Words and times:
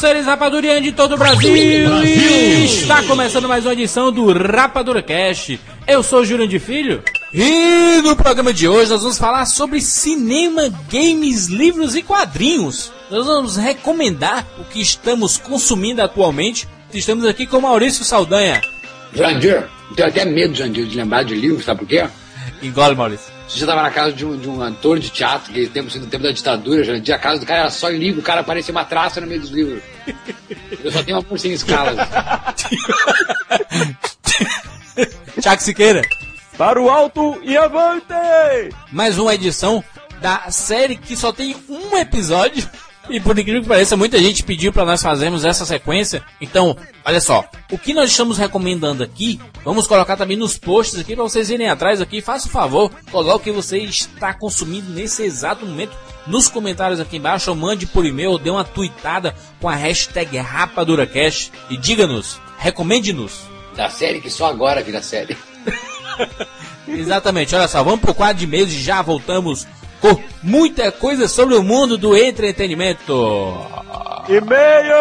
Seres 0.00 0.24
rapadurianos 0.24 0.82
de 0.82 0.92
todo 0.92 1.14
o 1.14 1.18
Brasil. 1.18 1.54
E 1.54 2.64
Está 2.64 3.02
começando 3.02 3.46
mais 3.46 3.66
uma 3.66 3.74
edição 3.74 4.10
do 4.10 4.32
Rapadura 4.32 5.02
Cast. 5.02 5.60
Eu 5.86 6.02
sou 6.02 6.20
o 6.20 6.24
Júlio 6.24 6.48
de 6.48 6.58
Filho. 6.58 7.02
E 7.34 8.00
no 8.02 8.16
programa 8.16 8.50
de 8.50 8.66
hoje 8.66 8.90
nós 8.90 9.02
vamos 9.02 9.18
falar 9.18 9.44
sobre 9.44 9.78
cinema, 9.82 10.72
games, 10.90 11.48
livros 11.48 11.94
e 11.94 12.02
quadrinhos. 12.02 12.90
Nós 13.10 13.26
vamos 13.26 13.58
recomendar 13.58 14.46
o 14.58 14.64
que 14.64 14.80
estamos 14.80 15.36
consumindo 15.36 16.00
atualmente. 16.00 16.66
Estamos 16.94 17.26
aqui 17.26 17.46
com 17.46 17.60
Maurício 17.60 18.02
Saldanha. 18.02 18.62
Jandir, 19.14 19.68
tenho 19.94 20.08
até 20.08 20.24
medo, 20.24 20.54
Jandir, 20.54 20.86
de 20.86 20.96
lembrar 20.96 21.24
de 21.24 21.34
livro, 21.34 21.62
sabe 21.62 21.80
por 21.80 21.88
quê? 21.88 22.08
Engole, 22.62 22.96
Maurício. 22.96 23.30
Você 23.46 23.58
já 23.58 23.66
estava 23.66 23.82
na 23.82 23.90
casa 23.90 24.12
de 24.12 24.24
um, 24.24 24.38
de 24.38 24.48
um 24.48 24.62
ator 24.62 24.98
de 24.98 25.10
teatro, 25.10 25.52
que 25.52 25.66
tempo, 25.66 25.90
no 25.98 26.06
tempo 26.06 26.22
da 26.22 26.30
ditadura, 26.30 26.84
Jandir, 26.84 27.14
a 27.14 27.18
casa 27.18 27.40
do 27.40 27.44
cara 27.44 27.60
era 27.60 27.70
só 27.70 27.90
em 27.90 27.98
livro, 27.98 28.20
o 28.20 28.24
cara 28.24 28.42
parecia 28.42 28.72
uma 28.72 28.84
traça 28.84 29.20
no 29.20 29.26
meio 29.26 29.40
dos 29.40 29.50
livros. 29.50 29.82
Eu 30.84 30.92
só 30.92 31.02
tenho 31.02 31.16
uma 31.16 31.22
porcinha 31.22 31.52
em 31.52 31.56
escalas. 31.56 31.96
Tiago 35.40 35.62
Siqueira. 35.62 36.02
Para 36.56 36.80
o 36.80 36.90
alto 36.90 37.40
e 37.42 37.56
avante! 37.56 38.04
mais 38.92 39.18
uma 39.18 39.34
edição 39.34 39.82
da 40.20 40.50
série 40.50 40.96
que 40.96 41.16
só 41.16 41.32
tem 41.32 41.56
um 41.68 41.96
episódio. 41.96 42.68
E 43.10 43.18
por 43.18 43.36
incrível 43.36 43.62
que 43.62 43.68
pareça, 43.68 43.96
muita 43.96 44.18
gente 44.18 44.44
pediu 44.44 44.72
para 44.72 44.84
nós 44.84 45.02
fazermos 45.02 45.44
essa 45.44 45.66
sequência. 45.66 46.22
Então, 46.40 46.76
olha 47.04 47.20
só, 47.20 47.44
o 47.70 47.76
que 47.76 47.92
nós 47.92 48.10
estamos 48.10 48.38
recomendando 48.38 49.02
aqui, 49.02 49.40
vamos 49.64 49.86
colocar 49.86 50.16
também 50.16 50.36
nos 50.36 50.56
posts 50.56 51.00
aqui 51.00 51.16
para 51.16 51.24
vocês 51.24 51.50
irem 51.50 51.68
atrás 51.68 52.00
aqui. 52.00 52.20
Faça 52.20 52.46
o 52.46 52.50
favor, 52.50 52.90
coloque 53.10 53.50
o 53.50 53.52
que 53.52 53.60
você 53.60 53.78
está 53.78 54.32
consumindo 54.32 54.90
nesse 54.92 55.24
exato 55.24 55.66
momento 55.66 55.96
nos 56.26 56.48
comentários 56.48 57.00
aqui 57.00 57.16
embaixo, 57.16 57.50
ou 57.50 57.56
mande 57.56 57.86
por 57.86 58.06
e-mail, 58.06 58.30
ou 58.30 58.38
dê 58.38 58.50
uma 58.50 58.64
tweetada 58.64 59.34
com 59.60 59.68
a 59.68 59.74
hashtag 59.74 60.38
RapaduraCast 60.38 61.50
e 61.68 61.76
diga-nos, 61.76 62.40
recomende-nos. 62.58 63.40
Da 63.74 63.90
série 63.90 64.20
que 64.20 64.30
só 64.30 64.46
agora 64.46 64.82
vira 64.82 65.02
série. 65.02 65.36
Exatamente, 66.86 67.54
olha 67.54 67.66
só, 67.66 67.82
vamos 67.82 68.00
pro 68.00 68.14
quadro 68.14 68.38
de 68.38 68.44
e-mails 68.44 68.70
e 68.70 68.80
já 68.80 69.02
voltamos 69.02 69.66
com 70.00 70.16
muita 70.42 70.90
coisa 70.90 71.28
sobre 71.28 71.54
o 71.54 71.62
mundo 71.62 71.96
do 71.96 72.16
entretenimento. 72.16 73.56
E-mail! 74.28 75.00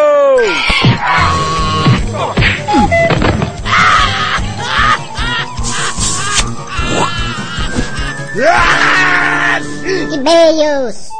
E-mails. 10.14 11.19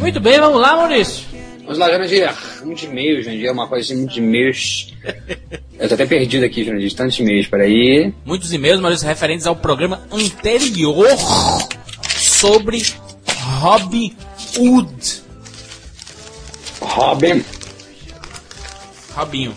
Muito 0.00 0.18
bem, 0.18 0.40
vamos 0.40 0.60
lá, 0.60 0.76
Maurício. 0.76 1.24
Vamos 1.60 1.78
lá, 1.78 1.88
Jandir. 1.88 2.34
Muitos 2.64 2.82
e-mails, 2.82 3.24
Jandir, 3.24 3.46
é 3.46 3.52
uma 3.52 3.68
coisa 3.68 3.84
assim, 3.84 4.00
muitos 4.00 4.16
e-mails. 4.16 4.92
Eu 5.78 5.88
tô 5.88 5.94
até 5.94 6.04
perdido 6.04 6.44
aqui, 6.44 6.64
Jandir, 6.64 6.92
tantos 6.94 7.16
e-mails, 7.20 7.46
peraí. 7.46 8.12
Muitos 8.24 8.52
e-mails, 8.52 8.80
Maurício, 8.80 9.06
referentes 9.06 9.46
ao 9.46 9.54
programa 9.54 10.02
anterior 10.10 11.06
sobre 12.16 12.82
Robin 13.60 14.16
Hood. 14.58 15.22
Robin. 16.80 17.44
Robinho. 19.14 19.54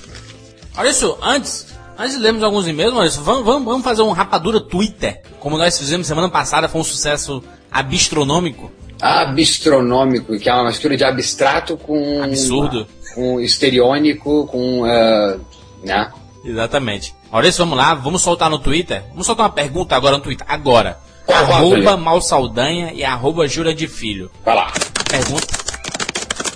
Maurício, 0.75 1.17
antes, 1.19 1.73
antes 1.97 2.15
de 2.15 2.21
lermos 2.21 2.43
alguns 2.43 2.67
e-mails, 2.67 2.93
Maurício, 2.93 3.23
vamos, 3.23 3.43
vamos, 3.43 3.65
vamos 3.65 3.83
fazer 3.83 4.03
um 4.03 4.11
rapadura 4.11 4.59
Twitter. 4.59 5.23
Como 5.45 5.59
nós 5.59 5.77
fizemos 5.77 6.07
semana 6.07 6.27
passada, 6.27 6.67
foi 6.67 6.81
um 6.81 6.83
sucesso 6.83 7.43
abistronômico. 7.71 8.71
Abistronômico, 8.99 10.39
que 10.39 10.49
é 10.49 10.53
uma 10.55 10.65
mistura 10.65 10.97
de 10.97 11.03
abstrato 11.03 11.77
com... 11.77 12.23
Absurdo. 12.23 12.87
Com 13.13 13.39
histriônico, 13.39 14.47
com... 14.47 14.85
ah, 14.85 15.37
né? 15.83 16.11
Exatamente. 16.43 17.13
Maurício, 17.31 17.63
vamos 17.63 17.77
lá, 17.77 17.93
vamos 17.93 18.23
soltar 18.23 18.49
no 18.49 18.57
Twitter. 18.57 19.03
Vamos 19.11 19.27
soltar 19.27 19.45
uma 19.45 19.51
pergunta 19.51 19.95
agora 19.95 20.17
no 20.17 20.23
Twitter. 20.23 20.47
Agora. 20.49 20.97
Qual, 21.27 21.37
arroba? 21.37 21.95
Malsaldanha 21.95 22.91
e 22.91 23.03
arroba 23.03 23.47
Jura 23.47 23.71
de 23.71 23.87
Filho. 23.87 24.31
Vai 24.43 24.55
lá. 24.55 24.73
Pergunta. 25.07 25.47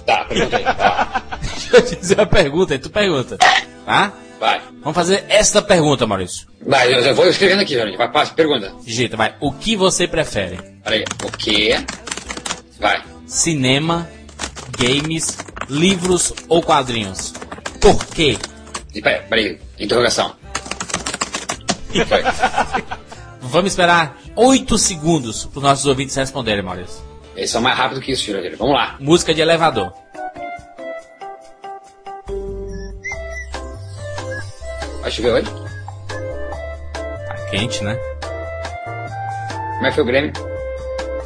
Tá, 0.03 0.25
pergunta 0.25 0.57
aí. 0.57 0.65
Deixa 1.69 1.93
eu 1.93 1.99
dizer 1.99 2.19
a 2.21 2.25
pergunta, 2.25 2.73
aí 2.73 2.79
tu 2.79 2.89
pergunta. 2.89 3.37
Tá? 3.85 4.13
Vai. 4.39 4.61
Vamos 4.81 4.95
fazer 4.95 5.25
esta 5.27 5.61
pergunta, 5.61 6.07
Maurício. 6.07 6.47
Vai, 6.65 6.93
eu 6.93 7.13
vou 7.15 7.27
escrevendo 7.27 7.61
aqui, 7.61 7.75
Jandir. 7.75 7.97
Vai, 7.97 8.11
passa, 8.11 8.33
pergunta. 8.33 8.73
Digita, 8.83 9.17
vai. 9.17 9.35
O 9.39 9.51
que 9.51 9.75
você 9.75 10.07
prefere? 10.07 10.57
Peraí. 10.83 11.03
O 11.23 11.31
quê? 11.31 11.75
Vai. 12.79 13.03
Cinema, 13.27 14.09
games, 14.77 15.37
livros 15.69 16.33
ou 16.47 16.61
quadrinhos? 16.63 17.33
Por 17.81 18.05
quê? 18.05 18.37
Peraí, 18.93 19.21
peraí. 19.23 19.59
Interrogação. 19.77 20.35
Vamos 23.41 23.71
esperar 23.71 24.17
8 24.35 24.77
segundos 24.77 25.45
para 25.45 25.57
os 25.57 25.63
nossos 25.63 25.85
ouvintes 25.85 26.15
responderem, 26.15 26.63
Maurício. 26.63 27.03
Eles 27.35 27.49
são 27.49 27.61
mais 27.61 27.77
rápidos 27.77 28.03
que 28.03 28.11
isso, 28.11 28.31
Jandir. 28.31 28.55
Vamos 28.57 28.75
lá. 28.75 28.95
Música 28.99 29.33
de 29.33 29.41
elevador. 29.41 29.93
Vai 35.09 35.15
chover 35.15 35.33
hoje? 35.33 35.49
Tá 37.27 37.35
quente, 37.49 37.83
né? 37.83 37.97
Como 39.73 39.85
é 39.87 39.89
que 39.89 39.95
foi 39.95 40.03
o 40.03 40.05
Grêmio? 40.05 40.31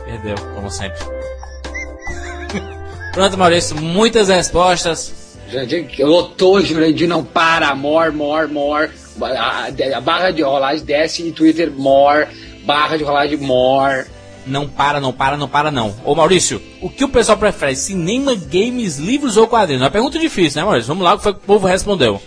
Perdeu, 0.06 0.36
como 0.56 0.72
sempre. 0.72 1.00
Pronto, 3.12 3.38
Maurício, 3.38 3.76
muitas 3.76 4.30
respostas. 4.30 5.36
Jandir, 5.50 5.86
lotou, 6.00 6.62
Jandir, 6.62 7.10
não 7.10 7.26
para. 7.26 7.76
More, 7.76 8.10
more, 8.12 8.48
more. 8.50 8.90
A, 9.22 9.66
a- 9.66 9.98
a 9.98 10.02
barra 10.02 10.32
de 10.32 10.42
rolagem 10.42 10.86
desce 10.86 11.28
em 11.28 11.34
Twitter, 11.34 11.70
more. 11.70 12.28
Barra 12.64 12.96
de 12.98 13.04
rolagem, 13.04 13.36
more. 13.36 14.06
Não 14.48 14.66
para, 14.66 15.02
não 15.02 15.12
para, 15.12 15.36
não 15.36 15.50
para, 15.50 15.72
não. 15.72 15.94
Ô 16.06 16.16
Maurício, 16.16 16.62
o 16.82 16.90
que 16.90 17.04
o 17.04 17.10
pessoal 17.10 17.38
prefere? 17.38 17.76
Cinema, 17.76 18.34
games, 18.34 18.98
livros 18.98 19.36
ou 19.36 19.46
quadrinhos? 19.46 19.82
É 19.82 19.86
uma 19.86 19.92
pergunta 19.92 20.18
difícil, 20.18 20.62
né, 20.62 20.66
Maurício? 20.66 20.88
Vamos 20.88 21.04
lá, 21.04 21.16
o 21.16 21.18
que 21.18 21.24
foi 21.24 21.34
que 21.34 21.40
o 21.40 21.44
povo 21.44 21.68
respondeu? 21.68 22.22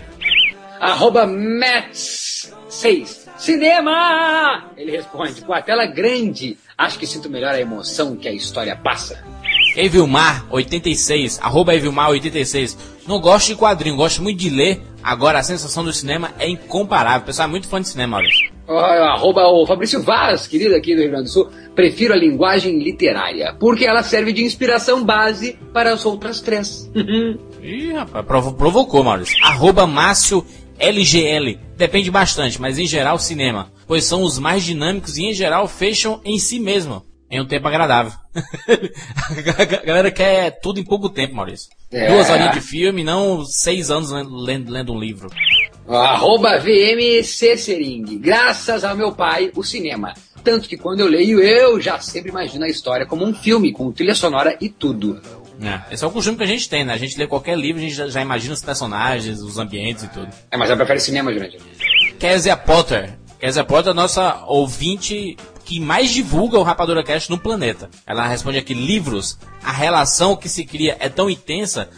Arroba 0.81 1.27
Mets6. 1.27 3.27
Cinema! 3.37 4.65
Ele 4.77 4.93
responde, 4.93 5.43
com 5.43 5.53
a 5.53 5.61
tela 5.61 5.87
grande, 5.87 6.57
acho 6.77 6.99
que 6.99 7.07
sinto 7.07 7.29
melhor 7.29 7.55
a 7.55 7.61
emoção 7.61 8.17
que 8.17 8.29
a 8.29 8.33
história 8.33 8.75
passa. 8.77 9.23
Evilmar 9.77 10.47
86, 10.51 11.39
arroba 11.43 11.75
Evilmar 11.75 12.09
86. 12.11 12.97
Não 13.07 13.21
gosto 13.21 13.49
de 13.49 13.57
quadrinho, 13.57 13.97
gosto 13.97 14.23
muito 14.23 14.39
de 14.39 14.49
ler. 14.49 14.81
Agora 15.03 15.39
a 15.39 15.43
sensação 15.43 15.85
do 15.85 15.93
cinema 15.93 16.33
é 16.39 16.49
incomparável. 16.49 17.23
O 17.23 17.27
pessoal 17.27 17.47
é 17.47 17.51
muito 17.51 17.69
fã 17.69 17.81
de 17.81 17.89
cinema, 17.89 18.13
Maurício. 18.13 18.51
Ó, 18.67 18.79
Arroba 18.81 19.43
o 19.47 19.67
Fabrício 19.67 20.03
Vaz, 20.03 20.47
querido 20.49 20.75
aqui 20.75 20.95
do 20.95 21.03
Rio 21.03 21.11
Grande 21.11 21.25
do 21.27 21.31
Sul, 21.31 21.49
prefiro 21.75 22.15
a 22.15 22.17
linguagem 22.17 22.83
literária, 22.83 23.55
porque 23.61 23.85
ela 23.85 24.03
serve 24.03 24.33
de 24.33 24.43
inspiração 24.43 25.05
base 25.05 25.57
para 25.73 25.93
as 25.93 26.05
outras 26.05 26.41
três. 26.41 26.91
Ih, 27.63 27.93
rapaz, 27.93 28.25
provo- 28.27 28.55
provocou, 28.55 29.05
Maurício. 29.05 29.37
Arroba 29.45 29.87
Márcio 29.87 30.45
LGL. 30.79 31.59
Depende 31.77 32.11
bastante, 32.11 32.61
mas 32.61 32.79
em 32.79 32.87
geral 32.87 33.19
cinema. 33.19 33.73
Pois 33.87 34.05
são 34.05 34.23
os 34.23 34.39
mais 34.39 34.65
dinâmicos 34.65 35.17
e 35.17 35.25
em 35.25 35.35
geral 35.35 35.69
fecham 35.69 36.21
em 36.25 36.39
si 36.39 36.59
mesmo. 36.59 37.05
em 37.31 37.41
um 37.41 37.47
tempo 37.47 37.67
agradável. 37.67 38.13
a 39.59 39.65
galera 39.85 40.11
quer 40.11 40.61
tudo 40.61 40.79
em 40.79 40.85
pouco 40.85 41.09
tempo, 41.09 41.35
Maurício. 41.35 41.69
É. 41.91 42.09
Duas 42.09 42.31
horinhas 42.31 42.55
de 42.55 42.61
filme, 42.61 43.03
não 43.03 43.45
seis 43.45 43.91
anos 43.91 44.11
lendo, 44.11 44.71
lendo 44.71 44.93
um 44.93 44.99
livro. 44.99 45.29
Arroba 45.89 46.59
VMC 46.59 47.57
Sering. 47.57 48.19
Graças 48.19 48.85
ao 48.85 48.97
meu 48.97 49.13
pai, 49.13 49.51
o 49.55 49.63
cinema. 49.63 50.15
Tanto 50.43 50.69
que 50.69 50.77
quando 50.77 51.01
eu 51.01 51.09
leio, 51.09 51.41
eu 51.41 51.81
já 51.81 51.99
sempre 51.99 52.31
imagino 52.31 52.65
a 52.65 52.69
história 52.69 53.07
como 53.07 53.25
um 53.25 53.35
filme, 53.35 53.73
com 53.73 53.91
trilha 53.91 54.15
sonora 54.15 54.57
e 54.61 54.69
tudo. 54.69 55.21
É, 55.61 55.95
esse 55.95 56.05
é 56.05 56.07
o 56.07 56.11
costume 56.11 56.37
que 56.37 56.43
a 56.43 56.47
gente 56.47 56.69
tem, 56.69 56.85
né? 56.85 56.93
A 56.93 56.99
gente 56.99 57.19
lê 57.19 57.27
qualquer 57.27 57.57
livro, 57.57 57.81
a 57.81 57.85
gente 57.85 57.95
já, 57.95 58.09
já 58.09 58.21
imagina 58.21 58.55
os 58.55 58.63
personagens, 58.63 59.41
os 59.41 59.59
ambientes 59.59 60.05
e 60.05 60.09
tudo. 60.09 60.29
É, 60.51 60.57
mas 60.57 60.69
eu 60.69 60.77
prefiro 60.77 61.01
cinema, 61.01 61.33
Jurandir. 61.33 61.61
Kézia 62.19 62.57
Potter. 62.57 63.19
Kézia 63.39 63.65
Potter 63.65 63.89
é 63.89 63.91
a 63.93 63.95
nossa 63.95 64.45
ouvinte 64.47 65.37
que 65.65 65.81
mais 65.81 66.11
divulga 66.11 66.59
o 66.59 66.63
Rapadura 66.63 67.03
Cast 67.03 67.29
no 67.29 67.39
planeta. 67.39 67.91
Ela 68.07 68.27
responde 68.27 68.57
aqui, 68.57 68.73
livros, 68.73 69.39
a 69.63 69.73
relação 69.73 70.37
que 70.37 70.49
se 70.49 70.65
cria 70.65 70.97
é 71.01 71.09
tão 71.09 71.29
intensa, 71.29 71.89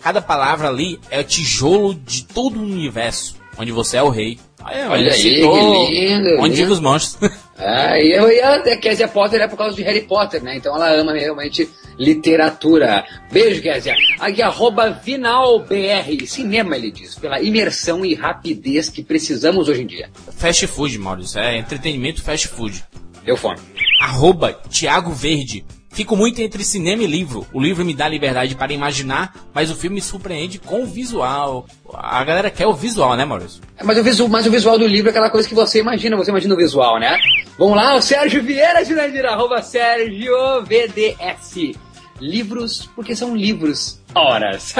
cada 0.00 0.22
palavra 0.22 0.68
ali 0.68 1.00
é 1.10 1.20
o 1.20 1.24
tijolo 1.24 1.92
de 1.94 2.24
todo 2.24 2.60
o 2.60 2.62
universo, 2.62 3.36
onde 3.58 3.72
você 3.72 3.96
é 3.96 4.02
o 4.02 4.08
rei. 4.08 4.38
Aí, 4.64 4.84
Olha 4.88 5.00
ele 5.00 5.10
aí, 5.10 5.20
citou 5.20 5.86
que 5.86 5.94
lindo, 5.94 6.40
Onde 6.40 6.56
vivem 6.56 6.72
os 6.72 6.80
monstros. 6.80 7.30
Ah, 7.56 7.98
e, 8.00 8.12
eu, 8.12 8.28
e 8.28 8.40
a 8.40 8.76
Kézia 8.76 9.06
Potter 9.06 9.40
é 9.40 9.46
por 9.46 9.56
causa 9.56 9.76
de 9.76 9.82
Harry 9.82 10.02
Potter, 10.02 10.42
né? 10.42 10.56
Então 10.56 10.74
ela 10.74 10.92
ama 10.92 11.12
realmente 11.12 11.68
literatura. 11.98 13.04
Beijo, 13.30 13.62
Kézia. 13.62 13.94
Aqui, 14.18 14.42
arroba 14.42 14.90
VinalBR. 14.90 16.26
Cinema, 16.26 16.76
ele 16.76 16.90
diz, 16.90 17.14
pela 17.14 17.40
imersão 17.40 18.04
e 18.04 18.14
rapidez 18.14 18.88
que 18.88 19.04
precisamos 19.04 19.68
hoje 19.68 19.82
em 19.82 19.86
dia. 19.86 20.10
fast 20.36 20.66
food, 20.66 20.98
Maurício. 20.98 21.38
É 21.38 21.56
entretenimento 21.58 22.22
fast 22.22 22.48
food. 22.48 22.84
Deu 23.24 23.36
fome. 23.36 23.58
Arroba 24.00 24.60
Tiago 24.68 25.12
Verde. 25.12 25.64
Fico 25.96 26.14
muito 26.14 26.42
entre 26.42 26.62
cinema 26.62 27.04
e 27.04 27.06
livro. 27.06 27.46
O 27.54 27.58
livro 27.58 27.82
me 27.82 27.94
dá 27.94 28.06
liberdade 28.06 28.54
para 28.54 28.70
imaginar, 28.70 29.34
mas 29.54 29.70
o 29.70 29.74
filme 29.74 29.94
me 29.94 30.02
surpreende 30.02 30.58
com 30.58 30.82
o 30.82 30.86
visual. 30.86 31.64
A 31.90 32.22
galera 32.22 32.50
quer 32.50 32.66
o 32.66 32.74
visual, 32.74 33.16
né, 33.16 33.24
Maurício? 33.24 33.62
É, 33.78 33.82
Mas 33.82 33.96
o, 33.96 34.02
visual, 34.02 34.28
mas 34.28 34.46
o 34.46 34.50
visual 34.50 34.78
do 34.78 34.86
livro 34.86 35.08
é 35.08 35.10
aquela 35.10 35.30
coisa 35.30 35.48
que 35.48 35.54
você 35.54 35.80
imagina, 35.80 36.14
você 36.14 36.30
imagina 36.30 36.52
o 36.52 36.56
visual, 36.58 37.00
né? 37.00 37.16
Vamos 37.58 37.74
lá, 37.76 37.94
o 37.94 38.02
Sérgio 38.02 38.42
Vieira, 38.42 38.84
Jurandir, 38.84 39.24
arroba 39.24 39.62
Sérgio 39.62 40.36
VDS. 40.66 41.78
Livros, 42.20 42.90
porque 42.94 43.16
são 43.16 43.34
livros. 43.34 43.98
Horas. 44.14 44.74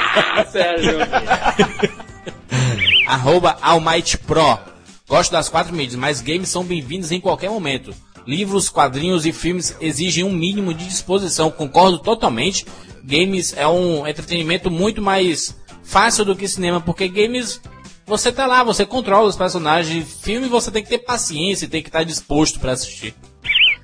Sérgio. 0.50 0.96
Arroba 3.06 3.58
Almighty 3.60 4.16
Pro. 4.16 4.58
Gosto 5.06 5.32
das 5.32 5.50
quatro 5.50 5.74
mídias, 5.74 5.96
mas 5.96 6.22
games 6.22 6.48
são 6.48 6.64
bem-vindos 6.64 7.12
em 7.12 7.20
qualquer 7.20 7.50
momento. 7.50 7.94
Livros, 8.26 8.68
quadrinhos 8.68 9.26
e 9.26 9.32
filmes 9.32 9.76
exigem 9.80 10.24
um 10.24 10.32
mínimo 10.32 10.72
de 10.72 10.86
disposição, 10.86 11.50
concordo 11.50 11.98
totalmente. 11.98 12.66
Games 13.04 13.54
é 13.56 13.66
um 13.66 14.06
entretenimento 14.06 14.70
muito 14.70 15.02
mais 15.02 15.56
fácil 15.82 16.24
do 16.24 16.36
que 16.36 16.46
cinema, 16.46 16.80
porque 16.80 17.08
games 17.08 17.60
você 18.06 18.32
tá 18.32 18.46
lá, 18.46 18.62
você 18.62 18.84
controla 18.84 19.28
os 19.28 19.36
personagens. 19.36 20.20
Filme 20.22 20.48
você 20.48 20.70
tem 20.70 20.82
que 20.82 20.88
ter 20.88 20.98
paciência, 20.98 21.68
tem 21.68 21.82
que 21.82 21.88
estar 21.88 22.04
disposto 22.04 22.60
para 22.60 22.72
assistir. 22.72 23.14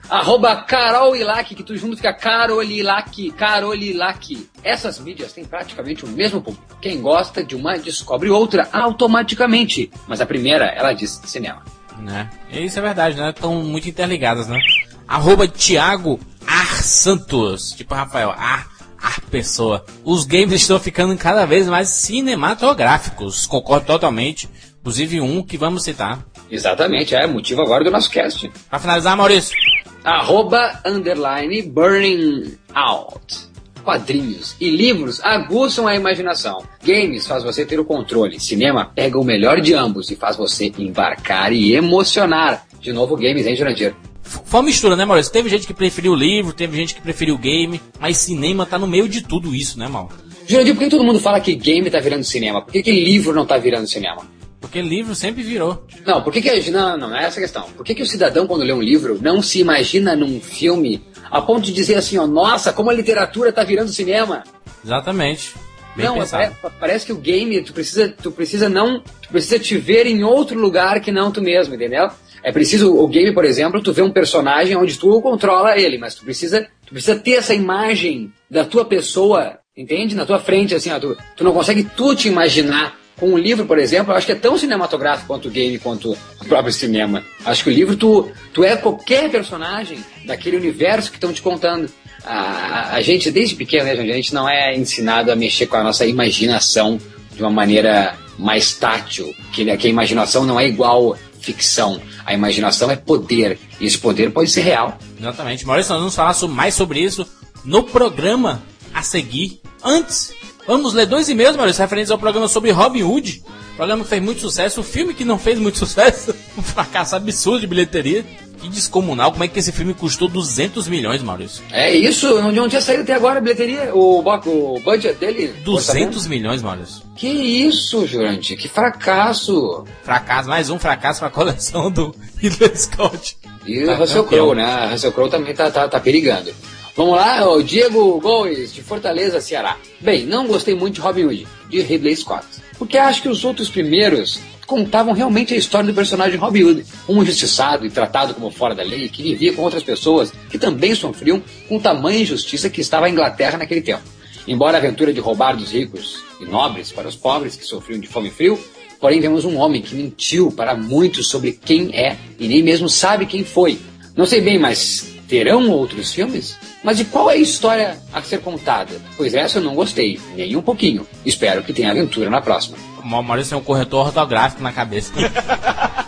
Arroba 0.09 0.57
Carol 0.57 1.15
Ilac, 1.15 1.55
que 1.55 1.63
tudo 1.63 1.79
junto 1.79 1.97
fica 1.97 2.15
Carolilac, 2.15 3.31
Carolilac. 3.33 4.49
Essas 4.65 4.99
mídias 4.99 5.33
têm 5.33 5.45
praticamente 5.45 6.05
o 6.05 6.09
mesmo 6.09 6.41
público. 6.41 6.79
Quem 6.81 7.01
gosta 7.01 7.45
de 7.45 7.55
uma 7.55 7.79
descobre 7.79 8.31
outra 8.31 8.69
automaticamente. 8.73 9.91
Mas 10.07 10.21
a 10.21 10.27
primeira, 10.27 10.65
ela 10.65 10.95
diz 10.95 11.21
cinema. 11.27 11.63
Né? 11.99 12.31
Isso 12.51 12.79
é 12.79 12.83
verdade, 12.83 13.17
né? 13.17 13.31
Estão 13.31 13.55
muito 13.63 13.89
interligadas, 13.89 14.47
né? 14.49 14.59
Arroba 15.07 15.49
Thiago 15.49 16.19
Ar 16.47 16.83
Santos. 16.83 17.73
Tipo 17.73 17.95
Rafael, 17.95 18.31
Ar, 18.31 18.67
Ar 19.01 19.21
Pessoa. 19.31 19.85
Os 20.05 20.25
games 20.25 20.61
estão 20.61 20.79
ficando 20.79 21.17
cada 21.17 21.45
vez 21.45 21.67
mais 21.67 21.89
cinematográficos. 21.89 23.47
Concordo 23.47 23.87
totalmente. 23.87 24.49
Inclusive 24.81 25.21
um 25.21 25.43
que 25.43 25.59
vamos 25.59 25.83
citar. 25.83 26.25
Exatamente, 26.51 27.15
é 27.15 27.27
motivo 27.27 27.61
agora 27.61 27.85
do 27.85 27.91
nosso 27.91 28.11
cast. 28.11 28.51
Pra 28.71 28.79
finalizar, 28.79 29.17
Maurício. 29.17 29.55
Arroba 30.03 30.81
underline 30.87 31.63
burning 31.63 32.57
out. 32.75 33.48
Quadrinhos 33.89 34.55
e 34.61 34.69
livros 34.69 35.19
aguçam 35.25 35.89
a 35.89 35.97
imaginação. 35.97 36.63
Games 36.85 37.27
faz 37.27 37.43
você 37.43 37.65
ter 37.65 37.81
o 37.81 37.87
controle. 37.87 38.39
Cinema 38.39 38.85
pega 38.95 39.19
o 39.19 39.25
melhor 39.25 39.63
de 39.63 39.73
ambos 39.73 40.11
e 40.11 40.15
faz 40.15 40.37
você 40.37 40.71
embarcar 40.79 41.55
e 41.55 41.75
emocionar. 41.75 42.67
De 42.83 42.93
novo, 42.93 43.17
games, 43.17 43.47
hein, 43.47 43.57
Jurandir? 43.57 43.95
Foi 44.21 44.61
uma 44.61 44.67
mistura, 44.67 44.95
né, 44.95 45.07
Maurício? 45.07 45.33
Teve 45.33 45.49
gente 45.49 45.67
que 45.67 45.73
preferiu 45.73 46.13
o 46.13 46.15
livro, 46.15 46.53
teve 46.53 46.77
gente 46.77 46.95
que 46.95 47.01
preferiu 47.01 47.37
o 47.37 47.39
game, 47.39 47.81
mas 47.99 48.19
cinema 48.19 48.67
tá 48.67 48.79
no 48.79 48.87
meio 48.87 49.09
de 49.09 49.23
tudo 49.23 49.55
isso, 49.55 49.79
né, 49.79 49.89
mal? 49.89 50.11
Jurandir, 50.47 50.75
por 50.75 50.81
que 50.81 50.91
todo 50.91 51.03
mundo 51.03 51.19
fala 51.19 51.41
que 51.41 51.55
game 51.55 51.91
tá 51.91 51.99
virando 51.99 52.25
cinema? 52.25 52.61
Por 52.61 52.71
que, 52.71 52.83
que 52.83 52.93
livro 52.93 53.33
não 53.33 53.47
tá 53.47 53.57
virando 53.57 53.89
cinema? 53.89 54.21
Porque 54.69 54.83
livro 54.83 55.15
sempre 55.15 55.43
virou. 55.43 55.87
Não, 56.07 56.23
por 56.23 56.31
que, 56.31 56.43
que 56.43 56.71
não, 56.71 56.99
não, 56.99 57.09
não 57.09 57.17
é 57.17 57.25
essa 57.25 57.39
a 57.39 57.43
questão. 57.43 57.63
Por 57.75 57.85
que, 57.85 57.95
que 57.95 58.03
o 58.03 58.07
cidadão, 58.07 58.47
quando 58.47 58.65
lê 58.65 58.73
um 58.73 58.83
livro, 58.83 59.19
não 59.21 59.41
se 59.41 59.61
imagina 59.61 60.15
num 60.15 60.39
filme 60.41 61.03
a 61.31 61.41
ponto 61.41 61.63
de 61.63 61.73
dizer 61.73 61.95
assim, 61.95 62.19
ó, 62.19 62.27
nossa, 62.27 62.71
como 62.71 62.91
a 62.91 62.93
literatura 62.93 63.51
tá 63.51 63.65
virando 63.65 63.91
cinema? 63.91 64.45
Exatamente. 64.85 65.55
Bem 65.97 66.05
não, 66.05 66.19
pensado. 66.19 66.55
pare- 66.61 66.75
parece 66.79 67.07
que 67.07 67.13
o 67.15 67.17
game, 67.17 67.63
tu 67.63 67.73
precisa, 67.73 68.09
tu 68.11 68.31
precisa 68.31 68.69
não, 68.69 69.01
tu 69.01 69.31
precisa 69.31 69.59
te 69.59 69.79
ver 69.79 70.07
em 70.07 70.23
outro 70.23 70.59
lugar 70.61 71.01
que 71.01 71.11
não 71.11 71.33
tu 71.33 71.41
mesmo, 71.41 71.75
entendeu? 71.75 72.11
É 72.43 72.53
preciso, 72.53 72.95
o 72.95 73.09
game, 73.09 73.33
por 73.33 73.47
exemplo, 73.47 73.83
tu 73.83 73.93
vê 73.93 74.03
um 74.03 74.13
personagem 74.13 74.77
onde 74.77 74.99
tu 74.99 75.21
controla 75.23 75.79
ele, 75.79 75.97
mas 75.97 76.15
tu 76.15 76.25
precisa, 76.25 76.69
tu 76.85 76.93
precisa 76.93 77.17
ter 77.19 77.33
essa 77.33 77.55
imagem 77.55 78.31
da 78.51 78.67
tua 78.67 78.85
pessoa, 78.85 79.59
entende? 79.75 80.15
Na 80.15 80.27
tua 80.27 80.39
frente, 80.39 80.75
assim, 80.75 80.93
ó, 80.93 81.01
tu, 81.01 81.17
tu 81.35 81.43
não 81.43 81.55
consegue 81.55 81.85
tu 81.85 82.15
te 82.15 82.29
imaginar. 82.29 82.97
Com 83.19 83.31
um 83.31 83.39
livro, 83.39 83.67
por 83.67 83.79
exemplo, 83.79 84.13
eu 84.13 84.17
acho 84.17 84.27
que 84.27 84.33
é 84.33 84.37
tão 84.37 84.57
cinematográfico 84.57 85.27
quanto 85.27 85.49
o 85.49 85.51
game, 85.51 85.79
quanto 85.79 86.13
o 86.13 86.45
próprio 86.45 86.73
cinema. 86.73 87.25
Acho 87.45 87.65
que 87.65 87.71
o 87.71 87.73
livro, 87.73 87.97
tu, 87.97 88.31
tu 88.53 88.63
é 88.63 88.77
qualquer 88.77 89.29
personagem 89.31 89.99
daquele 90.25 90.57
universo 90.57 91.11
que 91.11 91.17
estão 91.17 91.33
te 91.33 91.43
contando. 91.43 91.91
A, 92.25 92.95
a 92.95 93.03
gente, 93.03 93.31
desde 93.31 93.57
pequeno, 93.57 93.85
né, 93.85 93.97
gente, 93.97 94.11
a 94.11 94.15
gente 94.15 94.35
não 94.35 94.49
é 94.49 94.77
ensinado 94.77 95.33
a 95.33 95.37
mexer 95.37 95.67
com 95.67 95.77
a 95.77 95.83
nossa 95.83 96.07
imaginação 96.07 97.01
de 97.35 97.43
uma 97.43 97.51
maneira 97.51 98.17
mais 98.39 98.75
tátil, 98.75 99.35
que, 99.53 99.65
que 99.77 99.87
a 99.87 99.91
imaginação 99.91 100.45
não 100.45 100.61
é 100.61 100.67
igual 100.67 101.19
ficção. 101.41 102.01
A 102.25 102.35
imaginação 102.35 102.91
é 102.91 102.97
poder, 102.97 103.59
e 103.81 103.87
esse 103.87 103.99
poder 103.99 104.31
pode 104.31 104.51
ser 104.51 104.61
real. 104.61 104.99
Exatamente. 105.19 105.67
Maurício, 105.67 105.93
nós 105.93 106.01
vamos 106.01 106.15
falar 106.15 106.55
mais 106.55 106.75
sobre 106.75 107.01
isso 107.01 107.27
no 107.65 107.83
programa 107.83 108.63
a 108.95 109.03
seguir. 109.03 109.61
Antes, 109.83 110.33
vamos 110.69 110.95
ler 110.95 111.07
dois 111.07 111.29
e-mails, 111.29 111.57
Maurício, 111.57 111.83
referentes 111.83 112.13
ao 112.13 112.19
programa 112.19 112.47
sobre 112.47 112.71
Robin 112.71 113.03
Hood. 113.03 113.43
Programa 113.77 114.05
que 114.05 114.11
fez 114.11 114.23
muito 114.23 114.41
sucesso, 114.41 114.81
o 114.81 114.85
filme 114.85 115.15
que 115.15 115.25
não 115.25 115.39
fez 115.39 115.59
muito 115.59 115.79
sucesso. 115.85 116.33
Um 116.57 116.63
fracasso 116.63 117.17
absurdo 117.17 117.61
de 117.61 117.67
bilheteria. 117.67 118.25
Que 118.61 118.69
descomunal, 118.69 119.31
como 119.31 119.45
é 119.45 119.49
que 119.49 119.57
esse 119.57 119.71
filme 119.71 119.95
custou 119.95 120.27
200 120.29 120.89
milhões, 120.89 121.23
Maurício? 121.23 121.63
É 121.71 121.95
isso, 121.97 122.41
não, 122.41 122.51
não 122.51 122.69
tinha 122.69 122.81
saído 122.81 123.05
até 123.05 123.15
agora 123.15 123.39
a 123.39 123.41
bilheteria, 123.41 123.95
o, 123.95 124.19
o 124.19 124.81
budget 124.81 125.15
dele. 125.15 125.55
200 125.63 126.27
milhões, 126.27 126.61
Maurício. 126.61 127.03
Que 127.15 127.29
isso, 127.29 128.05
Jurante, 128.05 128.57
que 128.57 128.69
fracasso. 128.69 129.85
Fracasso, 130.03 130.49
mais 130.49 130.71
um 130.71 130.79
fracasso 130.79 131.21
pra 131.21 131.31
coleção 131.31 131.89
do 131.89 132.13
Hitler 132.43 132.77
Scott. 132.77 133.37
E 133.65 133.85
Tá 133.87 133.93
o 133.93 133.97
Russell 133.97 134.25
campeão. 134.25 134.47
Crowe, 134.47 134.57
né? 134.57 134.65
A 134.65 134.91
Russell 134.91 135.13
Crowe 135.13 135.31
também 135.31 135.55
tá, 135.55 135.71
tá, 135.71 135.87
tá 135.87 136.01
perigando. 136.01 136.51
Vamos 136.99 137.15
lá, 137.15 137.49
o 137.49 137.63
Diego 137.63 138.21
Gomes, 138.21 138.75
de 138.75 138.83
Fortaleza, 138.83 139.41
Ceará. 139.41 139.77
Bem, 140.01 140.27
não 140.27 140.49
gostei 140.49 140.75
muito 140.75 140.97
de 140.97 141.01
Robin 141.01 141.27
Hood, 141.27 141.47
de 141.71 141.81
Ridley 141.81 142.17
Scott. 142.17 142.45
Porque 142.77 142.99
acho 142.99 143.23
que 143.23 143.29
os 143.29 143.45
outros 143.45 143.69
primeiros 143.69 144.41
contavam 144.67 145.15
realmente 145.15 145.55
a 145.55 145.57
história 145.57 145.87
do 145.87 145.95
personagem 145.95 146.37
Robin 146.37 146.65
Hood, 146.65 146.85
um 147.09 147.23
injustiçado 147.23 147.87
e 147.87 147.91
tratado 147.91 148.35
como 148.35 148.51
fora 148.51 148.75
da 148.75 148.83
lei, 148.83 149.09
que 149.09 149.23
vivia 149.23 149.53
com 149.53 149.63
outras 149.63 149.85
pessoas 149.85 150.33
que 150.51 150.59
também 150.59 150.93
sofriam 150.93 151.41
com 151.69 151.79
tamanha 151.79 152.19
injustiça 152.19 152.69
que 152.69 152.81
estava 152.81 153.07
a 153.07 153.11
Inglaterra 153.11 153.59
naquele 153.59 153.81
tempo. 153.81 154.03
Embora 154.49 154.77
a 154.77 154.81
aventura 154.81 155.13
de 155.13 155.21
roubar 155.21 155.57
dos 155.57 155.71
ricos 155.71 156.25
e 156.41 156.47
nobres 156.47 156.91
para 156.91 157.07
os 157.07 157.15
pobres 157.15 157.55
que 157.55 157.65
sofriam 157.65 158.01
de 158.01 158.09
fome 158.09 158.27
e 158.27 158.33
frio, 158.33 158.59
porém 159.01 159.21
vemos 159.21 159.45
um 159.45 159.57
homem 159.57 159.81
que 159.81 159.95
mentiu 159.95 160.51
para 160.51 160.75
muitos 160.75 161.29
sobre 161.29 161.53
quem 161.53 161.95
é 161.95 162.17
e 162.41 162.49
nem 162.49 162.61
mesmo 162.61 162.89
sabe 162.89 163.25
quem 163.25 163.45
foi. 163.45 163.79
Não 164.17 164.27
sei 164.27 164.41
bem, 164.41 164.59
mas 164.59 165.17
terão 165.29 165.71
outros 165.71 166.13
filmes? 166.13 166.57
Mas 166.83 166.97
de 166.97 167.05
qual 167.05 167.31
é 167.31 167.35
a 167.35 167.37
história 167.37 167.99
a 168.13 168.23
ser 168.23 168.41
contada? 168.41 169.01
Pois 169.17 169.35
essa 169.35 169.59
eu 169.59 169.63
não 169.63 169.75
gostei, 169.75 170.19
nem 170.35 170.57
um 170.57 170.63
pouquinho. 170.63 171.07
Espero 171.25 171.63
que 171.63 171.73
tenha 171.73 171.91
aventura 171.91 172.31
na 172.31 172.41
próxima. 172.41 172.77
O 173.03 173.07
Maurício 173.07 173.51
tem 173.51 173.59
um 173.59 173.65
corretor 173.65 174.07
ortográfico 174.07 174.63
na 174.63 174.73
cabeça. 174.73 175.13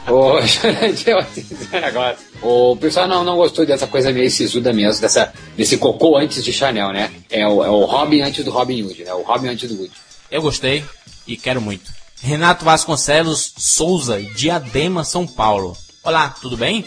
O 2.43 2.77
pessoal 2.77 3.07
não, 3.07 3.23
não 3.23 3.37
gostou 3.37 3.65
dessa 3.65 3.87
coisa 3.87 4.11
meio 4.11 4.29
sisuda 4.29 4.73
mesmo, 4.73 5.01
dessa, 5.01 5.33
desse 5.57 5.77
cocô 5.77 6.17
antes 6.17 6.43
de 6.43 6.53
Chanel, 6.53 6.93
né? 6.93 7.13
É 7.31 7.47
o, 7.47 7.63
é 7.63 7.71
o 7.71 7.85
Robin 7.85 8.23
antes 8.23 8.45
do 8.45 8.51
Robin 8.51 8.83
Hood, 8.83 9.05
né? 9.05 9.15
O 9.15 9.23
Robin 9.23 9.49
antes 9.49 9.69
do 9.69 9.81
Hood. 9.81 9.93
Eu 10.29 10.43
gostei 10.43 10.85
e 11.27 11.37
quero 11.37 11.61
muito. 11.61 11.93
Renato 12.21 12.65
Vasconcelos 12.65 13.53
Souza, 13.57 14.21
Diadema, 14.35 15.05
São 15.05 15.27
Paulo. 15.27 15.77
Olá, 16.03 16.35
tudo 16.41 16.57
bem? 16.57 16.85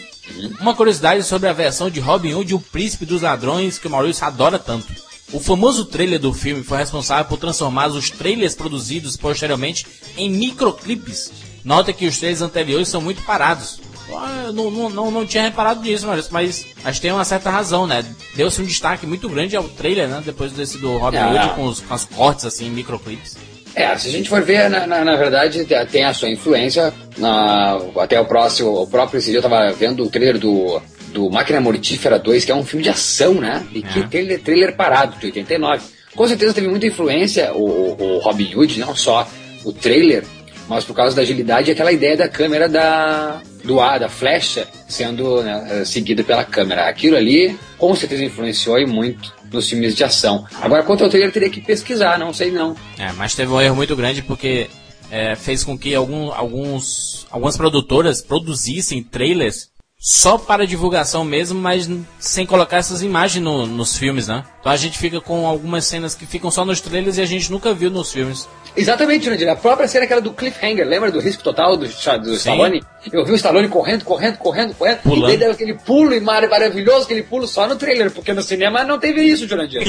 Uma 0.60 0.74
curiosidade 0.74 1.22
sobre 1.22 1.48
a 1.48 1.52
versão 1.52 1.90
de 1.90 2.00
Robin 2.00 2.34
Hood, 2.34 2.54
o 2.54 2.60
príncipe 2.60 3.04
dos 3.04 3.22
ladrões, 3.22 3.78
que 3.78 3.86
o 3.86 3.90
Maurício 3.90 4.24
adora 4.26 4.58
tanto. 4.58 4.86
O 5.32 5.40
famoso 5.40 5.84
trailer 5.84 6.18
do 6.20 6.32
filme 6.32 6.62
foi 6.62 6.78
responsável 6.78 7.24
por 7.24 7.38
transformar 7.38 7.88
os 7.88 8.10
trailers 8.10 8.54
produzidos 8.54 9.16
posteriormente 9.16 9.86
em 10.16 10.30
microclips. 10.30 11.32
Nota 11.64 11.92
que 11.92 12.06
os 12.06 12.18
trailers 12.18 12.42
anteriores 12.42 12.88
são 12.88 13.00
muito 13.00 13.22
parados. 13.22 13.80
Ah, 14.12 14.44
eu 14.46 14.52
não, 14.52 14.70
não, 14.70 14.90
não, 14.90 15.10
não 15.10 15.26
tinha 15.26 15.42
reparado 15.44 15.80
nisso, 15.80 16.06
Maurício, 16.06 16.30
mas 16.32 16.66
acho 16.84 16.98
que 17.00 17.02
tem 17.06 17.12
uma 17.12 17.24
certa 17.24 17.48
razão, 17.50 17.86
né? 17.86 18.04
Deu-se 18.36 18.60
um 18.60 18.64
destaque 18.66 19.06
muito 19.06 19.28
grande 19.30 19.56
ao 19.56 19.64
trailer, 19.64 20.06
né? 20.08 20.22
Depois 20.24 20.52
desse 20.52 20.76
do 20.78 20.98
Robin 20.98 21.16
Ah. 21.16 21.30
Hood 21.46 21.54
com 21.54 21.64
os, 21.64 21.80
com 21.80 21.94
as 21.94 22.04
cortes, 22.04 22.44
assim, 22.44 22.66
em 22.66 22.70
microclips. 22.70 23.36
É, 23.74 23.96
se 23.96 24.08
a 24.08 24.10
gente 24.12 24.28
for 24.28 24.40
ver, 24.42 24.70
na, 24.70 24.86
na, 24.86 25.04
na 25.04 25.16
verdade, 25.16 25.64
te- 25.64 25.86
tem 25.86 26.04
a 26.04 26.14
sua 26.14 26.28
influência. 26.30 26.92
na- 27.18 27.78
até 28.00 28.20
o 28.20 28.24
próximo, 28.24 28.70
o 28.82 28.86
próprio 28.86 29.18
esse 29.18 29.30
dia 29.30 29.38
eu 29.38 29.42
tava 29.42 29.72
vendo 29.72 30.04
o 30.04 30.10
trailer 30.10 30.36
do, 30.38 30.80
do 31.12 31.30
Máquina 31.30 31.60
Mortífera 31.60 32.18
2, 32.18 32.44
que 32.44 32.50
é 32.50 32.54
um 32.54 32.64
filme 32.64 32.82
de 32.82 32.90
ação, 32.90 33.34
né? 33.34 33.64
E 33.72 33.82
que 33.82 34.00
É. 34.00 34.02
trailer, 34.08 34.40
trailer 34.42 34.76
parado, 34.76 35.16
de 35.18 35.26
89. 35.26 35.82
Com 36.14 36.26
certeza 36.28 36.52
teve 36.54 36.66
muita 36.68 36.86
influência 36.86 37.52
o, 37.54 37.94
o, 38.00 38.18
Robin 38.18 38.52
Hood, 38.54 38.78
não 38.80 38.94
só 38.96 39.28
o 39.64 39.72
trailer, 39.72 40.24
mas 40.68 40.84
por 40.84 40.94
causa 40.94 41.14
da 41.14 41.22
agilidade 41.22 41.70
e 41.70 41.72
aquela 41.72 41.92
ideia 41.92 42.16
da 42.16 42.28
câmera 42.28 42.68
da, 42.68 43.40
do 43.64 43.80
ar, 43.80 43.98
da 44.00 44.08
flecha, 44.08 44.66
sendo 44.88 45.42
né, 45.42 45.84
seguida 45.84 46.22
pela 46.24 46.42
câmera. 46.44 46.88
Aquilo 46.88 47.16
ali, 47.16 47.56
com 47.78 47.94
certeza, 47.94 48.24
influenciou 48.24 48.78
e 48.78 48.86
muito 48.86 49.32
nos 49.54 49.68
filmes 49.68 49.94
de 49.94 50.04
ação. 50.04 50.46
Agora, 50.60 50.82
quanto 50.82 51.04
ao 51.04 51.10
trailer, 51.10 51.32
teria 51.32 51.50
que 51.50 51.60
pesquisar, 51.60 52.18
não 52.18 52.32
sei 52.32 52.50
não. 52.50 52.76
É, 52.98 53.12
mas 53.12 53.34
teve 53.34 53.52
um 53.52 53.60
erro 53.60 53.76
muito 53.76 53.96
grande 53.96 54.22
porque 54.22 54.68
é, 55.10 55.34
fez 55.34 55.64
com 55.64 55.78
que 55.78 55.94
algum, 55.94 56.32
alguns, 56.32 57.26
algumas 57.30 57.56
produtoras 57.56 58.20
produzissem 58.20 59.02
trailers 59.02 59.70
só 60.06 60.36
para 60.36 60.66
divulgação 60.66 61.24
mesmo, 61.24 61.58
mas 61.58 61.88
sem 62.18 62.44
colocar 62.44 62.76
essas 62.76 63.02
imagens 63.02 63.42
no- 63.42 63.66
nos 63.66 63.96
filmes, 63.96 64.28
né? 64.28 64.44
Então 64.60 64.70
a 64.70 64.76
gente 64.76 64.98
fica 64.98 65.18
com 65.18 65.46
algumas 65.46 65.86
cenas 65.86 66.14
que 66.14 66.26
ficam 66.26 66.50
só 66.50 66.62
nos 66.62 66.78
trailers 66.78 67.16
e 67.16 67.22
a 67.22 67.26
gente 67.26 67.50
nunca 67.50 67.72
viu 67.72 67.90
nos 67.90 68.12
filmes. 68.12 68.46
Exatamente, 68.76 69.24
Jurandir. 69.24 69.48
A 69.48 69.56
própria 69.56 69.88
cena 69.88 70.04
aquela 70.04 70.20
do 70.20 70.32
Cliffhanger, 70.32 70.86
lembra 70.86 71.10
do 71.10 71.20
risco 71.20 71.42
total 71.42 71.74
do, 71.78 71.86
do 71.86 72.34
Stallone? 72.34 72.82
Eu 73.10 73.24
vi 73.24 73.32
o 73.32 73.36
Stallone 73.36 73.68
correndo, 73.68 74.04
correndo, 74.04 74.36
correndo, 74.36 74.74
correndo. 74.74 74.98
Pulando. 74.98 75.24
E 75.24 75.28
daí 75.28 75.36
deu 75.38 75.50
aquele 75.52 75.72
pulo 75.74 76.12
e 76.14 76.20
mar- 76.20 76.46
maravilhoso, 76.50 77.04
aquele 77.04 77.22
pulo 77.22 77.46
só 77.46 77.66
no 77.66 77.76
trailer, 77.76 78.10
porque 78.10 78.34
no 78.34 78.42
cinema 78.42 78.84
não 78.84 78.98
teve 78.98 79.22
isso, 79.22 79.48
Jurandir. 79.48 79.80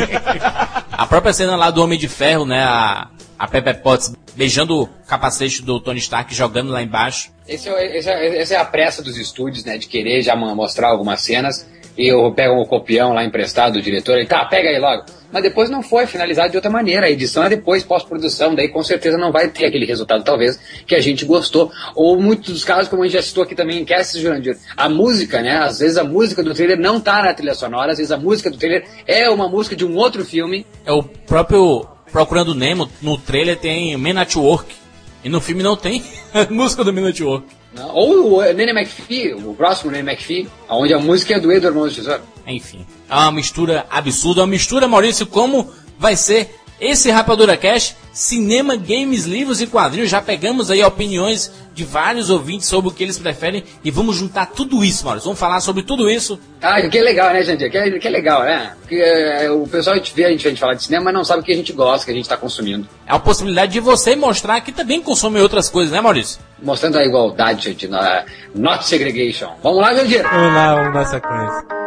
A 0.91 1.05
própria 1.07 1.33
cena 1.33 1.57
lá 1.57 1.69
do 1.71 1.83
Homem 1.83 1.99
de 1.99 2.07
Ferro, 2.07 2.45
né? 2.45 2.63
A, 2.63 3.07
a 3.37 3.47
Pepper 3.47 3.81
Potts 3.81 4.13
beijando 4.35 4.81
o 4.83 4.87
capacete 5.07 5.61
do 5.61 5.79
Tony 5.79 5.99
Stark 5.99 6.33
jogando 6.33 6.71
lá 6.71 6.81
embaixo. 6.81 7.31
Esse 7.47 7.69
é, 7.69 7.97
esse 7.97 8.09
é- 8.09 8.41
essa 8.41 8.53
é 8.55 8.57
a 8.57 8.65
pressa 8.65 9.01
dos 9.01 9.17
estúdios, 9.17 9.63
né? 9.63 9.77
De 9.77 9.87
querer 9.87 10.21
já 10.21 10.35
mo- 10.35 10.53
mostrar 10.55 10.89
algumas 10.89 11.21
cenas. 11.21 11.65
E 11.97 12.11
eu 12.11 12.29
pego 12.33 12.61
um 12.61 12.65
copião 12.65 13.13
lá 13.13 13.23
emprestado 13.23 13.73
do 13.75 13.81
diretor 13.81 14.19
e 14.19 14.25
tá, 14.25 14.43
pega 14.43 14.67
aí 14.67 14.77
logo. 14.77 15.05
Mas 15.31 15.41
depois 15.43 15.69
não 15.69 15.81
foi 15.81 16.05
finalizado 16.05 16.49
de 16.49 16.57
outra 16.57 16.69
maneira. 16.69 17.05
A 17.05 17.09
edição 17.09 17.45
é 17.45 17.47
depois, 17.49 17.85
pós-produção. 17.85 18.53
Daí 18.53 18.67
com 18.67 18.83
certeza 18.83 19.17
não 19.17 19.31
vai 19.31 19.47
ter 19.47 19.65
aquele 19.65 19.85
resultado, 19.85 20.21
talvez, 20.21 20.59
que 20.85 20.93
a 20.93 20.99
gente 20.99 21.23
gostou. 21.23 21.71
Ou 21.95 22.21
muitos 22.21 22.51
dos 22.53 22.65
casos, 22.65 22.89
como 22.89 23.01
a 23.03 23.05
gente 23.05 23.13
já 23.15 23.21
citou 23.21 23.43
aqui 23.45 23.55
também 23.55 23.79
em 23.79 23.85
Cassis 23.85 24.19
Jurandir, 24.21 24.57
a 24.75 24.89
música, 24.89 25.41
né? 25.41 25.57
Às 25.59 25.79
vezes 25.79 25.95
a 25.97 26.03
música 26.03 26.43
do 26.43 26.53
trailer 26.53 26.77
não 26.77 26.99
tá 26.99 27.23
na 27.23 27.33
trilha 27.33 27.53
sonora, 27.55 27.93
às 27.93 27.97
vezes 27.97 28.11
a 28.11 28.17
música 28.17 28.49
do 28.51 28.57
trailer 28.57 28.85
é 29.07 29.29
uma 29.29 29.47
música 29.47 29.73
de 29.73 29.85
um 29.85 29.95
outro 29.95 30.25
filme. 30.25 30.65
É 30.85 30.91
o 30.91 31.01
próprio 31.01 31.87
Procurando 32.15 32.55
Nemo, 32.55 32.89
no 33.01 33.17
trailer 33.17 33.57
tem 33.57 33.97
Man 33.97 34.17
at 34.21 34.33
Work. 34.37 34.73
E 35.21 35.27
no 35.27 35.41
filme 35.41 35.61
não 35.61 35.75
tem 35.75 36.01
música 36.49 36.81
do 36.81 36.93
Man 36.93 37.09
at 37.09 37.19
Work. 37.19 37.45
Ou 37.91 38.37
o 38.37 38.53
Nene 38.53 38.71
McPhee, 38.71 39.33
o 39.33 39.53
próximo 39.53 39.91
Nene 39.91 40.09
McPhee, 40.09 40.47
onde 40.69 40.93
a 40.93 40.97
música 40.97 41.35
é 41.35 41.39
do 41.41 41.51
Edward 41.51 41.77
Mãos 41.77 41.89
de 41.89 41.97
Tesouro. 41.97 42.21
Enfim, 42.47 42.85
é 43.09 43.13
uma 43.15 43.33
mistura 43.33 43.85
absurda, 43.89 44.39
uma 44.39 44.47
mistura, 44.47 44.87
Maurício, 44.87 45.27
como 45.27 45.69
vai 45.99 46.15
ser 46.15 46.55
esse 46.79 47.09
Rapadura 47.09 47.55
Cash, 47.55 47.95
cinema, 48.11 48.75
games, 48.75 49.25
livros 49.25 49.61
e 49.61 49.67
quadrinhos. 49.67 50.09
Já 50.09 50.21
pegamos 50.21 50.69
aí 50.69 50.83
opiniões 50.83 51.51
de 51.73 51.83
vários 51.83 52.29
ouvintes 52.29 52.67
sobre 52.67 52.89
o 52.89 52.93
que 52.93 53.03
eles 53.03 53.17
preferem 53.17 53.63
e 53.83 53.91
vamos 53.91 54.15
juntar 54.15 54.47
tudo 54.47 54.83
isso, 54.83 55.03
Maurício. 55.05 55.25
Vamos 55.25 55.39
falar 55.39 55.59
sobre 55.59 55.83
tudo 55.83 56.09
isso. 56.09 56.39
Ah, 56.61 56.81
que 56.81 56.97
é 56.97 57.01
legal, 57.01 57.33
né, 57.33 57.43
Jandir? 57.43 57.69
Que 57.69 57.77
é, 57.77 57.99
que 57.99 58.07
é 58.07 58.11
legal, 58.11 58.43
né? 58.43 58.73
Porque 58.79 58.95
é, 58.95 59.51
o 59.51 59.67
pessoal 59.67 59.95
a 59.95 59.97
gente 59.97 60.13
vê 60.15 60.25
a 60.25 60.29
gente, 60.29 60.47
a 60.47 60.49
gente 60.49 60.59
falar 60.59 60.73
de 60.73 60.83
cinema, 60.83 61.05
mas 61.05 61.13
não 61.13 61.23
sabe 61.25 61.41
o 61.41 61.43
que 61.43 61.51
a 61.51 61.55
gente 61.55 61.73
gosta, 61.73 62.05
que 62.05 62.11
a 62.11 62.15
gente 62.15 62.29
tá 62.29 62.37
consumindo. 62.37 62.87
É 63.05 63.13
a 63.13 63.19
possibilidade 63.19 63.73
de 63.73 63.79
você 63.79 64.15
mostrar 64.15 64.61
que 64.61 64.71
também 64.71 65.01
consome 65.01 65.39
outras 65.39 65.69
coisas, 65.69 65.91
né, 65.91 65.99
Maurício? 65.99 66.39
Mostrando 66.61 66.97
a 66.97 67.05
igualdade, 67.05 67.65
gente, 67.65 67.87
na 67.87 68.23
not 68.53 68.85
segregation. 68.85 69.49
Vamos 69.61 69.81
lá, 69.81 69.93
Jandir? 69.93 70.23
Vamos 70.23 70.53
lá, 70.53 70.75
vamos 70.75 70.93
dar 70.93 71.05
sequência. 71.05 71.84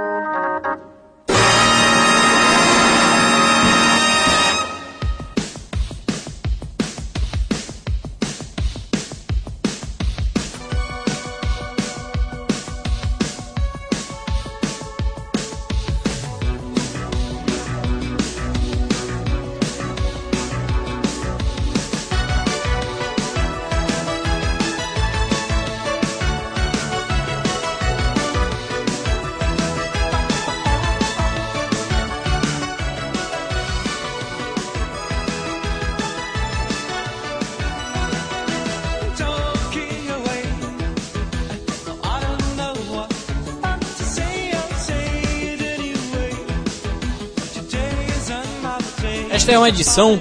Esta 49.38 49.52
é 49.52 49.58
uma 49.58 49.68
edição 49.68 50.18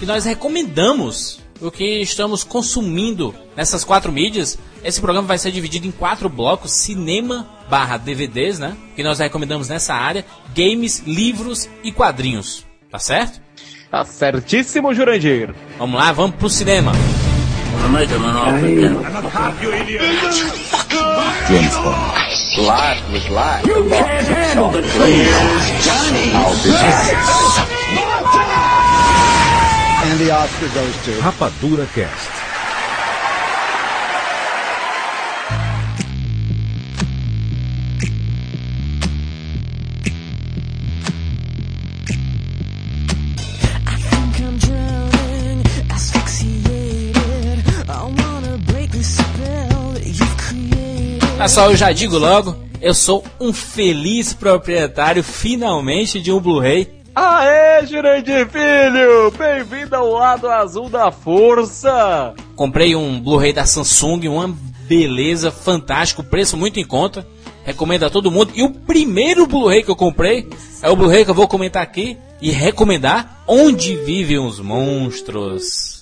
que 0.00 0.04
nós 0.04 0.24
recomendamos 0.24 1.38
o 1.60 1.70
que 1.70 2.02
estamos 2.02 2.42
consumindo 2.42 3.32
nessas 3.56 3.84
quatro 3.84 4.10
mídias. 4.10 4.58
Esse 4.82 5.00
programa 5.00 5.28
vai 5.28 5.38
ser 5.38 5.52
dividido 5.52 5.86
em 5.86 5.92
quatro 5.92 6.28
blocos: 6.28 6.72
cinema 6.72 7.48
barra 7.70 7.96
DVDs, 7.96 8.58
né? 8.58 8.76
Que 8.96 9.02
nós 9.04 9.20
recomendamos 9.20 9.68
nessa 9.68 9.94
área, 9.94 10.26
games, 10.56 11.04
livros 11.06 11.70
e 11.84 11.92
quadrinhos. 11.92 12.66
Tá 12.90 12.98
certo? 12.98 13.40
Tá 13.92 14.04
certíssimo, 14.04 14.92
Jurandir. 14.92 15.54
Vamos 15.78 16.00
lá, 16.00 16.10
vamos 16.10 16.34
pro 16.34 16.50
cinema. 16.50 16.90
Rapadura 31.20 31.86
Cast. 31.94 32.47
Pessoal, 51.38 51.70
eu 51.70 51.76
já 51.76 51.92
digo 51.92 52.18
logo, 52.18 52.56
eu 52.80 52.92
sou 52.92 53.24
um 53.40 53.52
feliz 53.52 54.34
proprietário 54.34 55.22
finalmente 55.22 56.20
de 56.20 56.32
um 56.32 56.40
Blu-ray. 56.40 56.92
Aê, 57.14 57.86
Jurandir 57.86 58.48
Filho! 58.48 59.30
Bem-vindo 59.38 59.94
ao 59.94 60.10
lado 60.10 60.48
azul 60.48 60.90
da 60.90 61.12
força! 61.12 62.34
Comprei 62.56 62.96
um 62.96 63.20
Blu-ray 63.20 63.52
da 63.52 63.64
Samsung, 63.64 64.26
uma 64.26 64.52
beleza, 64.88 65.52
fantástico, 65.52 66.24
preço 66.24 66.56
muito 66.56 66.80
em 66.80 66.84
conta. 66.84 67.24
Recomendo 67.64 68.02
a 68.02 68.10
todo 68.10 68.32
mundo. 68.32 68.50
E 68.56 68.64
o 68.64 68.72
primeiro 68.72 69.46
Blu-ray 69.46 69.84
que 69.84 69.90
eu 69.92 69.96
comprei 69.96 70.48
é 70.82 70.90
o 70.90 70.96
Blu-ray 70.96 71.24
que 71.24 71.30
eu 71.30 71.36
vou 71.36 71.46
comentar 71.46 71.84
aqui 71.84 72.18
e 72.42 72.50
recomendar 72.50 73.44
Onde 73.46 73.94
Vivem 73.94 74.40
os 74.40 74.58
Monstros. 74.58 75.97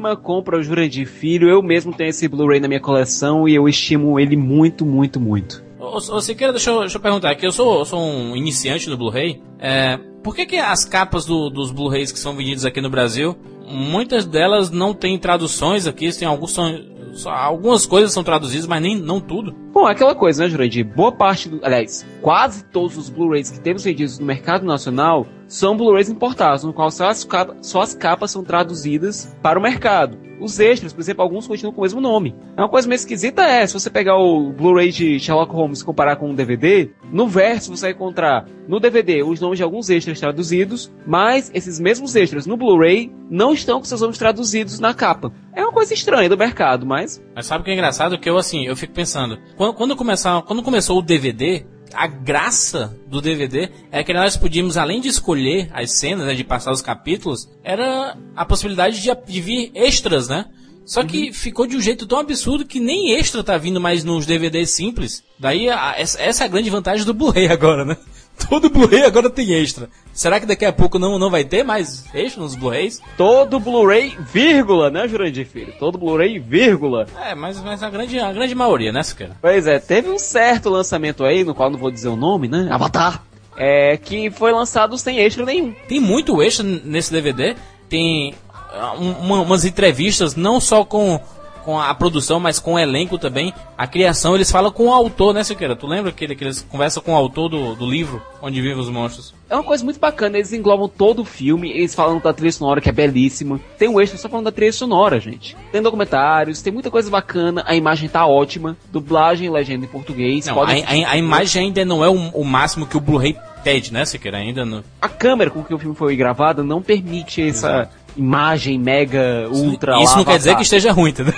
belíssima 0.00 0.16
compra 0.16 0.62
Jura 0.62 0.88
de 0.88 1.04
Filho. 1.06 1.48
Eu 1.48 1.62
mesmo 1.62 1.92
tenho 1.92 2.10
esse 2.10 2.28
Blu-ray 2.28 2.60
na 2.60 2.68
minha 2.68 2.80
coleção 2.80 3.48
e 3.48 3.54
eu 3.54 3.68
estimo 3.68 4.18
ele 4.20 4.36
muito, 4.36 4.84
muito, 4.84 5.18
muito. 5.18 5.69
Ô, 5.80 5.96
ô 5.96 6.20
Siqueira, 6.20 6.52
deixa 6.52 6.70
eu, 6.70 6.80
deixa 6.80 6.98
eu 6.98 7.02
perguntar 7.02 7.30
aqui. 7.30 7.46
Eu 7.46 7.52
sou, 7.52 7.84
sou 7.84 8.00
um 8.00 8.36
iniciante 8.36 8.88
no 8.88 8.96
Blu-ray. 8.96 9.42
É, 9.58 9.98
por 10.22 10.34
que, 10.36 10.44
que 10.46 10.56
as 10.56 10.84
capas 10.84 11.24
do- 11.24 11.48
dos 11.50 11.70
Blu-rays 11.70 12.12
que 12.12 12.18
são 12.18 12.36
vendidos 12.36 12.64
aqui 12.64 12.80
no 12.80 12.90
Brasil, 12.90 13.36
muitas 13.66 14.26
delas 14.26 14.70
não 14.70 14.92
têm 14.92 15.18
traduções 15.18 15.86
aqui? 15.86 16.12
Tem 16.12 16.28
alguns 16.28 16.52
são, 16.52 16.78
só- 17.14 17.30
algumas 17.30 17.86
coisas 17.86 18.12
são 18.12 18.22
traduzidas, 18.22 18.66
mas 18.66 18.82
nem 18.82 18.94
não 18.94 19.20
tudo. 19.20 19.54
Bom, 19.72 19.88
é 19.88 19.92
aquela 19.92 20.14
coisa, 20.14 20.44
né, 20.44 20.50
Jurandir? 20.50 20.84
Boa 20.84 21.12
parte, 21.12 21.48
do, 21.48 21.64
aliás, 21.64 22.06
quase 22.20 22.62
todos 22.64 22.98
os 22.98 23.08
Blu-rays 23.08 23.50
que 23.50 23.60
temos 23.60 23.82
vendidos 23.82 24.18
no 24.18 24.26
mercado 24.26 24.66
nacional 24.66 25.26
são 25.48 25.76
Blu-rays 25.76 26.10
importados, 26.10 26.62
no 26.62 26.72
qual 26.74 26.90
só 26.90 27.08
as, 27.08 27.26
só 27.62 27.80
as 27.80 27.94
capas 27.94 28.30
são 28.30 28.44
traduzidas 28.44 29.34
para 29.42 29.58
o 29.58 29.62
mercado. 29.62 30.18
Os 30.40 30.58
extras, 30.58 30.92
por 30.92 31.00
exemplo, 31.00 31.22
alguns 31.22 31.46
continuam 31.46 31.74
com 31.74 31.80
o 31.80 31.84
mesmo 31.84 32.00
nome. 32.00 32.34
É 32.56 32.60
uma 32.60 32.68
coisa 32.68 32.88
meio 32.88 32.96
esquisita 32.96 33.42
é, 33.42 33.66
se 33.66 33.74
você 33.74 33.90
pegar 33.90 34.16
o 34.16 34.52
Blu-ray 34.52 34.90
de 34.90 35.20
Sherlock 35.20 35.52
Holmes 35.52 35.80
e 35.80 35.84
comparar 35.84 36.16
com 36.16 36.30
um 36.30 36.34
DVD, 36.34 36.90
no 37.12 37.28
verso 37.28 37.74
você 37.74 37.86
vai 37.86 37.90
encontrar 37.92 38.46
no 38.66 38.80
DVD 38.80 39.22
os 39.22 39.40
nomes 39.40 39.58
de 39.58 39.62
alguns 39.62 39.90
extras 39.90 40.18
traduzidos, 40.18 40.92
mas 41.06 41.50
esses 41.54 41.78
mesmos 41.78 42.16
extras 42.16 42.46
no 42.46 42.56
Blu-ray 42.56 43.12
não 43.28 43.52
estão 43.52 43.78
com 43.78 43.84
seus 43.84 44.00
nomes 44.00 44.18
traduzidos 44.18 44.80
na 44.80 44.94
capa. 44.94 45.32
É 45.54 45.62
uma 45.62 45.72
coisa 45.72 45.92
estranha 45.92 46.28
do 46.28 46.38
mercado, 46.38 46.86
mas 46.86 47.22
Mas 47.34 47.46
sabe 47.46 47.62
o 47.62 47.64
que 47.64 47.70
é 47.70 47.74
engraçado? 47.74 48.18
Que 48.18 48.30
eu, 48.30 48.36
assim, 48.38 48.66
eu 48.66 48.76
fico 48.76 48.92
pensando, 48.92 49.38
quando, 49.56 49.74
quando, 49.74 49.96
começar, 49.96 50.42
quando 50.42 50.62
começou 50.62 50.98
o 50.98 51.02
DVD, 51.02 51.64
a 51.94 52.06
graça 52.06 52.96
do 53.06 53.20
DVD 53.20 53.68
é 53.90 54.02
que 54.04 54.12
nós 54.12 54.36
podíamos, 54.36 54.76
além 54.76 55.00
de 55.00 55.08
escolher 55.08 55.68
as 55.72 55.92
cenas, 55.98 56.26
né, 56.26 56.34
de 56.34 56.44
passar 56.44 56.72
os 56.72 56.82
capítulos, 56.82 57.48
era 57.62 58.16
a 58.36 58.44
possibilidade 58.44 59.00
de, 59.00 59.10
de 59.26 59.40
vir 59.40 59.70
extras, 59.74 60.28
né? 60.28 60.46
Só 60.86 61.04
que 61.04 61.32
ficou 61.32 61.66
de 61.68 61.76
um 61.76 61.80
jeito 61.80 62.04
tão 62.06 62.18
absurdo 62.18 62.64
que 62.66 62.80
nem 62.80 63.12
extra 63.14 63.44
tá 63.44 63.56
vindo 63.56 63.80
mais 63.80 64.02
nos 64.02 64.26
DVDs 64.26 64.70
simples. 64.70 65.22
Daí, 65.38 65.68
a- 65.70 65.94
essa, 65.96 66.20
essa 66.20 66.42
é 66.42 66.46
a 66.46 66.48
grande 66.48 66.68
vantagem 66.70 67.06
do 67.06 67.14
Blu-ray 67.14 67.46
agora, 67.52 67.84
né? 67.84 67.96
Todo 68.48 68.70
Blu-ray 68.70 69.04
agora 69.04 69.28
tem 69.30 69.52
extra. 69.52 69.88
Será 70.12 70.40
que 70.40 70.46
daqui 70.46 70.64
a 70.64 70.72
pouco 70.72 70.98
não, 70.98 71.18
não 71.18 71.30
vai 71.30 71.44
ter 71.44 71.62
mais 71.62 72.04
extra 72.14 72.42
nos 72.42 72.54
Blu-rays? 72.54 73.00
todo 73.16 73.60
Blu-ray, 73.60 74.16
vírgula, 74.32 74.90
né, 74.90 75.06
Jurandir 75.06 75.46
Filho? 75.46 75.72
Todo 75.78 75.96
Blu-ray, 75.98 76.38
vírgula. 76.38 77.06
É, 77.24 77.34
mas, 77.34 77.60
mas 77.62 77.82
a, 77.82 77.88
grande, 77.90 78.18
a 78.18 78.32
grande 78.32 78.54
maioria, 78.54 78.92
né, 78.92 79.02
Siqueira? 79.02 79.36
Pois 79.40 79.66
é, 79.66 79.78
teve 79.78 80.08
um 80.10 80.18
certo 80.18 80.68
lançamento 80.68 81.24
aí, 81.24 81.44
no 81.44 81.54
qual 81.54 81.70
não 81.70 81.78
vou 81.78 81.90
dizer 81.90 82.08
o 82.08 82.16
nome, 82.16 82.48
né? 82.48 82.68
Avatar. 82.70 83.22
É, 83.56 83.96
que 83.96 84.30
foi 84.30 84.52
lançado 84.52 84.96
sem 84.98 85.18
extra 85.20 85.44
nenhum. 85.44 85.72
Tem 85.88 86.00
muito 86.00 86.40
extra 86.42 86.64
nesse 86.64 87.12
DVD. 87.12 87.54
Tem 87.88 88.34
ah, 88.72 88.94
um- 88.98 89.12
uma- 89.12 89.40
umas 89.42 89.64
entrevistas, 89.64 90.34
não 90.34 90.60
só 90.60 90.84
com, 90.84 91.20
com 91.60 91.78
a 91.80 91.94
produção, 91.94 92.40
mas 92.40 92.58
com 92.58 92.74
o 92.74 92.78
elenco 92.78 93.18
também. 93.18 93.52
A 93.76 93.86
criação, 93.86 94.34
eles 94.34 94.50
falam 94.50 94.70
com 94.70 94.86
o 94.88 94.92
autor, 94.92 95.32
né, 95.34 95.42
Siqueira? 95.44 95.74
Tu 95.76 95.86
lembra 95.86 96.12
que, 96.12 96.26
que 96.34 96.44
eles 96.44 96.66
conversam 96.68 97.02
com 97.02 97.12
o 97.12 97.16
autor 97.16 97.48
do, 97.48 97.74
do 97.74 97.86
livro 97.86 98.22
Onde 98.42 98.60
Vivem 98.60 98.78
os 98.78 98.88
Monstros? 98.88 99.34
É 99.48 99.54
uma 99.54 99.64
coisa 99.64 99.84
muito 99.84 99.98
bacana, 99.98 100.36
eles 100.38 100.52
englobam 100.52 100.88
todo 100.88 101.22
o 101.22 101.24
filme, 101.24 101.70
eles 101.70 101.94
falam 101.94 102.18
da 102.20 102.32
trilha 102.32 102.52
sonora 102.52 102.80
que 102.80 102.88
é 102.88 102.92
belíssima. 102.92 103.60
Tem 103.78 103.88
um 103.88 104.00
extra 104.00 104.16
só 104.18 104.28
falando 104.28 104.44
da 104.46 104.52
trilha 104.52 104.72
sonora, 104.72 105.18
gente. 105.18 105.56
Tem 105.72 105.82
documentários, 105.82 106.62
tem 106.62 106.72
muita 106.72 106.90
coisa 106.90 107.10
bacana, 107.10 107.64
a 107.66 107.74
imagem 107.74 108.08
tá 108.08 108.26
ótima, 108.26 108.76
dublagem 108.92 109.46
e 109.46 109.50
legenda 109.50 109.84
em 109.84 109.88
português. 109.88 110.46
Não, 110.46 110.52
a, 110.52 110.56
pode 110.66 110.82
a- 110.82 111.10
a 111.10 111.16
imagem 111.16 111.64
ainda 111.66 111.84
não 111.84 112.04
é 112.04 112.08
o, 112.08 112.14
o 112.14 112.44
máximo 112.44 112.86
que 112.86 112.96
o 112.96 113.00
Blu-ray 113.00 113.36
pede, 113.64 113.92
né, 113.92 114.04
Siqueira? 114.04 114.38
Ainda 114.38 114.64
não. 114.64 114.82
A 115.02 115.08
câmera 115.08 115.50
com 115.50 115.62
que 115.64 115.74
o 115.74 115.78
filme 115.78 115.94
foi 115.96 116.14
gravado 116.16 116.62
não 116.64 116.80
permite 116.80 117.42
essa 117.46 117.90
imagem 118.20 118.78
mega, 118.78 119.48
ultra 119.50 120.00
Isso 120.02 120.12
lá, 120.12 120.18
não 120.18 120.24
quer 120.24 120.36
dizer 120.36 120.56
que 120.56 120.62
esteja 120.62 120.92
ruim, 120.92 121.10
entendeu? 121.10 121.34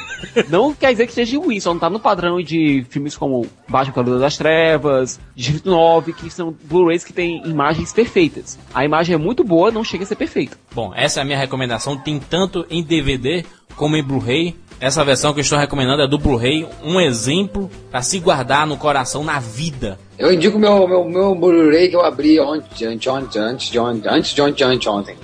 Não 0.49 0.75
quer 0.75 0.91
dizer 0.91 1.05
que 1.07 1.13
esteja 1.13 1.39
ruim, 1.39 1.61
só 1.61 1.73
não 1.73 1.81
tá 1.81 1.89
no 1.89 2.01
padrão 2.01 2.43
de 2.43 2.85
filmes 2.91 3.17
como 3.17 3.47
Baixo 3.69 3.93
Calor 3.93 4.19
das 4.19 4.37
Trevas, 4.37 5.21
Distrito 5.35 5.71
9, 5.71 6.13
que 6.13 6.29
são 6.31 6.55
Blu-rays 6.65 7.05
que 7.05 7.13
têm 7.13 7.43
imagens 7.47 7.93
perfeitas. 7.93 8.59
A 8.75 8.85
imagem 8.85 9.15
é 9.15 9.19
muito 9.19 9.45
boa, 9.45 9.71
não 9.71 9.85
chega 9.85 10.05
a 10.05 10.07
ser 10.07 10.17
perfeita. 10.17 10.57
Bom, 10.75 10.93
essa 10.95 11.21
é 11.21 11.23
a 11.23 11.25
minha 11.25 11.39
recomendação. 11.39 11.97
Tem 11.97 12.19
tanto 12.19 12.67
em 12.69 12.83
DVD 12.83 13.45
como 13.77 13.97
em 13.97 14.03
Blu-ray. 14.03 14.57
Essa 14.81 15.05
versão 15.05 15.33
que 15.33 15.39
eu 15.39 15.43
estou 15.43 15.59
recomendando 15.59 16.03
é 16.03 16.09
do 16.09 16.19
Blu-ray, 16.19 16.67
um 16.83 17.01
exemplo 17.01 17.71
para 17.89 18.03
se 18.03 18.19
guardar 18.19 18.67
no 18.67 18.77
coração 18.77 19.23
na 19.23 19.39
vida. 19.39 19.97
Eu 20.19 20.33
indico 20.33 20.59
meu, 20.59 20.89
meu, 20.89 21.05
meu 21.05 21.35
Blu-ray 21.37 21.89
que 21.89 21.95
eu 21.95 22.05
abri 22.05 22.41
ontem, 22.41 22.87
antes, 22.87 23.07
ontem, 23.07 23.39
antes 23.39 23.71
de 23.71 23.79
ontem, 23.79 24.09
antes 24.09 24.35
de 24.35 24.43
ontem, 24.43 24.65
antes 24.65 24.81
de 24.81 24.89
ontem. 24.89 25.17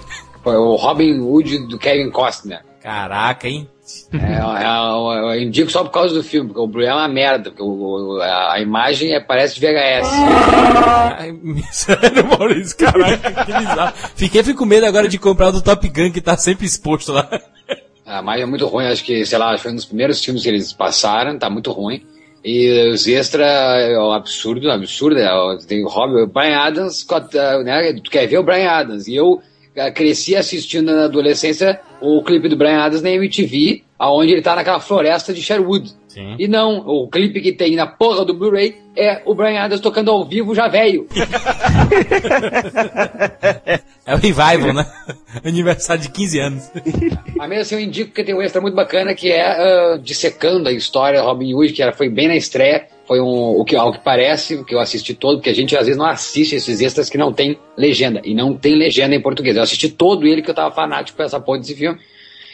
Foi 0.42 0.56
o 0.56 0.76
Robin 0.76 1.18
Hood 1.20 1.66
do 1.68 1.78
Kevin 1.78 2.10
Costner. 2.10 2.60
Caraca, 2.82 3.48
hein? 3.48 3.68
É, 4.12 4.16
é, 4.64 5.34
eu 5.36 5.40
indico 5.42 5.70
só 5.70 5.82
por 5.82 5.90
causa 5.90 6.14
do 6.14 6.22
filme, 6.22 6.48
porque 6.48 6.60
o 6.60 6.66
Blu-ray 6.66 6.90
é 6.90 6.94
uma 6.94 7.08
merda, 7.08 7.50
porque 7.50 7.62
o- 7.62 8.20
a, 8.20 8.54
a 8.54 8.60
imagem 8.60 9.14
é, 9.14 9.20
parece 9.20 9.54
de 9.54 9.60
VHS. 9.66 10.08
Ai, 11.18 11.34
sério, 11.72 12.26
Maurício, 12.26 12.76
caraca, 12.76 13.44
que 13.44 13.52
bizarro. 13.52 13.94
Fiquei 14.14 14.42
fiquei 14.42 14.54
com 14.54 14.64
medo 14.64 14.86
agora 14.86 15.08
de 15.08 15.18
comprar 15.18 15.48
o 15.48 15.52
do 15.52 15.62
Top 15.62 15.86
Gun 15.88 16.12
que 16.12 16.20
tá 16.20 16.36
sempre 16.36 16.66
exposto 16.66 17.12
lá. 17.12 17.28
A 18.06 18.20
imagem 18.20 18.42
é 18.42 18.46
muito 18.46 18.66
ruim, 18.66 18.86
acho 18.86 19.04
que, 19.04 19.24
sei 19.24 19.38
lá, 19.38 19.56
foi 19.58 19.70
um 19.72 19.76
dos 19.76 19.84
primeiros 19.84 20.22
filmes 20.24 20.42
que 20.42 20.48
eles 20.48 20.72
passaram, 20.72 21.38
tá 21.38 21.48
muito 21.50 21.70
ruim. 21.72 22.02
E 22.44 22.90
os 22.92 23.06
extras 23.06 23.46
é 23.46 23.98
um 23.98 24.12
absurdo, 24.12 24.70
absurdo. 24.70 25.18
é, 25.18 25.28
Tem 25.66 25.84
o 25.84 25.88
Robin, 25.88 26.22
o 26.22 26.26
Brian 26.26 26.56
Adams, 26.58 27.06
né? 27.64 27.92
Tu 28.02 28.10
quer 28.10 28.26
ver 28.26 28.38
o 28.38 28.42
Brian 28.44 28.70
Adams. 28.70 29.08
E 29.08 29.16
eu 29.16 29.42
cresci 29.92 30.36
assistindo 30.36 30.92
na 30.94 31.04
adolescência 31.04 31.80
o 32.00 32.22
clipe 32.22 32.48
do 32.48 32.56
Brian 32.56 32.78
Adams 32.78 33.02
na 33.02 33.10
MTV, 33.10 33.82
aonde 33.98 34.32
ele 34.32 34.42
tá 34.42 34.54
naquela 34.54 34.80
floresta 34.80 35.32
de 35.32 35.42
Sherwood. 35.42 35.92
Sim. 36.06 36.36
E 36.38 36.48
não, 36.48 36.78
o 36.86 37.08
clipe 37.08 37.40
que 37.40 37.52
tem 37.52 37.76
na 37.76 37.86
porra 37.86 38.24
do 38.24 38.34
Blu-ray 38.34 38.76
é 38.96 39.22
o 39.24 39.34
Brian 39.34 39.60
Adams 39.60 39.80
tocando 39.80 40.10
ao 40.10 40.24
vivo 40.24 40.54
já 40.54 40.68
velho. 40.68 41.06
É 44.08 44.14
o 44.14 44.16
Revival, 44.16 44.72
né? 44.72 44.86
Aniversário 45.44 46.00
de 46.02 46.08
15 46.08 46.40
anos. 46.40 46.72
Mas 47.36 47.48
mesmo 47.48 47.60
assim 47.60 47.74
eu 47.74 47.80
indico 47.82 48.10
que 48.10 48.24
tem 48.24 48.34
um 48.34 48.40
extra 48.40 48.58
muito 48.58 48.74
bacana 48.74 49.14
que 49.14 49.30
é 49.30 49.42
ah, 49.42 49.98
dissecando 50.02 50.66
a 50.66 50.72
história 50.72 51.20
Robin 51.20 51.52
Hood, 51.52 51.74
que 51.74 51.82
era, 51.82 51.92
foi 51.92 52.08
bem 52.08 52.26
na 52.26 52.34
estreia. 52.34 52.86
Foi 53.08 53.22
um, 53.22 53.58
o 53.58 53.64
que, 53.64 53.74
ao 53.74 53.90
que 53.90 54.00
parece, 54.00 54.54
o 54.56 54.64
que 54.66 54.74
eu 54.74 54.78
assisti 54.78 55.14
todo, 55.14 55.38
porque 55.38 55.48
a 55.48 55.54
gente 55.54 55.74
às 55.74 55.86
vezes 55.86 55.96
não 55.96 56.04
assiste 56.04 56.54
esses 56.54 56.82
extras 56.82 57.08
que 57.08 57.16
não 57.16 57.32
tem 57.32 57.58
legenda. 57.74 58.20
E 58.22 58.34
não 58.34 58.54
tem 58.54 58.74
legenda 58.74 59.14
em 59.14 59.20
português. 59.20 59.56
Eu 59.56 59.62
assisti 59.62 59.88
todo 59.88 60.26
ele 60.26 60.42
que 60.42 60.50
eu 60.50 60.54
tava 60.54 60.74
fanático 60.74 61.16
com 61.16 61.22
essa 61.24 61.40
porra 61.40 61.60
desse 61.60 61.74
filme. 61.74 61.98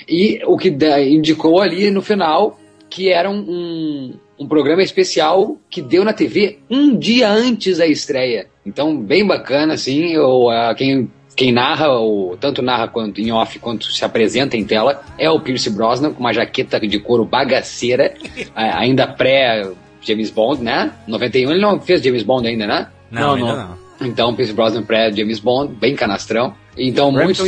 E 0.08 0.40
o 0.46 0.56
que 0.56 0.68
indicou 1.08 1.60
ali 1.60 1.90
no 1.90 2.00
final 2.00 2.56
que 2.88 3.08
era 3.08 3.28
um, 3.28 3.38
um, 3.38 4.14
um 4.38 4.46
programa 4.46 4.80
especial 4.80 5.56
que 5.68 5.82
deu 5.82 6.04
na 6.04 6.12
TV 6.12 6.60
um 6.70 6.96
dia 6.96 7.28
antes 7.28 7.78
da 7.78 7.86
estreia. 7.88 8.46
Então, 8.64 8.96
bem 8.96 9.26
bacana, 9.26 9.74
assim. 9.74 10.12
Eu, 10.12 10.48
ah, 10.48 10.72
quem, 10.76 11.10
quem 11.34 11.50
narra, 11.50 11.88
ou 11.88 12.36
tanto 12.36 12.62
narra 12.62 12.86
quanto 12.86 13.20
em 13.20 13.32
off 13.32 13.58
quanto 13.58 13.86
se 13.86 14.04
apresenta 14.04 14.56
em 14.56 14.64
tela, 14.64 15.02
é 15.18 15.28
o 15.28 15.40
Pierce 15.40 15.68
Brosnan, 15.70 16.12
com 16.12 16.20
uma 16.20 16.32
jaqueta 16.32 16.78
de 16.78 17.00
couro 17.00 17.24
bagaceira, 17.24 18.14
ainda 18.54 19.08
pré 19.08 19.68
James 20.04 20.30
Bond, 20.30 20.62
né? 20.62 20.92
91 21.06 21.50
ele 21.50 21.60
não 21.60 21.80
fez 21.80 22.02
James 22.02 22.22
Bond 22.22 22.46
ainda, 22.46 22.66
né? 22.66 22.88
Não, 23.10 23.20
Não, 23.20 23.34
ainda 23.34 23.56
não. 23.56 23.68
não. 23.68 23.84
Então, 24.00 24.34
Pierce 24.34 24.52
Brosnan 24.52 24.82
pré 24.82 25.12
James 25.12 25.38
Bond, 25.38 25.74
bem 25.74 25.94
canastrão. 25.94 26.54
Então, 26.76 27.12
muitos 27.12 27.46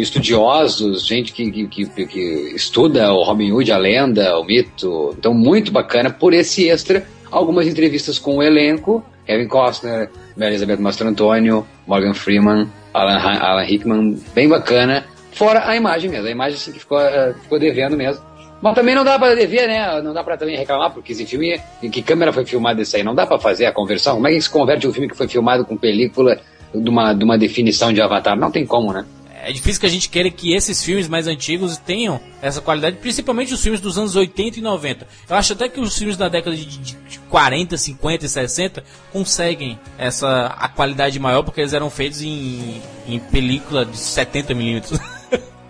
estudiosos, 0.00 1.06
gente 1.06 1.32
que, 1.32 1.50
que, 1.50 1.86
que, 1.86 2.06
que 2.06 2.52
estuda 2.54 3.12
o 3.12 3.22
Robin 3.22 3.52
Hood, 3.52 3.70
a 3.70 3.78
lenda, 3.78 4.36
o 4.38 4.44
mito. 4.44 5.14
Então, 5.16 5.32
muito 5.32 5.70
bacana 5.70 6.10
por 6.10 6.34
esse 6.34 6.68
extra. 6.68 7.06
Algumas 7.30 7.68
entrevistas 7.68 8.18
com 8.18 8.38
o 8.38 8.42
elenco: 8.42 9.04
Kevin 9.24 9.46
Costner, 9.46 10.10
Elizabeth 10.36 10.78
Mastrantonio, 10.78 11.64
Morgan 11.86 12.14
Freeman, 12.14 12.68
Alan, 12.92 13.18
Alan 13.18 13.62
Rickman, 13.62 14.18
bem 14.34 14.48
bacana. 14.48 15.04
Fora 15.32 15.68
a 15.68 15.76
imagem 15.76 16.10
mesmo, 16.10 16.26
a 16.26 16.30
imagem 16.30 16.56
assim 16.56 16.72
que 16.72 16.80
ficou, 16.80 17.00
eh, 17.00 17.32
ficou 17.40 17.58
devendo 17.58 17.96
mesmo. 17.96 18.22
Mas 18.62 18.74
também 18.74 18.94
não 18.94 19.04
dá 19.04 19.18
pra 19.18 19.34
dever, 19.34 19.66
né? 19.66 20.02
Não 20.02 20.12
dá 20.12 20.22
pra 20.22 20.36
também 20.36 20.56
reclamar, 20.56 20.90
porque 20.92 21.12
esse 21.12 21.24
filme, 21.24 21.58
em 21.82 21.90
que 21.90 22.02
câmera 22.02 22.32
foi 22.32 22.44
filmado 22.44 22.82
isso 22.82 22.94
aí? 22.96 23.02
Não 23.02 23.14
dá 23.14 23.26
pra 23.26 23.38
fazer 23.38 23.64
a 23.66 23.72
conversão? 23.72 24.14
Como 24.16 24.28
é 24.28 24.32
que 24.32 24.40
se 24.40 24.50
converte 24.50 24.86
um 24.86 24.92
filme 24.92 25.08
que 25.08 25.16
foi 25.16 25.26
filmado 25.28 25.64
com 25.64 25.76
película 25.76 26.38
de 26.74 26.88
uma, 26.90 27.14
de 27.14 27.24
uma 27.24 27.38
definição 27.38 27.92
de 27.92 28.00
avatar? 28.02 28.36
Não 28.38 28.50
tem 28.50 28.66
como, 28.66 28.92
né? 28.92 29.04
É 29.42 29.50
difícil 29.50 29.80
que 29.80 29.86
a 29.86 29.90
gente 29.90 30.10
queira 30.10 30.28
que 30.30 30.52
esses 30.54 30.84
filmes 30.84 31.08
mais 31.08 31.26
antigos 31.26 31.78
tenham 31.78 32.20
essa 32.42 32.60
qualidade, 32.60 32.96
principalmente 32.96 33.54
os 33.54 33.62
filmes 33.62 33.80
dos 33.80 33.96
anos 33.96 34.14
80 34.14 34.58
e 34.58 34.62
90. 34.62 35.06
Eu 35.30 35.34
acho 35.36 35.54
até 35.54 35.66
que 35.66 35.80
os 35.80 35.96
filmes 35.96 36.18
da 36.18 36.28
década 36.28 36.54
de, 36.54 36.66
de- 36.66 36.78
de 36.94 37.18
40, 37.30 37.78
50 37.78 38.26
e 38.26 38.28
60 38.28 38.84
conseguem 39.10 39.78
essa 39.96 40.54
a 40.58 40.68
qualidade 40.68 41.18
maior 41.18 41.42
porque 41.42 41.62
eles 41.62 41.72
eram 41.72 41.88
feitos 41.88 42.20
em, 42.20 42.82
em 43.08 43.18
película 43.18 43.86
de 43.86 43.96
70mm. 43.96 45.00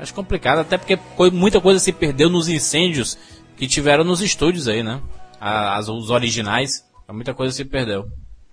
acho 0.00 0.14
complicado, 0.14 0.60
até 0.60 0.78
porque 0.78 0.98
muita 1.32 1.60
coisa 1.60 1.78
se 1.78 1.92
perdeu 1.92 2.28
nos 2.28 2.48
incêndios 2.48 3.18
que 3.56 3.66
tiveram 3.66 4.04
nos 4.04 4.20
estúdios 4.20 4.68
aí, 4.68 4.82
né? 4.82 5.00
As, 5.40 5.88
os 5.88 6.10
originais, 6.10 6.84
muita 7.08 7.34
coisa 7.34 7.54
se 7.54 7.64
perdeu. 7.64 8.06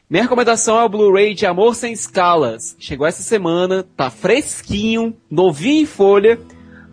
Minha 0.10 0.24
recomendação 0.24 0.80
é 0.80 0.86
o 0.86 0.90
Blu-ray 0.90 1.34
de 1.34 1.46
Amor 1.46 1.76
Sem 1.76 1.92
Escalas. 1.92 2.78
Chegou 2.80 3.06
essa 3.06 3.22
semana, 3.22 3.84
tá 3.96 4.10
fresquinho, 4.10 5.16
novinho 5.30 5.84
em 5.84 5.86
folha, 5.86 6.40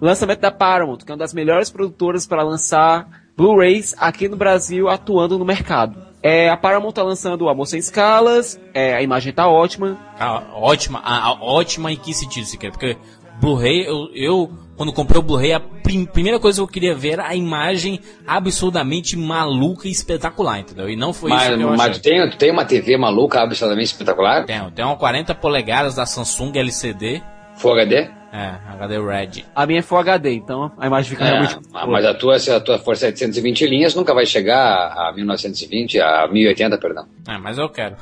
lançamento 0.00 0.40
da 0.40 0.50
Paramount, 0.50 0.98
que 0.98 1.10
é 1.10 1.12
uma 1.12 1.18
das 1.18 1.32
melhores 1.32 1.70
produtoras 1.70 2.26
para 2.26 2.42
lançar 2.42 3.08
Blu-rays 3.36 3.94
aqui 3.98 4.28
no 4.28 4.36
Brasil, 4.36 4.88
atuando 4.88 5.38
no 5.38 5.44
mercado. 5.44 5.96
É, 6.22 6.48
a 6.48 6.56
Paramount 6.56 6.92
tá 6.92 7.02
lançando 7.02 7.42
o 7.42 7.48
Amor 7.48 7.66
Sem 7.66 7.78
Escalas, 7.78 8.58
é, 8.72 8.94
a 8.94 9.02
imagem 9.02 9.32
tá 9.32 9.46
ótima. 9.46 9.98
Ah, 10.18 10.42
ótima, 10.54 11.00
ah, 11.04 11.36
ótima 11.40 11.92
em 11.92 11.96
que 11.96 12.14
sentido 12.14 12.46
se 12.46 12.56
quer? 12.56 12.70
Porque 12.70 12.96
Blu-ray, 13.40 13.84
eu, 13.86 14.08
eu, 14.14 14.50
quando 14.76 14.92
comprei 14.92 15.18
o 15.18 15.22
Blu-ray, 15.22 15.52
a 15.52 15.60
prim- 15.60 16.04
primeira 16.06 16.38
coisa 16.40 16.58
que 16.58 16.62
eu 16.62 16.68
queria 16.68 16.94
ver 16.94 17.14
era 17.14 17.26
a 17.28 17.34
imagem 17.34 18.00
absurdamente 18.26 19.16
maluca 19.16 19.88
e 19.88 19.90
espetacular, 19.90 20.60
entendeu? 20.60 20.88
E 20.88 20.96
não 20.96 21.12
foi 21.12 21.30
Mas, 21.30 21.42
isso 21.48 21.56
que 21.56 21.62
eu 21.62 21.68
mas 21.70 21.80
achei. 21.80 21.92
tu, 21.94 22.02
tem, 22.02 22.30
tu 22.30 22.36
tem 22.36 22.50
uma 22.50 22.64
TV 22.64 22.96
maluca, 22.96 23.40
absolutamente 23.40 23.86
espetacular? 23.92 24.44
Tem, 24.46 24.60
tem 24.70 24.84
uma 24.84 24.96
40 24.96 25.34
polegadas 25.34 25.94
da 25.94 26.06
Samsung 26.06 26.52
LCD, 26.56 27.22
Full 27.56 27.72
HD? 27.72 28.08
é, 28.32 28.54
HD 28.72 28.98
Red. 29.00 29.44
A 29.54 29.64
minha 29.66 29.78
é 29.78 29.82
Full 29.82 29.98
HD, 29.98 30.34
então 30.34 30.72
a 30.78 30.86
imagem 30.86 31.10
fica 31.10 31.24
É, 31.24 31.28
realmente. 31.28 31.56
mas 31.86 32.04
a 32.04 32.12
tua, 32.14 32.38
se 32.38 32.50
a 32.50 32.58
tua 32.60 32.78
for 32.78 32.96
720 32.96 33.66
linhas, 33.66 33.94
nunca 33.94 34.12
vai 34.12 34.26
chegar 34.26 34.88
a 34.92 35.12
1920, 35.14 36.00
a 36.00 36.26
1080, 36.28 36.78
perdão. 36.78 37.06
É, 37.28 37.38
mas 37.38 37.56
eu 37.58 37.68
quero. 37.68 37.94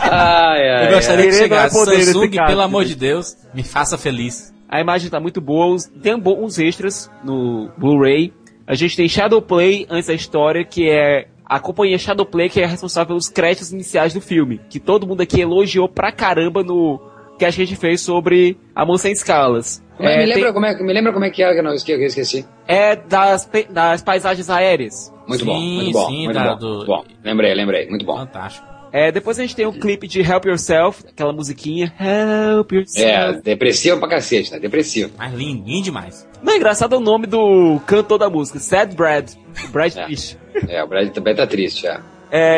Ai, 0.00 0.68
ai, 0.70 0.86
Eu 0.88 0.94
gostaria 0.94 1.24
que 1.24 1.30
Querendo 1.30 1.42
chegasse 1.42 1.76
é 1.76 1.78
poder 1.78 1.96
nesse 1.98 2.12
Samsung, 2.12 2.30
caso. 2.30 2.46
pelo 2.48 2.60
amor 2.62 2.84
de 2.84 2.94
Deus, 2.94 3.36
me 3.54 3.62
faça 3.62 3.96
feliz. 3.98 4.52
A 4.68 4.80
imagem 4.80 5.10
tá 5.10 5.20
muito 5.20 5.40
boa, 5.40 5.76
tem 6.02 6.14
uns 6.14 6.58
extras 6.58 7.10
no 7.22 7.70
Blu-ray. 7.78 8.32
A 8.66 8.74
gente 8.74 8.96
tem 8.96 9.08
Shadowplay 9.08 9.86
antes 9.90 10.06
da 10.08 10.14
história, 10.14 10.64
que 10.64 10.88
é 10.88 11.26
a 11.44 11.60
companhia 11.60 11.98
Shadowplay 11.98 12.48
que 12.48 12.60
é 12.60 12.66
responsável 12.66 13.08
pelos 13.08 13.28
créditos 13.28 13.72
iniciais 13.72 14.14
do 14.14 14.20
filme, 14.20 14.60
que 14.70 14.80
todo 14.80 15.06
mundo 15.06 15.20
aqui 15.20 15.40
elogiou 15.40 15.88
pra 15.88 16.10
caramba 16.10 16.62
no 16.62 16.98
que 17.38 17.44
a 17.44 17.50
gente 17.50 17.76
fez 17.76 18.00
sobre 18.00 18.56
A 18.74 18.86
Mão 18.86 18.96
Sem 18.96 19.12
Escalas. 19.12 19.82
Como 19.96 20.08
é- 20.08 20.14
É, 20.14 20.18
me, 20.18 20.26
lembra 20.26 20.44
tem- 20.44 20.52
como 20.52 20.66
é, 20.66 20.82
me 20.82 20.92
lembra 20.92 21.12
como 21.12 21.24
é 21.24 21.30
que 21.30 21.42
era 21.42 21.52
que 21.54 21.92
eu, 21.92 21.98
que 21.98 22.04
esqueci? 22.04 22.46
é 22.66 22.96
das, 22.96 23.48
das 23.70 24.02
paisagens 24.02 24.48
aéreas. 24.50 25.12
Muito 25.26 25.44
bom, 25.44 25.58
muito 25.60 25.92
bom, 25.92 26.06
sim, 26.08 26.24
muito 26.26 26.38
bom, 26.40 26.56
do- 26.56 26.68
muito 26.76 26.86
bom. 26.86 27.04
Lembrei, 27.24 27.54
lembrei, 27.54 27.88
muito 27.88 28.04
bom. 28.04 28.16
Fantástico. 28.18 28.66
É, 28.92 29.10
depois 29.10 29.38
a 29.40 29.42
gente 29.42 29.56
tem 29.56 29.66
o 29.66 29.72
clipe 29.72 30.06
de 30.06 30.20
Help 30.20 30.44
Yourself, 30.44 31.04
aquela 31.08 31.32
musiquinha 31.32 31.92
Help 31.98 32.72
É, 32.72 32.76
Yourself. 32.76 33.42
depressivo 33.42 33.98
pra 33.98 34.08
cacete, 34.08 34.52
né? 34.52 34.60
Depressivo. 34.60 35.10
Mas 35.18 35.34
lindo, 35.34 35.66
lindo 35.66 35.82
demais. 35.82 36.28
Não 36.40 36.52
é 36.52 36.56
engraçado 36.56 36.92
o 36.96 37.00
nome 37.00 37.26
do 37.26 37.80
cantor 37.86 38.18
da 38.18 38.30
música, 38.30 38.60
Sad 38.60 38.94
Brad, 38.94 39.32
Brad 39.72 39.96
É. 39.96 40.06
Pitt. 40.06 40.38
É, 40.68 40.84
o 40.84 40.86
Brad 40.86 41.08
também 41.10 41.34
tá 41.34 41.44
triste, 41.46 41.82
já. 41.82 41.94
É, 41.94 42.00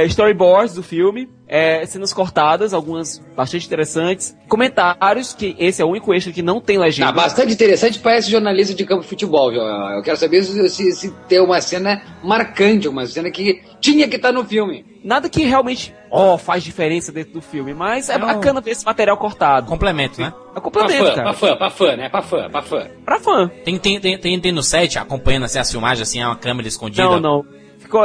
storyboards 0.06 0.74
do 0.74 0.82
filme, 0.82 1.28
é, 1.48 1.84
cenas 1.86 2.12
cortadas, 2.12 2.72
algumas 2.74 3.18
bastante 3.36 3.66
interessantes. 3.66 4.36
Comentários, 4.48 5.32
que 5.34 5.54
esse 5.58 5.80
é 5.80 5.84
o 5.84 5.88
único 5.88 6.12
extra 6.14 6.32
que 6.32 6.42
não 6.42 6.60
tem 6.60 6.78
legenda. 6.78 7.12
Tá 7.12 7.16
bastante 7.22 7.52
interessante, 7.52 7.98
parece 7.98 8.30
jornalista 8.30 8.74
de 8.74 8.84
campo 8.84 9.02
de 9.02 9.08
futebol, 9.08 9.50
viu? 9.50 9.60
Eu 9.62 10.02
quero 10.02 10.16
saber 10.16 10.42
se, 10.42 10.68
se, 10.68 10.92
se 10.92 11.10
tem 11.28 11.40
uma 11.40 11.60
cena 11.60 12.02
marcante, 12.22 12.88
uma 12.88 13.06
cena 13.06 13.30
que 13.30 13.62
tinha 13.80 14.08
que 14.08 14.16
estar 14.16 14.32
no 14.32 14.44
filme. 14.44 14.84
Nada 15.04 15.28
que 15.28 15.44
realmente, 15.44 15.94
ó, 16.10 16.36
faz 16.36 16.64
diferença 16.64 17.12
dentro 17.12 17.34
do 17.34 17.40
filme, 17.40 17.72
mas 17.72 18.08
é 18.08 18.18
Não. 18.18 18.26
bacana 18.26 18.60
ver 18.60 18.72
esse 18.72 18.84
material 18.84 19.16
cortado. 19.16 19.68
Complemento, 19.68 20.20
né? 20.20 20.32
É 20.48 20.52
Pra 20.52 20.60
complemento, 20.60 21.04
fã, 21.04 21.12
pra 21.12 21.14
cara. 21.14 21.32
fã, 21.34 21.56
pra 21.56 21.70
fã, 21.70 21.96
né? 21.96 22.08
Pra 22.08 22.22
fã, 22.22 22.50
pra 22.50 22.62
fã. 22.62 22.86
Pra 23.04 23.20
fã. 23.20 23.48
Tem, 23.64 23.78
tem, 23.78 24.00
tem, 24.00 24.18
tem, 24.18 24.40
tem 24.40 24.52
no 24.52 24.62
set, 24.64 24.98
acompanhando 24.98 25.44
assim, 25.44 25.58
as 25.60 25.70
filmagens, 25.70 26.08
assim, 26.08 26.20
é 26.20 26.26
uma 26.26 26.34
câmera 26.34 26.66
escondida. 26.66 27.04
Não, 27.04 27.20
não. 27.20 27.44
Ficou, 27.78 28.02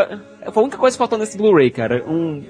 foi 0.52 0.62
a 0.62 0.66
única 0.66 0.78
coisa 0.78 0.96
que 0.96 1.00
faltou 1.00 1.18
nesse 1.20 1.38
Blu-ray, 1.38 1.70
cara. 1.72 2.04
Um, 2.08 2.44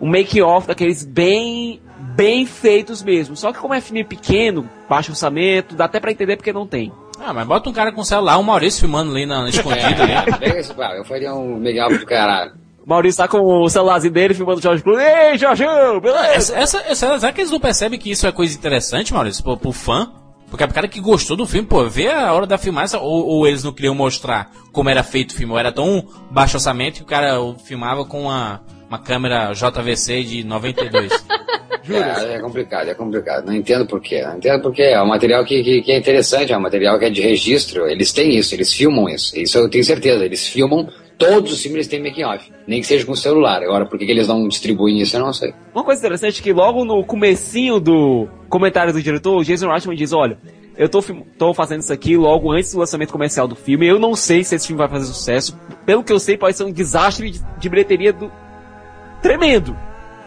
um 0.00 0.08
make-off 0.08 0.66
daqueles 0.66 1.04
bem, 1.04 1.80
bem 2.16 2.44
feitos 2.46 3.02
mesmo. 3.02 3.36
Só 3.36 3.52
que 3.52 3.58
como 3.58 3.74
é 3.74 3.80
filme 3.80 4.04
pequeno, 4.04 4.68
baixo 4.88 5.12
orçamento, 5.12 5.74
dá 5.74 5.84
até 5.84 6.00
pra 6.00 6.10
entender 6.10 6.36
porque 6.36 6.52
não 6.52 6.66
tem. 6.66 6.92
Ah, 7.22 7.34
mas 7.34 7.46
bota 7.46 7.68
um 7.68 7.72
cara 7.72 7.92
com 7.92 8.02
celular, 8.02 8.38
o 8.38 8.42
Maurício 8.42 8.80
filmando 8.80 9.10
ali 9.12 9.26
na, 9.26 9.42
na 9.42 9.50
escondida 9.50 10.02
ali. 10.02 10.32
Pega 10.40 10.58
esse, 10.58 10.72
pá, 10.72 10.94
eu 10.96 11.04
faria 11.04 11.34
um 11.34 11.58
legal 11.58 11.90
do 11.90 12.04
caralho. 12.06 12.52
O 12.84 12.88
Maurício 12.88 13.18
tá 13.22 13.28
com 13.28 13.38
o 13.38 13.68
celularzinho 13.68 14.12
dele 14.12 14.32
filmando 14.32 14.58
o 14.58 14.62
George 14.62 14.82
Clooney. 14.82 15.04
Ei, 15.32 15.38
Jorgão, 15.38 16.00
beleza? 16.00 16.56
Essa, 16.56 16.56
essa, 16.56 16.78
essa- 16.86 17.18
será 17.18 17.30
que 17.32 17.42
eles 17.42 17.50
não 17.50 17.60
percebem 17.60 17.98
que 17.98 18.10
isso 18.10 18.26
é 18.26 18.32
coisa 18.32 18.56
interessante, 18.56 19.12
Maurício, 19.12 19.44
pro, 19.44 19.56
pro 19.58 19.70
fã? 19.70 20.10
Porque 20.50 20.64
é 20.64 20.66
pro 20.66 20.74
cara 20.74 20.88
que 20.88 21.00
gostou 21.00 21.36
do 21.36 21.46
filme, 21.46 21.66
pô, 21.66 21.88
vê 21.88 22.08
a 22.08 22.32
hora 22.32 22.46
da 22.46 22.58
filmagem, 22.58 22.98
ou, 22.98 23.26
ou 23.26 23.46
eles 23.46 23.62
não 23.62 23.72
queriam 23.72 23.94
mostrar 23.94 24.50
como 24.72 24.90
era 24.90 25.02
feito 25.02 25.30
o 25.30 25.34
filme, 25.34 25.52
ou 25.52 25.58
era 25.58 25.70
tão 25.70 26.04
baixo 26.30 26.56
orçamento 26.56 26.96
que 26.96 27.02
o 27.02 27.06
cara 27.06 27.38
filmava 27.64 28.04
com 28.04 28.22
uma, 28.22 28.60
uma 28.88 28.98
câmera 28.98 29.52
JVC 29.52 30.24
de 30.24 30.44
92. 30.44 31.12
É, 31.88 32.34
é 32.34 32.38
complicado, 32.38 32.88
é 32.88 32.94
complicado. 32.94 33.46
Não 33.46 33.54
entendo 33.54 33.86
porquê. 33.86 34.22
Não 34.22 34.36
entendo 34.36 34.62
porquê. 34.62 34.82
É 34.82 35.02
um 35.02 35.08
material 35.08 35.44
que, 35.44 35.62
que, 35.62 35.82
que 35.82 35.90
é 35.90 35.98
interessante, 35.98 36.52
é 36.52 36.56
um 36.56 36.60
material 36.60 36.98
que 36.98 37.06
é 37.06 37.10
de 37.10 37.22
registro. 37.22 37.88
Eles 37.88 38.12
têm 38.12 38.36
isso, 38.36 38.54
eles 38.54 38.72
filmam 38.72 39.08
isso. 39.08 39.36
Isso 39.36 39.58
eu 39.58 39.68
tenho 39.68 39.82
certeza. 39.82 40.24
Eles 40.24 40.46
filmam 40.46 40.88
todos 41.20 41.52
os 41.52 41.62
filmes, 41.62 41.86
têm 41.86 42.02
making 42.02 42.24
off. 42.24 42.50
Nem 42.66 42.80
que 42.80 42.86
seja 42.86 43.04
com 43.04 43.14
celular. 43.14 43.62
Agora, 43.62 43.84
por 43.84 43.98
que, 43.98 44.06
eles 44.06 44.26
não 44.26 44.48
distribuem 44.48 44.98
isso, 45.00 45.14
eu 45.16 45.20
não 45.20 45.32
sei. 45.34 45.52
Uma 45.74 45.84
coisa 45.84 46.00
interessante 46.00 46.40
é 46.40 46.42
que 46.42 46.52
logo 46.52 46.82
no 46.84 47.04
comecinho 47.04 47.78
do 47.78 48.26
comentário 48.48 48.92
do 48.92 49.02
diretor, 49.02 49.36
o 49.36 49.44
Jason 49.44 49.68
Reitman 49.68 49.94
diz, 49.96 50.14
olha, 50.14 50.38
eu 50.78 50.88
tô, 50.88 51.02
tô 51.38 51.52
fazendo 51.52 51.80
isso 51.80 51.92
aqui 51.92 52.16
logo 52.16 52.50
antes 52.50 52.72
do 52.72 52.78
lançamento 52.80 53.12
comercial 53.12 53.46
do 53.46 53.54
filme, 53.54 53.86
eu 53.86 53.98
não 53.98 54.16
sei 54.16 54.42
se 54.42 54.54
esse 54.54 54.66
filme 54.66 54.78
vai 54.78 54.88
fazer 54.88 55.04
sucesso, 55.04 55.58
pelo 55.84 56.02
que 56.02 56.12
eu 56.12 56.18
sei 56.18 56.38
pode 56.38 56.56
ser 56.56 56.64
um 56.64 56.72
desastre 56.72 57.30
de, 57.30 57.40
de 57.58 57.68
bilheteria 57.68 58.12
do... 58.14 58.32
tremendo. 59.22 59.76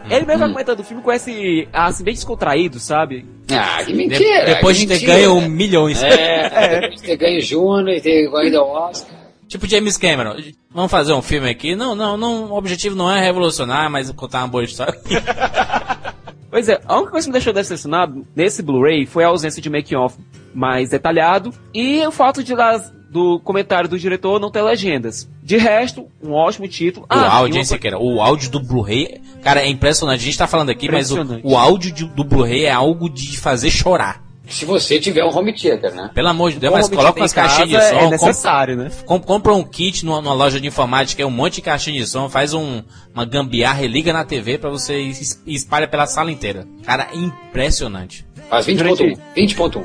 Ele 0.08 0.26
mesmo 0.26 0.40
vai 0.40 0.48
comentando 0.50 0.80
o 0.80 0.84
filme 0.84 1.02
com 1.02 1.10
esse, 1.10 1.66
assim, 1.72 2.04
bem 2.04 2.12
descontraído, 2.14 2.78
sabe? 2.78 3.24
Ah, 3.50 3.82
que 3.82 3.92
De- 3.92 3.98
mentira! 3.98 4.44
depois 4.44 4.78
que 4.78 4.84
de 4.84 4.88
ter 4.88 4.94
mentira. 5.00 5.12
ganho 5.14 5.50
milhões. 5.50 6.00
É, 6.04 6.80
depois 6.80 7.00
de 7.00 7.06
ter 7.06 7.16
ganho 7.16 7.40
Juno 7.40 7.88
e 7.90 8.00
ter 8.00 8.30
ganho 8.30 8.60
o 8.60 8.66
Oscar. 8.68 9.23
Tipo 9.54 9.68
James 9.68 9.96
Cameron. 9.96 10.34
Vamos 10.74 10.90
fazer 10.90 11.12
um 11.12 11.22
filme 11.22 11.48
aqui? 11.48 11.76
Não, 11.76 11.94
não, 11.94 12.16
não. 12.16 12.46
O 12.46 12.56
objetivo 12.56 12.96
não 12.96 13.08
é 13.08 13.20
revolucionar, 13.22 13.88
mas 13.88 14.10
contar 14.10 14.40
uma 14.40 14.48
boa 14.48 14.64
história. 14.64 14.98
Pois 16.50 16.68
é, 16.68 16.80
a 16.86 16.96
única 16.96 17.10
coisa 17.10 17.26
que 17.26 17.30
me 17.30 17.32
deixou 17.32 17.52
decepcionado 17.52 18.24
nesse 18.36 18.62
Blu-ray 18.62 19.06
foi 19.06 19.24
a 19.24 19.26
ausência 19.26 19.60
de 19.60 19.68
making-off 19.68 20.16
mais 20.54 20.90
detalhado 20.90 21.52
e 21.74 22.06
o 22.06 22.12
fato 22.12 22.44
de 22.44 22.54
das, 22.54 22.92
do 23.10 23.40
comentário 23.40 23.88
do 23.88 23.98
diretor 23.98 24.38
não 24.38 24.52
ter 24.52 24.62
legendas. 24.62 25.28
De 25.42 25.56
resto, 25.56 26.06
um 26.22 26.30
ótimo 26.32 26.68
título. 26.68 27.06
o 27.06 27.08
Ah, 27.12 27.16
e 27.16 27.26
áudio, 27.26 27.54
uma 27.56 27.58
hein, 27.58 27.64
Siqueira? 27.64 27.98
O 27.98 28.20
áudio 28.22 28.50
do 28.52 28.60
Blu-ray, 28.60 29.20
cara, 29.42 29.62
é 29.62 29.68
impressionante. 29.68 30.20
A 30.20 30.24
gente 30.24 30.38
tá 30.38 30.46
falando 30.46 30.70
aqui, 30.70 30.88
mas 30.88 31.10
o, 31.10 31.16
o 31.42 31.56
áudio 31.56 31.90
de- 31.92 32.04
do 32.04 32.22
Bluray 32.22 32.66
é 32.66 32.70
algo 32.72 33.10
de 33.10 33.36
fazer 33.36 33.70
chorar. 33.70 34.22
Se 34.46 34.64
você 34.66 35.00
tiver 35.00 35.24
um 35.24 35.34
home 35.34 35.54
theater, 35.54 35.94
né? 35.94 36.10
Pelo 36.14 36.28
amor 36.28 36.52
de 36.52 36.58
Deus, 36.58 36.70
Como 36.72 36.84
mas 36.86 36.94
coloca 36.96 37.20
umas 37.20 37.32
caixinhas 37.32 37.68
de 37.70 37.88
som. 37.88 37.96
É 37.96 38.10
necessário, 38.10 38.76
né? 38.76 38.90
com- 39.06 39.18
compra 39.18 39.54
um 39.54 39.64
kit 39.64 40.04
numa, 40.04 40.20
numa 40.20 40.34
loja 40.34 40.60
de 40.60 40.66
informática, 40.68 41.22
é 41.22 41.26
um 41.26 41.30
monte 41.30 41.54
de 41.56 41.62
caixinha 41.62 41.98
de 41.98 42.06
som, 42.06 42.28
faz 42.28 42.52
um, 42.52 42.82
uma 43.14 43.24
gambiarra 43.24 43.82
e 43.82 43.88
liga 43.88 44.12
na 44.12 44.24
TV 44.24 44.58
pra 44.58 44.68
você 44.68 45.00
e 45.00 45.12
e 45.46 45.54
espalha 45.54 45.88
pela 45.88 46.06
sala 46.06 46.30
inteira. 46.30 46.66
Cara, 46.84 47.08
é 47.12 47.16
impressionante. 47.16 48.26
Faz 48.50 48.66
20.1. 48.66 49.18
20.1. 49.34 49.82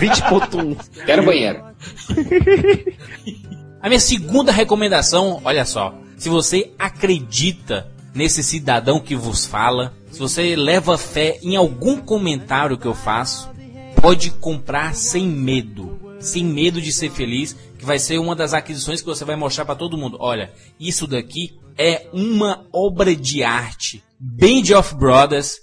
20.1. 0.00 0.76
Quero 1.04 1.22
banheiro. 1.24 1.62
A 3.80 3.88
minha 3.88 4.00
segunda 4.00 4.50
recomendação, 4.50 5.40
olha 5.44 5.64
só, 5.64 5.94
se 6.16 6.28
você 6.28 6.72
acredita 6.78 7.86
nesse 8.14 8.42
cidadão 8.42 8.98
que 8.98 9.14
vos 9.14 9.46
fala, 9.46 9.94
se 10.10 10.18
você 10.18 10.56
leva 10.56 10.98
fé 10.98 11.38
em 11.42 11.54
algum 11.54 11.96
comentário 11.98 12.76
que 12.76 12.86
eu 12.86 12.94
faço, 12.94 13.48
pode 14.00 14.30
comprar 14.30 14.94
sem 14.94 15.26
medo, 15.26 15.98
sem 16.20 16.44
medo 16.44 16.80
de 16.80 16.92
ser 16.92 17.10
feliz, 17.10 17.56
que 17.78 17.84
vai 17.84 17.98
ser 17.98 18.18
uma 18.18 18.34
das 18.34 18.54
aquisições 18.54 19.00
que 19.00 19.06
você 19.06 19.24
vai 19.24 19.36
mostrar 19.36 19.64
para 19.64 19.74
todo 19.74 19.98
mundo. 19.98 20.16
Olha, 20.20 20.52
isso 20.78 21.06
daqui 21.06 21.58
é 21.76 22.06
uma 22.12 22.66
obra 22.72 23.14
de 23.14 23.42
arte. 23.42 24.02
Band 24.18 24.76
of 24.76 24.94
Brothers 24.96 25.60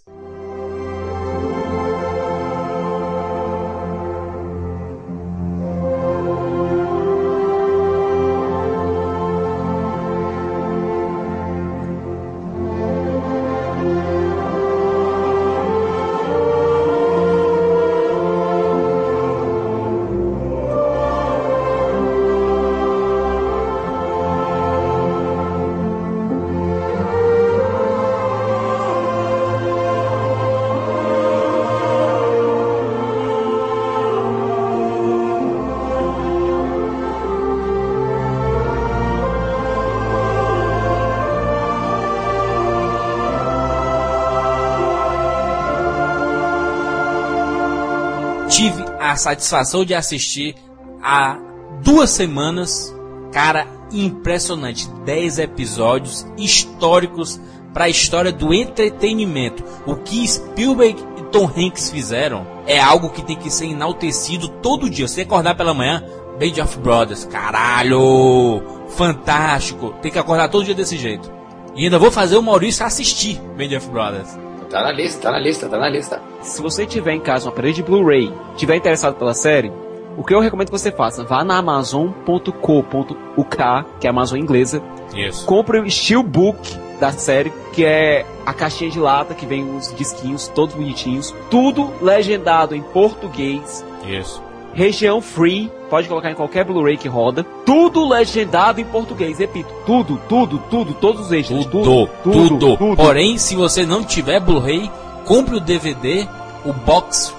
a 49.16 49.18
satisfação 49.18 49.86
de 49.86 49.96
assistir 49.96 50.56
há 51.02 51.38
duas 51.82 52.10
semanas. 52.10 52.94
Cara, 53.32 53.66
impressionante. 53.92 54.90
10 55.06 55.40
episódios 55.40 56.26
históricos 56.38 57.40
para 57.74 57.86
a 57.86 57.90
história 57.90 58.32
do 58.32 58.54
entretenimento. 58.54 59.64
O 59.86 59.96
que 59.96 60.28
Spielberg 60.28 61.02
e 61.18 61.24
Tom 61.32 61.46
Hanks 61.46 61.90
fizeram 61.90 62.46
é 62.68 62.80
algo 62.80 63.10
que 63.10 63.24
tem 63.24 63.38
que 63.38 63.50
ser 63.50 63.66
enaltecido 63.66 64.48
todo 64.48 64.90
dia. 64.90 65.08
Você 65.08 65.22
acordar 65.22 65.56
pela 65.56 65.74
manhã, 65.74 66.04
Band 66.38 66.62
of 66.64 66.78
Brothers, 66.80 67.26
caralho! 67.26 68.62
Fantástico! 68.90 69.96
Tem 70.02 70.12
que 70.12 70.20
acordar 70.20 70.50
todo 70.50 70.66
dia 70.66 70.76
desse 70.76 70.98
jeito. 70.98 71.32
E 71.76 71.86
ainda 71.86 72.00
vou 72.00 72.12
fazer 72.12 72.38
o 72.38 72.42
Maurício 72.42 72.86
assistir 72.86 73.40
Band 73.58 73.78
of 73.78 73.90
Brothers. 73.90 74.38
Tá 74.70 74.84
na 74.84 74.92
lista, 74.92 75.22
tá 75.22 75.32
na 75.32 75.40
lista, 75.40 75.70
tá 75.70 75.78
na 75.78 75.90
lista. 75.90 76.22
Se 76.46 76.62
você 76.62 76.86
tiver 76.86 77.14
em 77.14 77.20
casa 77.20 77.48
uma 77.48 77.52
parede 77.52 77.78
de 77.78 77.84
Blu-ray, 77.84 78.32
tiver 78.56 78.76
interessado 78.76 79.16
pela 79.16 79.34
série, 79.34 79.72
o 80.16 80.24
que 80.24 80.34
eu 80.34 80.40
recomendo 80.40 80.68
que 80.68 80.78
você 80.78 80.92
faça? 80.92 81.24
Vá 81.24 81.44
na 81.44 81.58
amazon.co.uk, 81.58 83.58
que 84.00 84.06
é 84.06 84.10
a 84.10 84.12
Amazon 84.12 84.38
inglesa, 84.38 84.82
Isso. 85.14 85.44
compre 85.46 85.80
o 85.80 85.90
Steelbook 85.90 86.78
da 87.00 87.12
série, 87.12 87.52
que 87.74 87.84
é 87.84 88.26
a 88.46 88.54
caixinha 88.54 88.92
de 88.92 89.00
lata 89.00 89.34
que 89.34 89.46
vem 89.46 89.76
os 89.76 89.94
disquinhos 89.96 90.48
todos 90.48 90.76
bonitinhos, 90.76 91.34
tudo 91.50 91.92
legendado 92.00 92.76
em 92.76 92.82
português, 92.82 93.84
Isso. 94.08 94.40
região 94.72 95.22
free, 95.22 95.72
pode 95.90 96.08
colocar 96.08 96.30
em 96.30 96.36
qualquer 96.36 96.64
Blu-ray 96.64 96.96
que 96.96 97.08
roda, 97.08 97.44
tudo 97.66 98.08
legendado 98.08 98.80
em 98.80 98.86
português, 98.86 99.40
repito, 99.40 99.74
tudo, 99.84 100.22
tudo, 100.30 100.60
tudo, 100.70 100.94
todos 100.94 101.26
os 101.26 101.32
extras, 101.32 101.66
Tudo, 101.66 102.08
tudo, 102.24 102.96
Porém, 102.96 103.40
se 103.40 103.56
você 103.56 103.84
não 103.84 104.04
tiver 104.04 104.40
Blu-ray, 104.40 104.92
compre 105.26 105.56
o 105.56 105.60
DVD, 105.60 106.28
o 106.64 106.72
box 106.72 107.34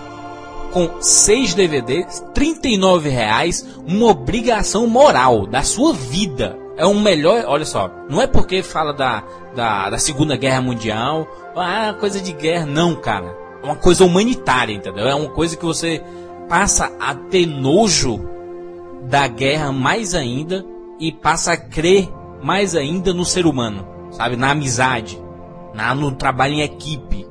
com 0.72 1.00
6 1.00 1.54
DVDs, 1.54 2.22
39 2.34 3.08
reais, 3.08 3.66
uma 3.86 4.08
obrigação 4.08 4.86
moral 4.86 5.46
da 5.46 5.62
sua 5.62 5.92
vida. 5.92 6.58
É 6.76 6.84
o 6.84 6.94
melhor, 6.94 7.44
olha 7.46 7.64
só, 7.64 7.90
não 8.10 8.20
é 8.20 8.26
porque 8.26 8.62
fala 8.62 8.92
da, 8.92 9.22
da, 9.54 9.88
da 9.88 9.98
Segunda 9.98 10.36
Guerra 10.36 10.60
Mundial, 10.60 11.26
ah, 11.56 11.94
coisa 11.98 12.20
de 12.20 12.32
guerra, 12.32 12.66
não, 12.66 12.94
cara. 12.94 13.34
É 13.62 13.66
uma 13.66 13.76
coisa 13.76 14.04
humanitária, 14.04 14.74
entendeu? 14.74 15.08
É 15.08 15.14
uma 15.14 15.30
coisa 15.30 15.56
que 15.56 15.64
você 15.64 16.02
passa 16.48 16.92
a 17.00 17.14
ter 17.14 17.46
nojo 17.46 18.20
da 19.04 19.26
guerra 19.26 19.72
mais 19.72 20.14
ainda 20.14 20.64
e 21.00 21.10
passa 21.10 21.52
a 21.52 21.56
crer 21.56 22.08
mais 22.42 22.76
ainda 22.76 23.14
no 23.14 23.24
ser 23.24 23.46
humano, 23.46 23.86
sabe? 24.10 24.36
Na 24.36 24.50
amizade, 24.50 25.18
na, 25.72 25.94
no 25.94 26.12
trabalho 26.12 26.54
em 26.54 26.60
equipe. 26.60 27.26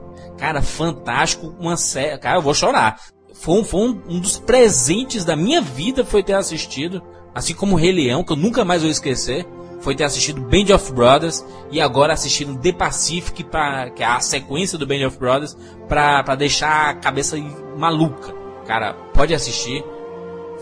Cara, 0.45 0.61
fantástico, 0.61 1.55
uma 1.59 1.75
série. 1.75 2.19
Cara, 2.19 2.37
eu 2.37 2.41
vou 2.41 2.53
chorar. 2.53 3.01
Foi, 3.33 3.59
um, 3.59 3.63
foi 3.63 3.81
um, 3.81 4.01
um 4.07 4.19
dos 4.19 4.37
presentes 4.37 5.25
da 5.25 5.35
minha 5.35 5.59
vida 5.59 6.05
foi 6.05 6.21
ter 6.21 6.33
assistido, 6.33 7.01
assim 7.33 7.55
como 7.55 7.75
Rei 7.75 7.91
Leão, 7.91 8.23
que 8.23 8.31
eu 8.31 8.35
nunca 8.37 8.63
mais 8.63 8.83
vou 8.83 8.91
esquecer. 8.91 9.43
Foi 9.81 9.95
ter 9.95 10.03
assistido 10.03 10.39
Band 10.39 10.75
of 10.75 10.93
Brothers 10.93 11.43
e 11.71 11.81
agora 11.81 12.13
assistindo 12.13 12.59
The 12.59 12.73
Pacific, 12.73 13.43
pra, 13.45 13.89
que 13.89 14.03
é 14.03 14.05
a 14.05 14.19
sequência 14.19 14.77
do 14.77 14.85
Band 14.85 15.07
of 15.07 15.17
Brothers, 15.17 15.57
pra, 15.87 16.21
pra 16.21 16.35
deixar 16.35 16.89
a 16.91 16.93
cabeça 16.93 17.35
maluca. 17.75 18.31
Cara, 18.67 18.93
pode 19.15 19.33
assistir 19.33 19.83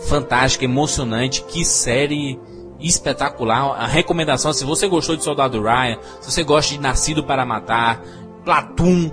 fantástica, 0.08 0.64
emocionante, 0.64 1.42
que 1.42 1.62
série 1.62 2.40
espetacular. 2.80 3.78
A 3.78 3.86
recomendação, 3.86 4.50
se 4.50 4.64
você 4.64 4.88
gostou 4.88 5.14
de 5.14 5.22
Soldado 5.22 5.60
Ryan, 5.60 5.98
se 6.22 6.32
você 6.32 6.42
gosta 6.42 6.72
de 6.72 6.80
Nascido 6.80 7.22
para 7.22 7.44
Matar, 7.44 8.00
Platoon, 8.46 9.10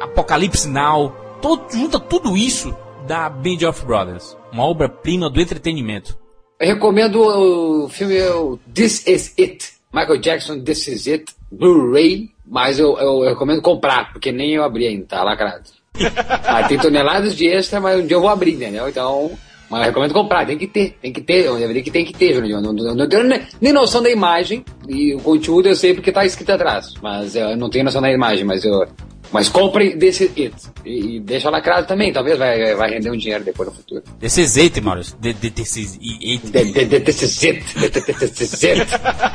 Apocalipse 0.00 0.66
Now, 0.66 1.14
todo, 1.42 1.70
junta 1.70 2.00
tudo 2.00 2.36
isso 2.36 2.74
da 3.06 3.28
Band 3.28 3.68
of 3.68 3.84
Brothers. 3.84 4.36
Uma 4.52 4.64
obra-prima 4.64 5.28
do 5.28 5.40
entretenimento. 5.40 6.18
Eu 6.58 6.74
recomendo 6.74 7.20
o 7.20 7.88
filme 7.88 8.20
o 8.30 8.58
This 8.74 9.06
Is 9.06 9.34
It. 9.38 9.72
Michael 9.92 10.20
Jackson, 10.20 10.60
This 10.60 10.88
Is 10.88 11.06
It, 11.06 11.24
Blu-ray, 11.50 12.30
mas 12.46 12.78
eu, 12.78 12.96
eu, 12.98 13.24
eu 13.24 13.30
recomendo 13.30 13.60
comprar, 13.60 14.12
porque 14.12 14.30
nem 14.30 14.52
eu 14.54 14.62
abri 14.62 14.86
ainda, 14.86 15.06
tá 15.06 15.22
lacrado. 15.22 15.64
ah, 16.46 16.62
tem 16.68 16.78
toneladas 16.78 17.36
de 17.36 17.48
extra, 17.48 17.80
mas 17.80 18.00
um 18.00 18.06
dia 18.06 18.16
eu 18.16 18.20
vou 18.20 18.30
abrir, 18.30 18.54
entendeu? 18.54 18.88
Então, 18.88 19.32
mas 19.70 19.80
eu 19.80 19.86
recomendo 19.86 20.12
comprar, 20.12 20.46
tem 20.46 20.58
que 20.58 20.66
ter, 20.66 20.96
tem 21.00 21.12
que 21.12 21.20
ter, 21.20 21.44
eu 21.46 21.56
deveria 21.56 21.82
que 21.82 21.90
tem 21.90 22.04
que 22.04 22.12
ter, 22.12 22.34
Júnior. 22.34 22.62
Eu 22.62 22.94
não, 22.94 23.08
tenho 23.08 23.22
nem- 23.24 23.42
nem 23.60 23.72
noção 23.72 24.02
da 24.02 24.10
imagem, 24.10 24.64
e 24.88 25.14
o 25.14 25.20
conteúdo 25.20 25.68
eu 25.68 25.76
sei 25.76 25.94
porque 25.94 26.10
tá 26.12 26.24
escrito 26.26 26.50
atrás, 26.50 26.92
mas 27.02 27.34
eu 27.36 27.56
não 27.56 27.70
tenho 27.70 27.84
noção 27.84 28.02
da 28.02 28.10
imagem, 28.12 28.44
mas 28.44 28.64
eu... 28.64 28.84
Mas 29.32 29.48
compre 29.48 29.96
Is 30.04 30.22
It. 30.22 30.52
E, 30.84 31.18
e 31.18 31.20
deixa 31.20 31.48
lacrado 31.50 31.86
também, 31.86 32.12
talvez 32.12 32.36
vai, 32.36 32.74
vai 32.74 32.90
render 32.90 33.12
um 33.12 33.16
dinheiro 33.16 33.44
depois 33.44 33.68
no 33.68 33.74
futuro. 33.76 34.02
Desse 34.18 34.80
Maurício. 34.80 35.16
This 35.18 35.76
Is 35.76 35.92
It. 36.02 36.50
De- 36.50 36.64
de- 36.72 36.84
de- 36.86 37.00
This 37.00 37.22
Is 37.22 37.44
It. 37.44 37.64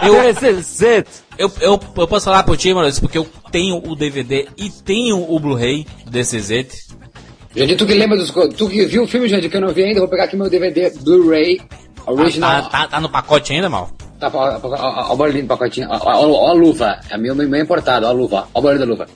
Eu, 0.06 0.34
This 0.34 0.44
is 0.44 0.82
it. 0.82 1.10
eu, 1.38 1.50
eu, 1.62 1.80
eu 1.98 2.08
posso 2.10 2.26
falar 2.26 2.44
por 2.44 2.58
ti, 2.58 2.74
Maurício, 2.74 3.02
porque 3.02 3.18
eu 3.18 3.26
tenho 3.52 3.78
o 3.78 3.96
DVD 3.96 4.50
e 4.58 4.70
tenho 4.70 5.18
o 5.32 5.40
Blu-ray 5.40 5.86
desse 6.10 6.42
jeito. 6.42 6.76
Jandir, 7.56 7.78
tu 7.78 7.86
que 7.86 7.94
lembra 7.94 8.18
dos. 8.18 8.32
Tu 8.32 8.70
que 8.70 8.86
viu 8.86 9.04
o 9.04 9.08
filme, 9.08 9.28
Jandir, 9.30 9.50
que 9.50 9.58
eu 9.58 9.62
não 9.62 9.74
vi 9.74 9.84
ainda, 9.84 10.00
vou 10.00 10.10
pegar 10.10 10.26
aqui 10.26 10.36
meu 10.36 10.50
DVD 10.50 10.90
Blu-ray 11.02 11.62
original. 12.06 12.64
tá, 12.64 12.70
tá, 12.70 12.88
tá 12.88 13.00
no 13.00 13.10
pacote 13.10 13.54
ainda, 13.54 13.70
mal? 13.70 13.90
Tá, 14.20 14.30
ó, 14.34 14.60
ó, 14.62 14.70
ó, 14.70 15.10
ó 15.10 15.14
o 15.14 15.16
barulhinho 15.16 15.46
do 15.46 15.48
pacotinho. 15.48 15.88
Ó, 15.90 15.98
ó, 15.98 16.28
ó 16.28 16.50
a 16.50 16.54
luva. 16.54 17.00
É 17.10 17.18
meu, 17.18 17.34
meu 17.34 17.62
importado, 17.62 18.06
ó 18.06 18.10
a 18.10 18.12
luva. 18.12 18.48
Ó 18.54 18.60
o 18.60 18.62
barulho 18.62 18.80
da 18.80 18.86
luva. 18.86 19.08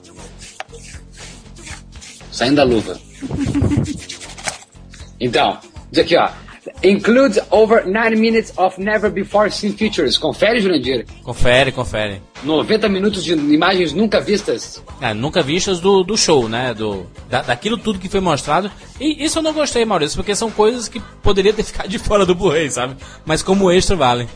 Saindo 2.32 2.56
da 2.56 2.64
luva. 2.64 2.98
Então, 5.22 5.58
diz 5.92 6.02
aqui, 6.02 6.16
ó. 6.16 6.30
Includes 6.82 7.38
over 7.50 7.84
9 7.84 8.16
minutes 8.18 8.52
of 8.56 8.78
never 8.78 9.10
before 9.10 9.50
seen 9.50 9.74
features. 9.74 10.16
Confere, 10.16 10.60
Jurandir. 10.60 11.04
Confere, 11.22 11.70
confere. 11.70 12.22
90 12.42 12.88
minutos 12.88 13.22
de 13.22 13.34
imagens 13.34 13.92
nunca 13.92 14.18
vistas. 14.18 14.82
É, 14.98 15.12
nunca 15.12 15.42
vistas 15.42 15.78
do, 15.78 16.02
do 16.02 16.16
show, 16.16 16.48
né? 16.48 16.72
Do, 16.72 17.06
da, 17.28 17.42
daquilo 17.42 17.76
tudo 17.76 17.98
que 17.98 18.08
foi 18.08 18.20
mostrado. 18.20 18.70
E 18.98 19.22
isso 19.22 19.38
eu 19.38 19.42
não 19.42 19.52
gostei, 19.52 19.84
Maurício, 19.84 20.16
porque 20.16 20.34
são 20.34 20.50
coisas 20.50 20.88
que 20.88 21.00
poderia 21.22 21.52
ter 21.52 21.64
ficado 21.64 21.88
de 21.88 21.98
fora 21.98 22.24
do 22.24 22.34
Blu-ray, 22.34 22.70
sabe? 22.70 22.96
Mas 23.26 23.42
como 23.42 23.70
extra 23.70 23.94
vale. 23.94 24.26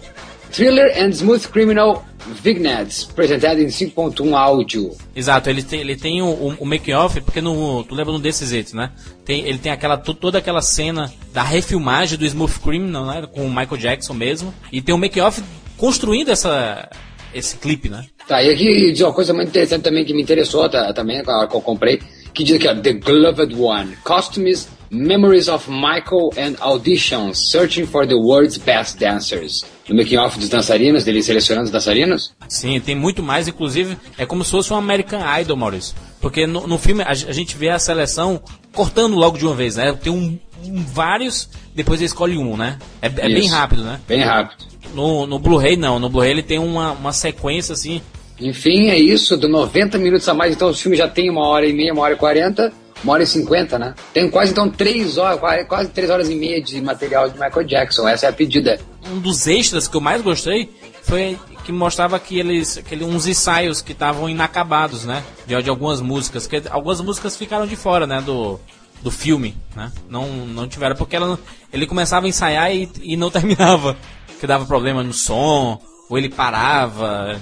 Thriller 0.55 0.93
and 0.97 1.11
Smooth 1.11 1.49
Criminal 1.49 2.07
Vignettes, 2.43 3.09
apresentado 3.11 3.61
em 3.61 3.67
5.1 3.67 4.35
áudio. 4.35 4.93
Exato, 5.15 5.51
ele 5.51 5.65
tem, 5.65 5.81
ele 5.81 5.97
tem 5.97 6.23
o, 6.23 6.57
o, 6.61 6.65
make-off, 6.65 7.21
porque 7.21 7.41
no, 7.41 7.83
tu 7.83 7.93
lembra 7.93 8.13
no 8.13 8.21
desses 8.21 8.53
It, 8.53 8.75
né? 8.75 8.93
Tem, 9.25 9.41
ele 9.45 9.59
tem 9.59 9.73
aquela, 9.73 9.97
to- 9.97 10.15
toda 10.15 10.39
aquela 10.39 10.63
cena 10.63 11.13
da 11.33 11.43
refilmagem 11.43 12.17
do 12.17 12.25
Smooth 12.25 12.61
Criminal, 12.61 13.05
né? 13.05 13.27
Com 13.33 13.45
o 13.45 13.49
Michael 13.49 13.77
Jackson 13.77 14.15
mesmo. 14.15 14.55
E 14.71 14.81
tem 14.81 14.95
o 14.95 14.99
make-off 14.99 15.43
construindo 15.77 16.31
essa, 16.31 16.89
esse 17.35 17.57
clipe, 17.57 17.89
né? 17.89 18.07
Tá, 18.29 18.41
e 18.41 18.51
aqui 18.51 18.93
diz 18.93 19.01
uma 19.01 19.13
coisa 19.13 19.35
muito 19.35 19.49
interessante 19.49 19.83
também 19.83 20.05
que 20.05 20.15
me 20.15 20.23
interessou 20.23 20.69
tá, 20.69 20.93
também, 20.93 21.23
que 21.23 21.29
eu 21.29 21.49
que 21.49 21.61
comprei, 21.61 22.01
que 22.33 22.45
diz 22.45 22.57
aqui, 22.57 22.69
ó, 22.69 22.75
The 22.75 22.93
Gloved 22.93 23.55
One, 23.55 23.97
Costumes, 24.05 24.69
Memories 24.91 25.49
of 25.49 25.71
Michael 25.71 26.31
and 26.37 26.55
Auditions, 26.61 27.37
Searching 27.51 27.87
for 27.87 28.07
the 28.07 28.15
World's 28.15 28.59
Best 28.59 28.99
Dancers. 28.99 29.65
No 29.89 29.97
making 29.97 30.17
off 30.19 30.39
dos 30.39 30.49
dançarinos, 30.49 31.05
dele 31.05 31.23
selecionando 31.23 31.67
os 31.67 31.71
dançarinos? 31.71 32.33
Sim, 32.49 32.81
tem 32.81 32.95
muito 32.95 33.23
mais, 33.23 33.47
inclusive 33.49 33.97
é 34.17 34.25
como 34.25 34.45
se 34.45 34.51
fosse 34.51 34.73
um 34.73 34.77
American 34.77 35.21
Idol, 35.41 35.57
Maurício. 35.57 35.95
Porque 36.21 36.47
no, 36.47 36.67
no 36.67 36.79
filme 36.79 37.03
a, 37.03 37.11
a 37.11 37.15
gente 37.15 37.57
vê 37.57 37.69
a 37.69 37.79
seleção 37.79 38.41
cortando 38.73 39.15
logo 39.15 39.37
de 39.37 39.45
uma 39.45 39.55
vez, 39.55 39.77
né? 39.77 39.93
Tem 39.93 40.11
um, 40.13 40.39
um- 40.65 40.85
vários, 40.85 41.49
depois 41.75 42.01
ele 42.01 42.07
escolhe 42.07 42.39
um, 42.39 42.57
né? 42.57 42.79
É, 43.03 43.07
é 43.07 43.11
bem 43.11 43.47
rápido, 43.49 43.83
né? 43.83 44.01
Bem 44.09 44.23
rápido. 44.23 44.65
No, 44.95 45.27
no 45.27 45.39
Blu-ray 45.39 45.77
não, 45.77 45.99
no 45.99 46.09
Blu-ray 46.09 46.31
ele 46.31 46.43
tem 46.43 46.59
uma, 46.59 46.93
uma 46.93 47.13
sequência 47.13 47.73
assim. 47.73 48.01
Enfim, 48.41 48.89
é 48.89 48.99
isso, 48.99 49.37
de 49.37 49.47
90 49.47 49.99
minutos 49.99 50.29
a 50.29 50.35
mais, 50.35 50.55
então 50.55 50.71
o 50.71 50.75
filme 50.75 50.97
já 50.97 51.07
tem 51.09 51.31
uma 51.31 51.47
hora 51.47 51.67
e 51.67 51.73
meia, 51.73 51.93
uma 51.93 52.03
hora 52.03 52.15
e 52.15 52.17
quarenta, 52.17 52.73
uma 53.03 53.15
hora 53.15 53.23
e 53.23 53.27
cinquenta, 53.27 53.79
né? 53.79 53.95
Tem 54.13 54.31
quase 54.31 54.53
então 54.53 54.71
três 54.71 55.19
horas, 55.19 55.41
quase, 55.67 55.91
três 55.91 56.11
horas 56.11 56.29
e 56.29 56.35
meia 56.35 56.63
de 56.63 56.81
material 56.81 57.29
de 57.29 57.39
Michael 57.39 57.67
Jackson, 57.67 58.07
essa 58.09 58.27
é 58.27 58.29
a 58.29 58.33
pedida. 58.33 58.79
Um 59.11 59.19
dos 59.19 59.47
extras 59.47 59.89
que 59.89 59.97
eu 59.97 60.01
mais 60.01 60.23
gostei 60.23 60.71
foi 61.03 61.39
que 61.65 61.73
mostrava 61.73 62.19
que 62.19 62.39
eles, 62.39 62.79
aquele, 62.79 63.05
uns 63.05 63.27
ensaios 63.27 63.81
que 63.81 63.93
estavam 63.93 64.29
inacabados, 64.29 65.05
né? 65.05 65.23
De, 65.47 65.61
de 65.63 65.71
algumas 65.71 66.01
músicas, 66.01 66.47
que 66.47 66.63
algumas 66.71 67.01
músicas 67.01 67.37
ficaram 67.37 67.67
de 67.67 67.75
fora, 67.75 68.07
né? 68.07 68.21
Do, 68.21 68.61
do 69.03 69.11
filme, 69.11 69.57
né? 69.75 69.91
Não, 70.09 70.29
não 70.29 70.69
tiveram, 70.69 70.95
porque 70.95 71.17
ela, 71.17 71.39
ele 71.73 71.87
começava 71.87 72.27
a 72.27 72.29
ensaiar 72.29 72.75
e, 72.75 72.91
e 73.03 73.17
não 73.17 73.31
terminava. 73.33 73.97
Que 74.41 74.47
dava 74.47 74.67
problema 74.67 75.03
no 75.03 75.13
som, 75.13 75.81
ou 76.09 76.19
ele 76.19 76.29
parava. 76.29 77.41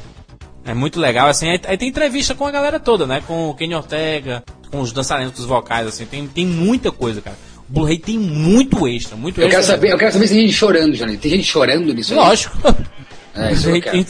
É 0.64 0.74
muito 0.74 1.00
legal, 1.00 1.28
assim. 1.28 1.48
Aí, 1.48 1.60
aí 1.66 1.76
tem 1.76 1.88
entrevista 1.88 2.34
com 2.34 2.46
a 2.46 2.50
galera 2.50 2.78
toda, 2.78 3.06
né? 3.06 3.22
Com 3.26 3.50
o 3.50 3.54
Kenny 3.54 3.74
Ortega, 3.74 4.44
com 4.70 4.80
os 4.80 4.92
dançarinos 4.92 5.32
dos 5.32 5.44
vocais, 5.44 5.86
assim. 5.86 6.06
Tem, 6.06 6.26
tem 6.26 6.46
muita 6.46 6.90
coisa, 6.90 7.20
cara. 7.20 7.36
O 7.68 7.72
Blu-ray 7.72 7.98
tem 7.98 8.18
muito 8.18 8.86
extra, 8.86 9.16
muito 9.16 9.40
Eu 9.40 9.46
extra. 9.46 9.60
quero 9.60 9.72
saber, 9.72 9.92
eu 9.92 9.98
quero 9.98 10.12
saber 10.12 10.26
se 10.28 10.34
tem 10.34 10.42
gente 10.46 10.54
chorando, 10.54 10.96
Johnny. 10.96 11.16
Tem 11.16 11.30
gente 11.30 11.44
chorando 11.44 11.92
nisso? 11.92 12.14
Lógico. 12.14 12.56
É, 13.34 13.50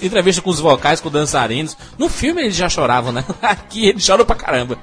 Entrevista 0.04 0.42
com 0.42 0.50
os 0.50 0.58
vocais, 0.58 1.00
com 1.00 1.08
dançarinos. 1.08 1.76
No 1.96 2.08
filme 2.08 2.42
eles 2.42 2.56
já 2.56 2.68
choravam, 2.68 3.12
né? 3.12 3.24
Aqui 3.40 3.86
eles 3.86 4.04
choram 4.04 4.26
pra 4.26 4.34
caramba. 4.34 4.76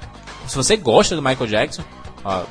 Se 0.46 0.56
você 0.56 0.78
gosta 0.78 1.14
do 1.14 1.20
Michael 1.20 1.46
Jackson, 1.46 1.84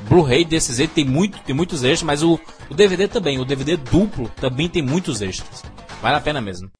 Blu-ray 0.08 0.44
desses 0.44 0.78
aí 0.78 0.86
tem, 0.86 1.04
muito, 1.04 1.38
tem 1.40 1.52
muitos 1.52 1.82
extras, 1.82 2.04
mas 2.04 2.22
o, 2.22 2.38
o 2.68 2.74
DVD 2.74 3.08
também, 3.08 3.40
o 3.40 3.44
DVD 3.44 3.76
duplo 3.76 4.30
também 4.40 4.68
tem 4.68 4.82
muitos 4.82 5.20
extras. 5.20 5.64
Vale 6.00 6.16
a 6.16 6.20
pena 6.20 6.40
mesmo. 6.40 6.70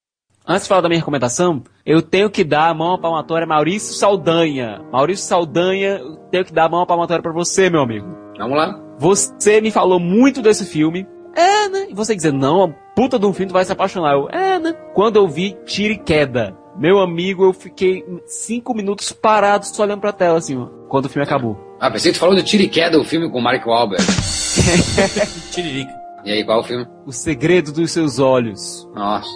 Antes 0.51 0.65
de 0.65 0.69
falar 0.69 0.81
da 0.81 0.89
minha 0.89 0.99
recomendação, 0.99 1.63
eu 1.87 2.03
tenho 2.03 2.29
que 2.29 2.43
dar 2.43 2.71
a 2.71 2.75
mão 2.75 2.95
à 2.95 2.99
palmatória 2.99 3.45
a 3.45 3.49
Maurício 3.49 3.95
Saldanha. 3.95 4.83
Maurício 4.91 5.25
Saldanha, 5.25 5.99
eu 5.99 6.17
tenho 6.29 6.45
que 6.45 6.53
dar 6.53 6.65
a 6.65 6.69
mão 6.69 6.83
à 6.83 6.87
palmatória 6.87 7.23
pra 7.23 7.31
você, 7.31 7.71
meu 7.71 7.81
amigo. 7.81 8.09
Vamos 8.37 8.57
lá. 8.57 8.77
Você 8.99 9.61
me 9.61 9.71
falou 9.71 10.01
muito 10.01 10.43
desse 10.43 10.67
filme. 10.67 11.07
É, 11.37 11.69
né? 11.69 11.87
E 11.91 11.95
você 11.95 12.17
dizer, 12.17 12.33
não, 12.33 12.65
a 12.65 12.69
puta 12.97 13.17
de 13.17 13.27
um 13.27 13.33
filme 13.33 13.51
tu 13.51 13.53
vai 13.53 13.65
se 13.65 13.71
apaixonar. 13.71 14.15
Eu, 14.15 14.29
é, 14.29 14.59
né? 14.59 14.73
Quando 14.93 15.15
eu 15.15 15.29
vi 15.29 15.57
Tira 15.65 15.95
e 15.95 15.99
Queda, 15.99 16.53
meu 16.77 16.99
amigo, 16.99 17.45
eu 17.45 17.53
fiquei 17.53 18.05
cinco 18.27 18.75
minutos 18.75 19.13
parado 19.13 19.65
só 19.65 19.85
olhando 19.85 20.01
pra 20.01 20.13
tela, 20.13 20.39
assim, 20.39 20.59
ó, 20.59 20.67
quando 20.89 21.05
o 21.05 21.09
filme 21.09 21.25
acabou. 21.25 21.57
Ah, 21.79 21.93
pensei 21.93 22.11
que 22.11 22.19
tu 22.19 22.21
falou 22.21 22.35
do 22.35 22.43
Tiro 22.43 22.65
e 22.65 22.69
Queda, 22.69 22.99
o 22.99 23.05
filme 23.05 23.31
com 23.31 23.39
o 23.39 23.41
Mark 23.41 23.65
Wahlberg. 23.65 24.05
Tiririca. 25.53 25.93
E 26.25 26.33
aí, 26.33 26.45
qual 26.45 26.59
é 26.59 26.61
o 26.61 26.65
filme? 26.65 26.87
O 27.07 27.13
segredo 27.13 27.71
dos 27.71 27.93
seus 27.93 28.19
olhos. 28.19 28.89
Nossa. 28.97 29.31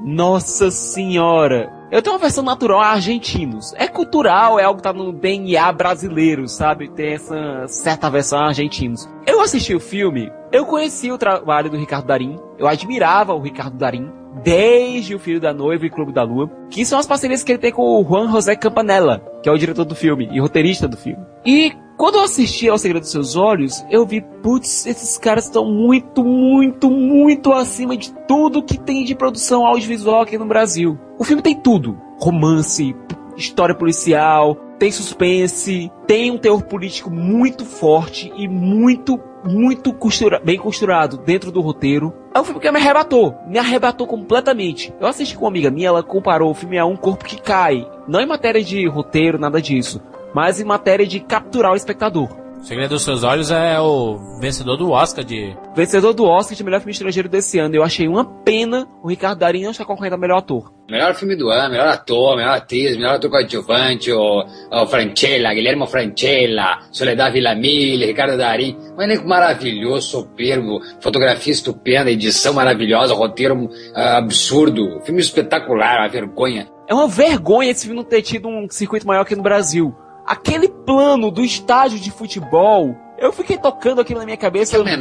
Nossa 0.00 0.70
senhora! 0.70 1.72
Eu 1.90 2.02
tenho 2.02 2.14
uma 2.14 2.20
versão 2.20 2.44
natural 2.44 2.80
a 2.80 2.88
argentinos. 2.88 3.72
É 3.74 3.88
cultural, 3.88 4.58
é 4.58 4.64
algo 4.64 4.76
que 4.76 4.82
tá 4.82 4.92
no 4.92 5.10
DNA 5.10 5.72
brasileiro, 5.72 6.46
sabe? 6.46 6.88
Tem 6.88 7.14
essa 7.14 7.66
certa 7.66 8.10
versão 8.10 8.38
a 8.38 8.48
argentinos. 8.48 9.08
Eu 9.26 9.40
assisti 9.40 9.74
o 9.74 9.80
filme, 9.80 10.30
eu 10.52 10.66
conheci 10.66 11.10
o 11.10 11.18
trabalho 11.18 11.70
do 11.70 11.78
Ricardo 11.78 12.06
Darim, 12.06 12.38
eu 12.58 12.68
admirava 12.68 13.34
o 13.34 13.40
Ricardo 13.40 13.78
Darim, 13.78 14.12
desde 14.42 15.14
O 15.14 15.18
Filho 15.18 15.40
da 15.40 15.52
Noiva 15.52 15.86
e 15.86 15.90
Clube 15.90 16.12
da 16.12 16.22
Lua, 16.22 16.50
que 16.70 16.84
são 16.84 16.98
as 16.98 17.06
parcerias 17.06 17.42
que 17.42 17.52
ele 17.52 17.58
tem 17.58 17.72
com 17.72 17.82
o 17.82 18.04
Juan 18.04 18.30
José 18.30 18.54
Campanella, 18.56 19.22
que 19.42 19.48
é 19.48 19.52
o 19.52 19.58
diretor 19.58 19.84
do 19.84 19.94
filme 19.94 20.28
e 20.32 20.40
roteirista 20.40 20.86
do 20.86 20.96
filme. 20.96 21.24
E 21.44 21.72
quando 21.96 22.14
eu 22.14 22.22
assisti 22.22 22.68
ao 22.68 22.78
Segredo 22.78 23.02
dos 23.02 23.10
Seus 23.10 23.34
Olhos, 23.34 23.84
eu 23.90 24.06
vi, 24.06 24.20
putz, 24.20 24.86
esses 24.86 25.18
caras 25.18 25.46
estão 25.46 25.64
muito, 25.64 26.24
muito, 26.24 26.88
muito 26.88 27.52
acima 27.52 27.96
de 27.96 28.12
tudo 28.26 28.62
que 28.62 28.78
tem 28.78 29.04
de 29.04 29.16
produção 29.16 29.66
audiovisual 29.66 30.22
aqui 30.22 30.38
no 30.38 30.46
Brasil. 30.46 30.98
O 31.18 31.24
filme 31.24 31.42
tem 31.42 31.60
tudo: 31.60 31.98
romance, 32.20 32.94
história 33.38 33.74
policial, 33.74 34.56
tem 34.78 34.90
suspense, 34.90 35.90
tem 36.06 36.30
um 36.30 36.38
teor 36.38 36.62
político 36.62 37.10
muito 37.10 37.64
forte 37.64 38.32
e 38.36 38.46
muito, 38.46 39.18
muito 39.44 39.92
costura, 39.92 40.40
bem 40.44 40.58
costurado 40.58 41.16
dentro 41.18 41.50
do 41.50 41.60
roteiro. 41.60 42.12
É 42.34 42.40
um 42.40 42.44
filme 42.44 42.60
que 42.60 42.70
me 42.70 42.78
arrebatou, 42.78 43.34
me 43.46 43.58
arrebatou 43.58 44.06
completamente. 44.06 44.92
Eu 45.00 45.06
assisti 45.06 45.36
com 45.36 45.44
uma 45.44 45.50
amiga 45.50 45.70
minha, 45.70 45.88
ela 45.88 46.02
comparou 46.02 46.50
o 46.50 46.54
filme 46.54 46.78
a 46.78 46.84
Um 46.84 46.96
Corpo 46.96 47.24
que 47.24 47.40
Cai. 47.40 47.88
Não 48.06 48.20
em 48.20 48.26
matéria 48.26 48.62
de 48.62 48.86
roteiro, 48.86 49.38
nada 49.38 49.62
disso 49.62 50.00
mas 50.34 50.60
em 50.60 50.64
matéria 50.64 51.06
de 51.06 51.20
capturar 51.20 51.72
o 51.72 51.76
espectador. 51.76 52.28
O 52.60 52.64
Segredo 52.64 52.90
dos 52.90 53.02
Seus 53.02 53.22
Olhos 53.22 53.52
é 53.52 53.78
o 53.80 54.18
vencedor 54.40 54.76
do 54.76 54.90
Oscar 54.90 55.24
de. 55.24 55.56
Vencedor 55.76 56.12
do 56.12 56.24
Oscar 56.24 56.56
de 56.56 56.64
melhor 56.64 56.80
filme 56.80 56.92
estrangeiro 56.92 57.28
desse 57.28 57.58
ano. 57.58 57.74
Eu 57.74 57.84
achei 57.84 58.08
uma 58.08 58.24
pena 58.24 58.86
o 59.00 59.08
Ricardo 59.08 59.38
Darín 59.38 59.62
não 59.62 59.70
estar 59.70 59.84
concorrendo 59.84 60.16
a 60.16 60.18
melhor 60.18 60.38
ator. 60.38 60.72
Melhor 60.90 61.14
filme 61.14 61.36
do 61.36 61.50
ano, 61.50 61.70
melhor 61.70 61.88
ator, 61.88 62.36
melhor 62.36 62.56
atriz, 62.56 62.96
melhor 62.96 63.14
ator 63.14 63.30
coadjuvante, 63.30 64.10
o, 64.10 64.44
o 64.72 64.86
Francella, 64.86 65.54
Guilherme 65.54 65.86
Francella, 65.86 66.78
Soledad 66.90 67.32
Villamil, 67.32 68.00
Ricardo 68.06 68.36
Darim. 68.36 68.76
Um 68.96 69.02
elenco 69.02 69.28
maravilhoso, 69.28 70.10
soberbo, 70.10 70.80
fotografia 71.00 71.52
estupenda, 71.52 72.10
edição 72.10 72.54
maravilhosa, 72.54 73.14
roteiro 73.14 73.70
ah, 73.94 74.18
absurdo, 74.18 75.00
filme 75.04 75.20
espetacular, 75.20 76.00
uma 76.00 76.08
vergonha. 76.08 76.68
É 76.88 76.94
uma 76.94 77.06
vergonha 77.06 77.70
esse 77.70 77.86
filme 77.86 77.96
não 77.96 78.04
ter 78.04 78.22
tido 78.22 78.48
um 78.48 78.66
circuito 78.68 79.06
maior 79.06 79.20
aqui 79.20 79.36
no 79.36 79.42
Brasil. 79.42 79.94
Aquele 80.28 80.68
plano 80.68 81.30
do 81.30 81.42
estádio 81.42 81.98
de 81.98 82.10
futebol, 82.10 82.94
eu 83.18 83.32
fiquei 83.32 83.56
tocando 83.56 84.02
aquilo 84.02 84.20
na 84.20 84.26
minha 84.26 84.36
cabeça 84.36 84.76
várias, 84.76 85.00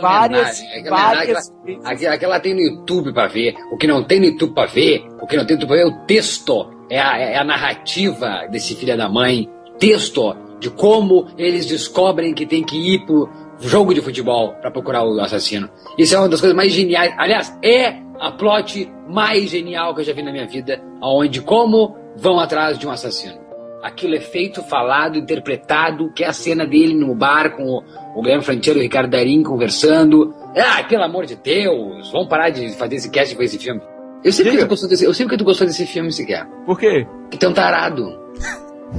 várias, 0.00 0.60
que 0.60 0.90
várias 0.90 1.48
homenagem. 1.62 1.84
Aquela, 1.84 2.14
aquela 2.14 2.40
tem 2.40 2.54
no 2.54 2.60
YouTube 2.60 3.12
pra 3.12 3.28
ver. 3.28 3.54
O 3.70 3.76
que 3.76 3.86
não 3.86 4.02
tem 4.02 4.18
no 4.18 4.26
YouTube 4.26 4.52
pra 4.52 4.66
ver, 4.66 5.06
o 5.22 5.26
que 5.26 5.36
não 5.36 5.46
tem 5.46 5.56
no 5.56 5.62
YouTube 5.62 5.68
pra 5.68 5.76
ver 5.76 5.82
é 5.82 5.86
o 5.86 6.04
texto. 6.04 6.68
É 6.90 6.98
a, 6.98 7.18
é 7.18 7.38
a 7.38 7.44
narrativa 7.44 8.48
desse 8.50 8.74
filho 8.74 8.96
da 8.96 9.08
mãe. 9.08 9.48
Texto 9.78 10.36
de 10.58 10.68
como 10.68 11.28
eles 11.38 11.64
descobrem 11.64 12.34
que 12.34 12.44
tem 12.44 12.64
que 12.64 12.76
ir 12.76 13.06
pro 13.06 13.30
jogo 13.60 13.94
de 13.94 14.00
futebol 14.00 14.54
pra 14.54 14.72
procurar 14.72 15.04
o 15.04 15.20
assassino. 15.20 15.70
Isso 15.96 16.16
é 16.16 16.18
uma 16.18 16.28
das 16.28 16.40
coisas 16.40 16.56
mais 16.56 16.72
geniais. 16.72 17.14
Aliás, 17.16 17.56
é 17.62 17.94
a 18.18 18.32
plot 18.32 18.90
mais 19.08 19.48
genial 19.48 19.94
que 19.94 20.00
eu 20.00 20.04
já 20.04 20.12
vi 20.12 20.22
na 20.22 20.32
minha 20.32 20.48
vida. 20.48 20.82
Onde 21.00 21.40
como 21.40 21.96
vão 22.16 22.40
atrás 22.40 22.76
de 22.76 22.86
um 22.86 22.90
assassino. 22.90 23.49
Aquilo 23.82 24.14
é 24.14 24.20
feito, 24.20 24.62
falado, 24.62 25.16
interpretado, 25.16 26.12
que 26.12 26.22
é 26.22 26.28
a 26.28 26.32
cena 26.32 26.66
dele 26.66 26.94
no 26.94 27.14
bar 27.14 27.56
com 27.56 27.64
o, 27.64 27.82
o 28.14 28.22
Guilherme 28.22 28.44
Franchero 28.44 28.78
e 28.78 28.80
o 28.80 28.82
Ricardo 28.82 29.10
Darim 29.10 29.42
conversando. 29.42 30.34
Ah, 30.56 30.82
pelo 30.84 31.02
amor 31.02 31.24
de 31.24 31.36
Deus, 31.36 32.10
vamos 32.12 32.28
parar 32.28 32.50
de 32.50 32.70
fazer 32.76 32.96
esse 32.96 33.10
cast 33.10 33.34
com 33.34 33.42
esse 33.42 33.58
filme. 33.58 33.80
Eu 34.22 34.32
sei, 34.32 34.44
porque 34.44 34.58
tu 34.58 34.68
gostou 34.68 34.88
desse, 34.88 35.04
eu 35.04 35.14
sei 35.14 35.24
porque 35.24 35.38
tu 35.38 35.44
gostou 35.44 35.66
desse 35.66 35.86
filme 35.86 36.12
sequer. 36.12 36.46
Por 36.66 36.78
quê? 36.78 37.06
Que 37.30 37.38
tem 37.38 37.48
um 37.48 37.54
tarado. 37.54 38.20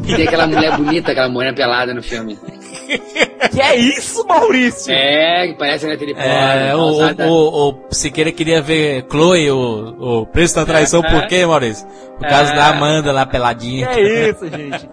Que 0.04 0.16
tem 0.16 0.28
aquela 0.28 0.48
mulher 0.48 0.76
bonita, 0.78 1.12
aquela 1.12 1.30
mulher 1.30 1.54
pelada 1.54 1.94
no 1.94 2.02
filme. 2.02 2.40
Que 3.50 3.60
é 3.62 3.76
isso, 3.76 4.26
Maurício? 4.28 4.92
É, 4.94 5.48
que 5.48 5.54
parece 5.56 5.86
a 5.86 5.90
Natalie 5.90 6.14
É, 6.18 6.76
o, 6.76 6.80
o, 7.28 7.70
o 7.70 7.94
Siqueira 7.94 8.32
queria 8.32 8.62
ver 8.62 9.06
Chloe, 9.10 9.50
o, 9.50 10.22
o 10.22 10.26
preço 10.28 10.56
da 10.56 10.66
traição, 10.66 11.02
por 11.02 11.26
quê, 11.28 11.46
Maurício? 11.46 11.88
Por 12.20 12.28
causa 12.28 12.52
É. 12.54 12.56
da 12.56 12.68
Amanda 12.68 13.12
lá 13.12 13.26
Que 13.26 13.32
peladinha. 13.32 13.88
é 13.88 14.30
isso, 14.30 14.48
gente? 14.48 14.90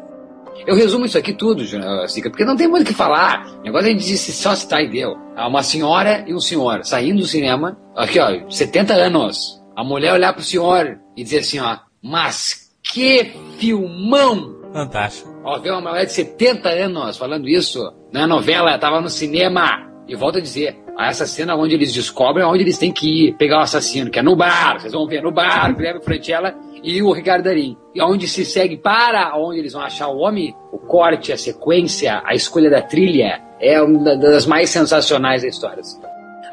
Eu 0.66 0.74
resumo 0.76 1.06
isso 1.06 1.16
aqui 1.16 1.32
tudo, 1.32 1.64
Júnior, 1.64 2.08
Sica, 2.11 2.28
porque 2.30 2.44
não 2.44 2.56
tem 2.56 2.68
muito 2.68 2.82
o 2.84 2.87
que 2.87 2.94
falar. 2.94 3.46
O 3.61 3.62
negócio 3.62 3.87
é 3.87 3.90
a 3.90 3.92
gente 3.92 4.04
disse 4.06 4.32
só 4.32 4.54
citar 4.54 4.82
e 4.82 4.88
deu. 4.88 5.16
Há 5.37 5.48
uma 5.48 5.62
senhora 5.62 6.24
e 6.26 6.34
um 6.34 6.40
senhor 6.40 6.84
saindo 6.84 7.20
do 7.20 7.26
cinema, 7.26 7.78
aqui 7.96 8.18
ó, 8.18 8.48
70 8.50 8.92
anos. 8.94 9.62
A 9.74 9.82
mulher 9.84 10.12
olhar 10.12 10.32
pro 10.34 10.42
senhor 10.42 10.98
e 11.16 11.22
dizer 11.22 11.38
assim, 11.38 11.58
ó, 11.58 11.76
mas 12.02 12.70
que 12.82 13.32
filmão! 13.58 14.56
Fantástico. 14.72 15.34
Ó, 15.44 15.58
ver 15.58 15.70
uma 15.70 15.80
mulher 15.80 16.04
de 16.04 16.12
70 16.12 16.68
anos 16.68 17.16
falando 17.16 17.48
isso 17.48 17.80
na 18.12 18.27
novela, 18.27 18.79
tava 18.79 19.01
no 19.01 19.09
cinema. 19.09 19.87
E 20.07 20.14
volto 20.14 20.38
a 20.38 20.40
dizer, 20.40 20.79
essa 20.99 21.27
cena 21.27 21.55
onde 21.55 21.75
eles 21.75 21.92
descobrem 21.92 22.44
onde 22.44 22.62
eles 22.62 22.79
têm 22.79 22.90
que 22.90 23.29
ir 23.29 23.33
pegar 23.35 23.59
o 23.59 23.62
assassino, 23.62 24.11
que 24.11 24.18
é 24.18 24.23
no 24.23 24.35
bar, 24.35 24.81
vocês 24.81 24.92
vão 24.92 25.07
ver, 25.07 25.23
no 25.23 25.31
bar, 25.31 25.75
Guilherme 25.75 26.03
Franchella 26.03 26.55
e 26.83 27.03
o 27.03 27.12
Ricardo 27.12 27.44
Darim. 27.44 27.77
E 27.94 28.03
onde 28.03 28.27
se 28.27 28.44
segue 28.44 28.77
para 28.77 29.37
onde 29.37 29.59
eles 29.59 29.75
vão 29.75 29.83
achar 29.83 30.09
o 30.09 30.18
homem, 30.18 30.55
o 30.73 30.79
corte, 30.79 31.33
a 31.33 31.37
sequência, 31.37 32.23
a 32.25 32.35
escolha 32.35 32.71
da 32.71 32.81
trilha, 32.81 33.40
é 33.61 33.81
uma 33.83 34.16
das 34.16 34.47
mais 34.47 34.71
sensacionais 34.71 35.42
da 35.42 35.49
história. 35.49 35.83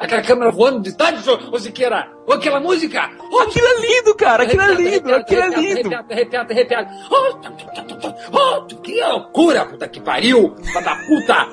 Aquela 0.00 0.22
câmera 0.22 0.50
voando 0.50 0.80
de 0.80 0.96
tarde, 0.96 1.22
ô 1.30 1.58
Siqueira! 1.58 2.08
Ô, 2.26 2.32
aquela 2.32 2.60
música! 2.60 3.10
Ô, 3.30 3.40
Aquilo 3.40 3.66
é 3.66 3.80
lindo, 3.80 4.14
cara. 4.14 4.42
Aquilo 4.42 4.62
é 4.62 4.74
lindo. 4.74 5.14
Aquilo 5.14 5.42
é 5.42 5.48
lindo. 5.48 5.94
Arrepiado, 5.94 6.12
arrepiado, 6.12 6.52
arrepiado. 6.52 6.90
Oh, 7.10 8.36
oh, 8.36 8.66
que 8.82 9.00
loucura, 9.00 9.66
puta 9.66 9.88
que 9.88 10.00
pariu! 10.00 10.54
Da 10.74 10.96
puta! 10.96 11.48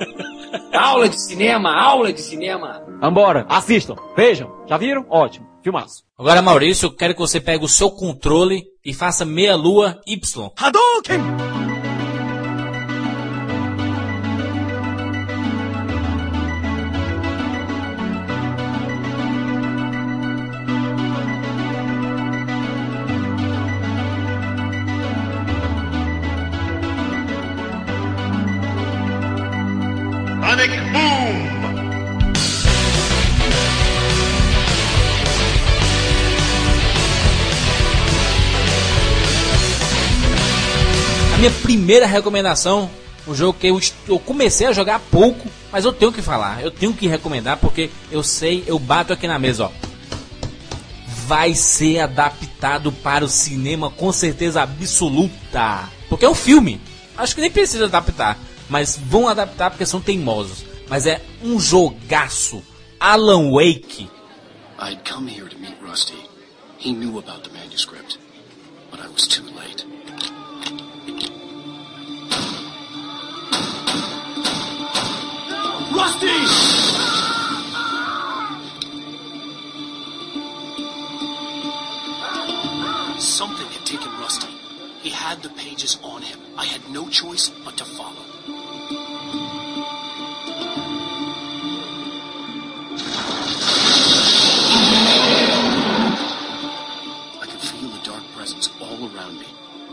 aula 0.73 1.09
de 1.09 1.19
cinema, 1.19 1.73
aula 1.73 2.11
de 2.11 2.21
cinema. 2.21 2.83
Vambora, 2.99 3.45
assistam, 3.49 3.95
vejam. 4.15 4.51
Já 4.67 4.77
viram? 4.77 5.05
Ótimo. 5.09 5.47
Filmaço. 5.63 6.03
Agora, 6.17 6.41
Maurício, 6.41 6.87
eu 6.87 6.95
quero 6.95 7.13
que 7.13 7.21
você 7.21 7.39
pegue 7.39 7.63
o 7.63 7.69
seu 7.69 7.89
controle 7.89 8.63
e 8.85 8.93
faça 8.93 9.23
meia 9.23 9.55
lua 9.55 10.01
Y. 10.05 10.51
Sonic 10.59 11.72
minha 41.43 41.51
primeira 41.61 42.05
recomendação, 42.05 42.89
um 43.27 43.35
jogo 43.35 43.59
que 43.59 43.67
eu, 43.67 43.77
eu 44.07 44.17
comecei 44.17 44.65
a 44.65 44.71
jogar 44.71 44.95
há 44.95 44.99
pouco, 44.99 45.45
mas 45.73 45.83
eu 45.83 45.91
tenho 45.91 46.09
que 46.09 46.21
falar, 46.21 46.63
eu 46.63 46.71
tenho 46.71 46.93
que 46.93 47.05
recomendar 47.05 47.57
porque 47.57 47.89
eu 48.09 48.23
sei, 48.23 48.63
eu 48.65 48.79
bato 48.79 49.11
aqui 49.11 49.27
na 49.27 49.37
mesa, 49.37 49.65
ó. 49.65 49.71
Vai 51.27 51.53
ser 51.53 51.99
adaptado 51.99 52.93
para 52.93 53.25
o 53.25 53.27
cinema 53.27 53.89
com 53.89 54.09
certeza 54.13 54.61
absoluta. 54.61 55.89
Porque 56.07 56.23
é 56.23 56.29
um 56.29 56.35
filme. 56.35 56.79
Acho 57.17 57.35
que 57.35 57.41
nem 57.41 57.51
precisa 57.51 57.85
adaptar, 57.85 58.39
mas 58.69 58.97
vão 59.05 59.27
adaptar 59.27 59.69
porque 59.69 59.85
são 59.85 59.99
teimosos. 59.99 60.63
Mas 60.87 61.05
é 61.05 61.21
um 61.43 61.59
jogaço. 61.59 62.63
Alan 62.99 63.51
Wake. 63.51 64.09
I'd 64.79 65.03
come 65.03 65.27
here 65.27 65.49
to 65.49 65.57
meet 65.57 65.75
Rusty. 65.81 66.29
He 66.77 66.93
knew 66.93 67.17
about 67.17 67.43
the 67.43 67.49
manuscript, 67.51 68.17
but 68.91 68.99
I 68.99 69.07
was 69.07 69.27
too 69.27 69.43
late. 69.43 69.85
Rusty! 75.93 76.47
Something 83.19 83.67
had 83.67 83.85
taken 83.85 84.11
Rusty. 84.19 84.47
He 85.01 85.09
had 85.09 85.41
the 85.41 85.49
pages 85.49 85.97
on 86.03 86.21
him. 86.21 86.39
I 86.57 86.65
had 86.65 86.89
no 86.89 87.07
choice 87.09 87.49
but 87.63 87.77
to 87.77 87.85
follow. 87.85 88.32
Around 99.23 99.39
me. 99.39 99.45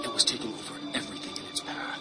It 0.02 0.12
was 0.12 0.24
taking 0.24 0.48
over 0.48 0.74
everything 0.94 1.32
in 1.36 1.50
its 1.50 1.60
path. 1.60 2.00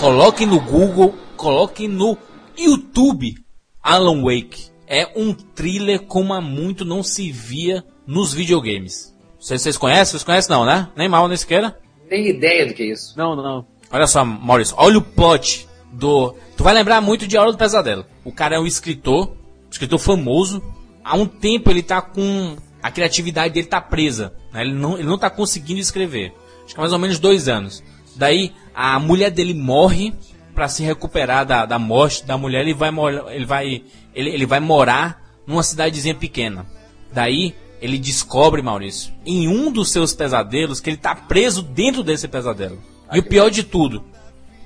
Coloque 0.00 0.46
no 0.46 0.60
Google, 0.60 1.14
coloque 1.36 1.88
no 1.88 2.16
YouTube 2.56 3.36
Alan 3.82 4.22
Wake. 4.22 4.70
É 4.86 5.10
um 5.16 5.32
thriller 5.32 6.00
como 6.00 6.34
há 6.34 6.40
muito 6.40 6.84
não 6.84 7.02
se 7.02 7.32
via 7.32 7.82
nos 8.06 8.34
videogames. 8.34 9.14
Vocês, 9.38 9.62
vocês 9.62 9.78
conhecem? 9.78 10.12
Vocês 10.12 10.24
conhecem 10.24 10.50
não, 10.50 10.64
né? 10.64 10.88
Nem 10.94 11.08
mal, 11.08 11.26
nem 11.26 11.36
sequer. 11.36 11.78
Nem 12.10 12.28
ideia 12.28 12.66
do 12.66 12.74
que 12.74 12.82
é 12.82 12.92
isso. 12.92 13.16
Não, 13.16 13.34
não. 13.34 13.66
Olha 13.90 14.06
só, 14.06 14.24
Maurício, 14.24 14.74
olha 14.78 14.98
o 14.98 15.02
plot 15.02 15.66
do. 15.90 16.34
Tu 16.56 16.62
vai 16.62 16.74
lembrar 16.74 17.00
muito 17.00 17.26
de 17.26 17.36
Hora 17.38 17.50
do 17.50 17.58
Pesadelo. 17.58 18.04
O 18.24 18.32
cara 18.32 18.56
é 18.56 18.58
um 18.58 18.66
escritor, 18.66 19.28
um 19.66 19.70
escritor 19.70 19.98
famoso. 19.98 20.62
Há 21.04 21.16
um 21.16 21.26
tempo 21.26 21.70
ele 21.70 21.82
tá 21.82 22.00
com. 22.00 22.56
A 22.82 22.90
criatividade 22.90 23.54
dele 23.54 23.66
tá 23.66 23.80
presa. 23.80 24.32
né? 24.52 24.62
Ele, 24.62 24.74
não, 24.74 24.94
ele 24.98 25.06
não 25.08 25.18
tá 25.18 25.30
conseguindo 25.30 25.80
escrever. 25.80 26.32
Acho 26.64 26.74
que 26.74 26.80
é 26.80 26.82
mais 26.82 26.92
ou 26.92 26.98
menos 26.98 27.18
dois 27.18 27.48
anos. 27.48 27.82
Daí 28.16 28.52
a 28.74 28.98
mulher 28.98 29.30
dele 29.30 29.54
morre 29.54 30.12
para 30.54 30.68
se 30.68 30.82
recuperar 30.82 31.44
da, 31.46 31.66
da 31.66 31.78
morte 31.78 32.24
da 32.24 32.36
mulher. 32.38 32.60
Ele 32.62 32.74
vai, 32.74 32.90
ele, 33.34 33.44
vai, 33.44 33.82
ele, 34.14 34.30
ele 34.30 34.46
vai 34.46 34.60
morar 34.60 35.22
numa 35.46 35.62
cidadezinha 35.62 36.14
pequena. 36.14 36.66
Daí 37.12 37.54
ele 37.80 37.98
descobre, 37.98 38.62
Maurício, 38.62 39.12
em 39.26 39.46
um 39.48 39.70
dos 39.70 39.90
seus 39.90 40.14
pesadelos, 40.14 40.80
que 40.80 40.88
ele 40.90 40.96
tá 40.96 41.14
preso 41.14 41.62
dentro 41.62 42.02
desse 42.02 42.26
pesadelo. 42.28 42.78
E 43.12 43.18
o 43.18 43.22
pior 43.22 43.50
de 43.50 43.62
tudo, 43.62 44.04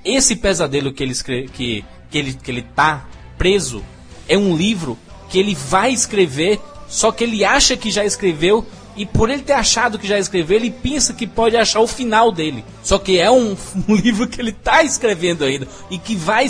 esse 0.05 0.35
pesadelo 0.37 0.93
que 0.93 1.03
ele, 1.03 1.11
escre- 1.11 1.49
que, 1.49 1.83
que, 2.09 2.17
ele, 2.17 2.33
que 2.33 2.49
ele 2.51 2.61
tá 2.61 3.07
preso 3.37 3.83
é 4.27 4.37
um 4.37 4.55
livro 4.55 4.97
que 5.29 5.39
ele 5.39 5.55
vai 5.55 5.91
escrever, 5.91 6.59
só 6.87 7.11
que 7.11 7.23
ele 7.23 7.45
acha 7.45 7.77
que 7.77 7.91
já 7.91 8.03
escreveu, 8.03 8.65
e 8.97 9.05
por 9.05 9.29
ele 9.29 9.43
ter 9.43 9.53
achado 9.53 9.97
que 9.99 10.07
já 10.07 10.17
escreveu, 10.19 10.57
ele 10.57 10.71
pensa 10.71 11.13
que 11.13 11.25
pode 11.27 11.55
achar 11.55 11.79
o 11.79 11.87
final 11.87 12.31
dele. 12.31 12.65
Só 12.83 12.97
que 12.97 13.17
é 13.19 13.29
um, 13.31 13.55
um 13.87 13.95
livro 13.95 14.27
que 14.27 14.41
ele 14.41 14.51
tá 14.51 14.83
escrevendo 14.83 15.45
ainda, 15.45 15.67
e 15.89 15.97
que 15.97 16.15
vai 16.15 16.47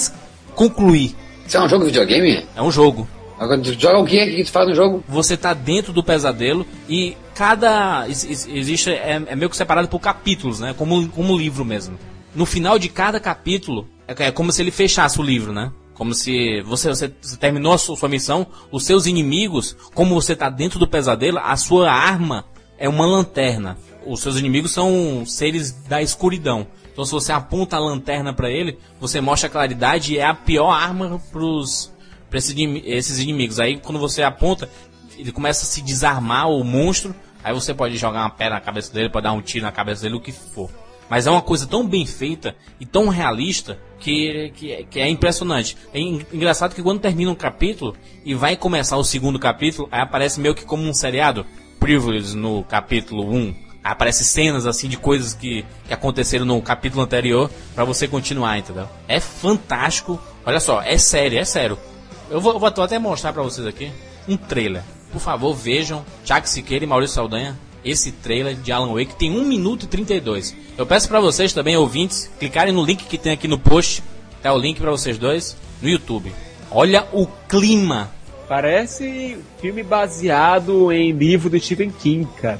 concluir. 0.56 1.16
Isso 1.46 1.58
é 1.58 1.62
um 1.62 1.70
jogo 1.70 1.86
de 1.86 1.92
videogame? 1.92 2.46
É 2.56 2.62
um 2.62 2.72
jogo. 2.72 3.08
Agora, 3.40 3.60
tu 3.62 3.72
joga 3.80 4.00
o 4.00 4.06
que? 4.06 4.22
O 4.22 4.36
que 4.36 4.44
tu 4.44 4.52
faz 4.52 4.68
no 4.68 4.76
jogo? 4.76 5.04
Você 5.08 5.38
tá 5.38 5.54
dentro 5.54 5.94
do 5.94 6.04
pesadelo 6.04 6.66
e 6.90 7.16
cada. 7.34 8.06
ex- 8.08 8.26
ex- 8.26 8.48
Existe. 8.48 8.90
É, 8.92 9.22
é 9.28 9.36
meio 9.36 9.50
que 9.50 9.56
separado 9.56 9.88
por 9.88 10.00
capítulos, 10.00 10.60
né? 10.60 10.76
Como, 10.78 11.08
como 11.10 11.38
livro 11.38 11.64
mesmo. 11.64 11.98
No 12.36 12.46
final 12.46 12.78
de 12.78 12.90
cada 12.90 13.18
capítulo, 13.20 13.88
é, 14.08 14.26
é 14.28 14.32
como 14.32 14.52
se 14.52 14.62
ele 14.62 14.72
fechasse 14.72 15.20
o 15.22 15.24
livro, 15.24 15.54
né? 15.54 15.72
Como 16.00 16.14
se 16.14 16.62
você, 16.62 16.88
você, 16.88 17.10
terminou 17.38 17.74
a 17.74 17.78
sua, 17.78 17.98
sua 17.98 18.08
missão, 18.08 18.48
os 18.72 18.86
seus 18.86 19.06
inimigos, 19.06 19.76
como 19.94 20.16
você 20.16 20.34
tá 20.34 20.50
dentro 20.50 20.80
do 20.80 20.88
pesadelo, 20.88 21.38
a 21.40 21.58
sua 21.58 21.92
arma 21.92 22.46
é 22.78 22.88
uma 22.88 23.06
lanterna. 23.06 23.78
Os 24.08 24.22
seus 24.22 24.38
inimigos 24.38 24.72
são 24.72 25.26
seres 25.26 25.74
da 25.90 26.02
escuridão. 26.02 26.66
Então 26.94 27.04
se 27.04 27.12
você 27.12 27.34
aponta 27.34 27.76
a 27.76 27.82
lanterna 27.82 28.32
pra 28.32 28.50
ele, 28.50 28.80
você 28.98 29.20
mostra 29.20 29.50
a 29.50 29.52
claridade 29.52 30.14
e 30.14 30.20
é 30.20 30.26
a 30.26 30.34
pior 30.34 30.72
arma 30.72 31.22
pra 32.30 32.38
esses, 32.38 32.56
esses 32.86 33.20
inimigos. 33.20 33.60
Aí 33.60 33.78
quando 33.78 34.00
você 34.00 34.24
aponta, 34.24 34.70
ele 35.18 35.34
começa 35.34 35.66
a 35.66 35.68
se 35.68 35.82
desarmar 35.82 36.50
o 36.50 36.64
monstro. 36.64 37.14
Aí 37.44 37.54
você 37.54 37.74
pode 37.74 37.98
jogar 37.98 38.22
uma 38.22 38.30
pedra 38.30 38.56
na 38.56 38.62
cabeça 38.62 38.94
dele, 38.94 39.10
pode 39.10 39.26
dar 39.26 39.34
um 39.34 39.42
tiro 39.42 39.66
na 39.66 39.72
cabeça 39.74 40.04
dele, 40.04 40.16
o 40.16 40.22
que 40.22 40.32
for. 40.32 40.70
Mas 41.10 41.26
é 41.28 41.32
uma 41.32 41.42
coisa 41.42 41.66
tão 41.66 41.88
bem 41.88 42.06
feita 42.06 42.56
e 42.80 42.86
tão 42.86 43.08
realista 43.10 43.80
que, 44.00 44.52
que, 44.56 44.72
é- 44.72 44.84
que 44.84 45.00
é 45.00 45.10
impressionante. 45.10 45.76
É 45.94 46.00
en- 46.00 46.26
engraçado 46.32 46.76
que 46.76 46.84
quando 46.84 47.00
termina 47.00 47.32
um 47.32 47.36
capítulo 47.36 47.96
e 48.24 48.34
vai 48.36 48.56
começar 48.56 48.96
o 48.98 49.04
segundo 49.04 49.40
capítulo, 49.40 49.88
aí 49.92 50.02
aparece 50.02 50.40
meio 50.40 50.54
que 50.56 50.64
como 50.66 50.84
um 50.84 50.94
seriado. 50.94 51.46
Privilege 51.80 52.36
no 52.36 52.64
capítulo 52.64 53.30
1. 53.34 53.56
Aí 53.84 53.92
aparece 53.94 54.24
cenas 54.26 54.66
assim 54.68 54.88
de 54.90 54.98
coisas 54.98 55.34
que, 55.34 55.66
que 55.88 55.94
aconteceram 55.94 56.46
no 56.46 56.62
capítulo 56.62 57.02
anterior 57.02 57.50
pra 57.74 57.84
você 57.86 58.08
continuar, 58.08 58.58
entendeu? 58.60 58.88
É 59.08 59.20
fantástico. 59.20 60.20
Olha 60.46 60.60
só, 60.60 60.82
é 60.82 60.98
sério, 60.98 61.40
é 61.40 61.46
sério. 61.46 61.78
Eu 62.30 62.40
vou, 62.40 62.60
vou 62.60 62.68
até 62.68 63.00
mostrar 63.00 63.34
pra 63.34 63.42
vocês 63.42 63.66
aqui 63.66 63.92
um 64.28 64.38
trailer. 64.38 64.84
Por 65.12 65.20
favor, 65.20 65.56
vejam 65.56 66.06
Thiago 66.24 66.48
Siqueira 66.48 66.86
e 66.86 66.88
Maurício 66.88 67.16
Saldanha. 67.16 67.58
Esse 67.84 68.12
trailer 68.12 68.56
de 68.56 68.72
Alan 68.72 68.94
Wake 68.94 69.16
tem 69.16 69.32
1 69.32 69.46
minuto 69.46 69.84
e 69.84 69.88
32. 69.88 70.56
Eu 70.78 70.86
peço 70.86 71.08
pra 71.08 71.20
vocês 71.20 71.54
também, 71.54 71.78
ouvintes, 71.78 72.30
clicarem 72.40 72.74
no 72.74 72.84
link 72.84 73.06
que 73.06 73.18
tem 73.18 73.32
aqui 73.32 73.48
no 73.48 73.58
post. 73.58 74.04
Tá 74.42 74.54
o 74.54 74.58
link 74.58 74.80
pra 74.80 74.92
vocês 74.92 75.18
dois 75.18 75.56
no 75.82 75.90
YouTube. 75.90 76.32
Olha 76.72 77.06
o 77.12 77.28
clima. 77.48 78.12
Parece 78.48 79.38
filme 79.62 79.84
baseado 79.84 80.92
em 80.92 81.12
livro 81.12 81.50
do 81.50 81.60
Stephen 81.60 81.92
King, 81.92 82.28
cara. 82.42 82.60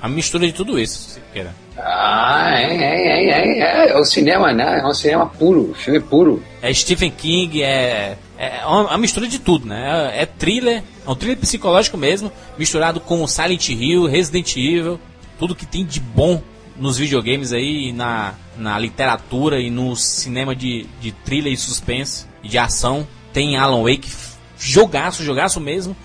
A 0.00 0.08
mistura 0.08 0.46
de 0.46 0.52
tudo 0.52 0.78
isso, 0.78 1.10
Siqueira. 1.10 1.54
Ah, 1.76 2.52
é, 2.56 2.76
é, 2.76 3.06
é, 3.06 3.30
é, 3.30 3.58
é, 3.60 3.88
é 3.90 3.98
o 3.98 4.04
cinema, 4.04 4.52
né? 4.52 4.80
É 4.80 4.86
um 4.86 4.94
cinema 4.94 5.26
puro, 5.26 5.74
filme 5.74 5.98
puro. 5.98 6.42
É 6.62 6.72
Stephen 6.72 7.10
King, 7.10 7.62
é, 7.62 8.16
é 8.38 8.66
uma, 8.66 8.82
uma 8.82 8.98
mistura 8.98 9.26
de 9.26 9.38
tudo, 9.38 9.66
né? 9.66 10.12
É, 10.14 10.22
é 10.22 10.26
thriller, 10.26 10.82
é 11.06 11.10
um 11.10 11.14
thriller 11.14 11.38
psicológico 11.38 11.96
mesmo, 11.96 12.32
misturado 12.58 13.00
com 13.00 13.26
Silent 13.26 13.68
Hill, 13.68 14.06
Resident 14.06 14.56
Evil, 14.56 14.98
tudo 15.38 15.54
que 15.54 15.66
tem 15.66 15.84
de 15.84 16.00
bom 16.00 16.42
nos 16.76 16.98
videogames 16.98 17.52
aí, 17.52 17.92
na, 17.92 18.34
na 18.56 18.78
literatura 18.78 19.60
e 19.60 19.70
no 19.70 19.94
cinema 19.96 20.54
de, 20.56 20.86
de 21.00 21.12
thriller 21.12 21.52
e 21.52 21.56
suspense 21.56 22.26
e 22.42 22.48
de 22.48 22.58
ação. 22.58 23.06
Tem 23.32 23.56
Alan 23.56 23.82
Wake, 23.82 24.10
jogaço, 24.58 25.24
jogaço 25.24 25.60
mesmo. 25.60 25.96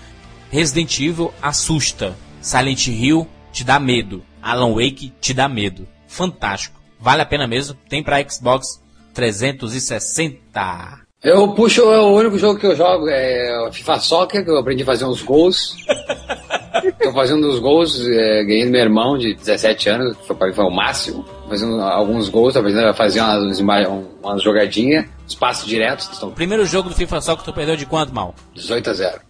Resident 0.50 0.98
Evil 0.98 1.32
assusta. 1.40 2.16
Silent 2.40 2.86
Hill 2.88 3.26
te 3.52 3.64
dá 3.64 3.78
medo. 3.78 4.24
Alan 4.42 4.74
Wake 4.74 5.12
te 5.20 5.32
dá 5.32 5.48
medo. 5.48 5.86
Fantástico. 6.08 6.80
Vale 6.98 7.22
a 7.22 7.26
pena 7.26 7.46
mesmo. 7.46 7.76
Tem 7.88 8.02
pra 8.02 8.22
Xbox 8.28 8.82
360. 9.14 11.09
Eu 11.22 11.48
puxo, 11.48 11.82
é 11.82 11.98
o 12.00 12.14
único 12.14 12.38
jogo 12.38 12.58
que 12.58 12.66
eu 12.66 12.74
jogo 12.74 13.06
é 13.10 13.68
o 13.68 13.72
FIFA 13.72 13.98
Soccer, 14.00 14.42
que 14.42 14.50
eu 14.50 14.56
aprendi 14.56 14.82
a 14.82 14.86
fazer 14.86 15.04
uns 15.04 15.20
gols. 15.20 15.76
Tô 17.02 17.12
fazendo 17.12 17.46
os 17.46 17.58
gols, 17.58 18.00
é, 18.06 18.42
ganhei 18.44 18.64
do 18.64 18.70
meu 18.70 18.80
irmão 18.80 19.18
de 19.18 19.34
17 19.34 19.88
anos, 19.90 20.16
que 20.16 20.26
foi, 20.26 20.52
foi 20.52 20.64
o 20.64 20.70
máximo. 20.70 21.24
Fazendo 21.46 21.80
alguns 21.82 22.28
gols, 22.28 22.54
tô 22.54 22.60
aprendendo 22.60 22.88
a 22.88 22.94
fazer 22.94 23.20
umas, 23.20 23.58
umas, 23.58 23.86
umas 24.22 24.42
jogadinhas, 24.42 25.04
os 25.26 25.34
passos 25.34 25.66
diretos, 25.68 26.08
estão 26.10 26.30
Primeiro 26.30 26.64
jogo 26.64 26.88
do 26.88 26.94
FIFA 26.94 27.20
que 27.36 27.44
tu 27.44 27.52
perdeu 27.52 27.76
de 27.76 27.84
quanto, 27.86 28.14
mal? 28.14 28.34
18 28.54 28.88
a 28.88 28.94
0. 28.94 29.20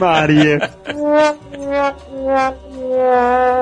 Maria. 0.00 0.70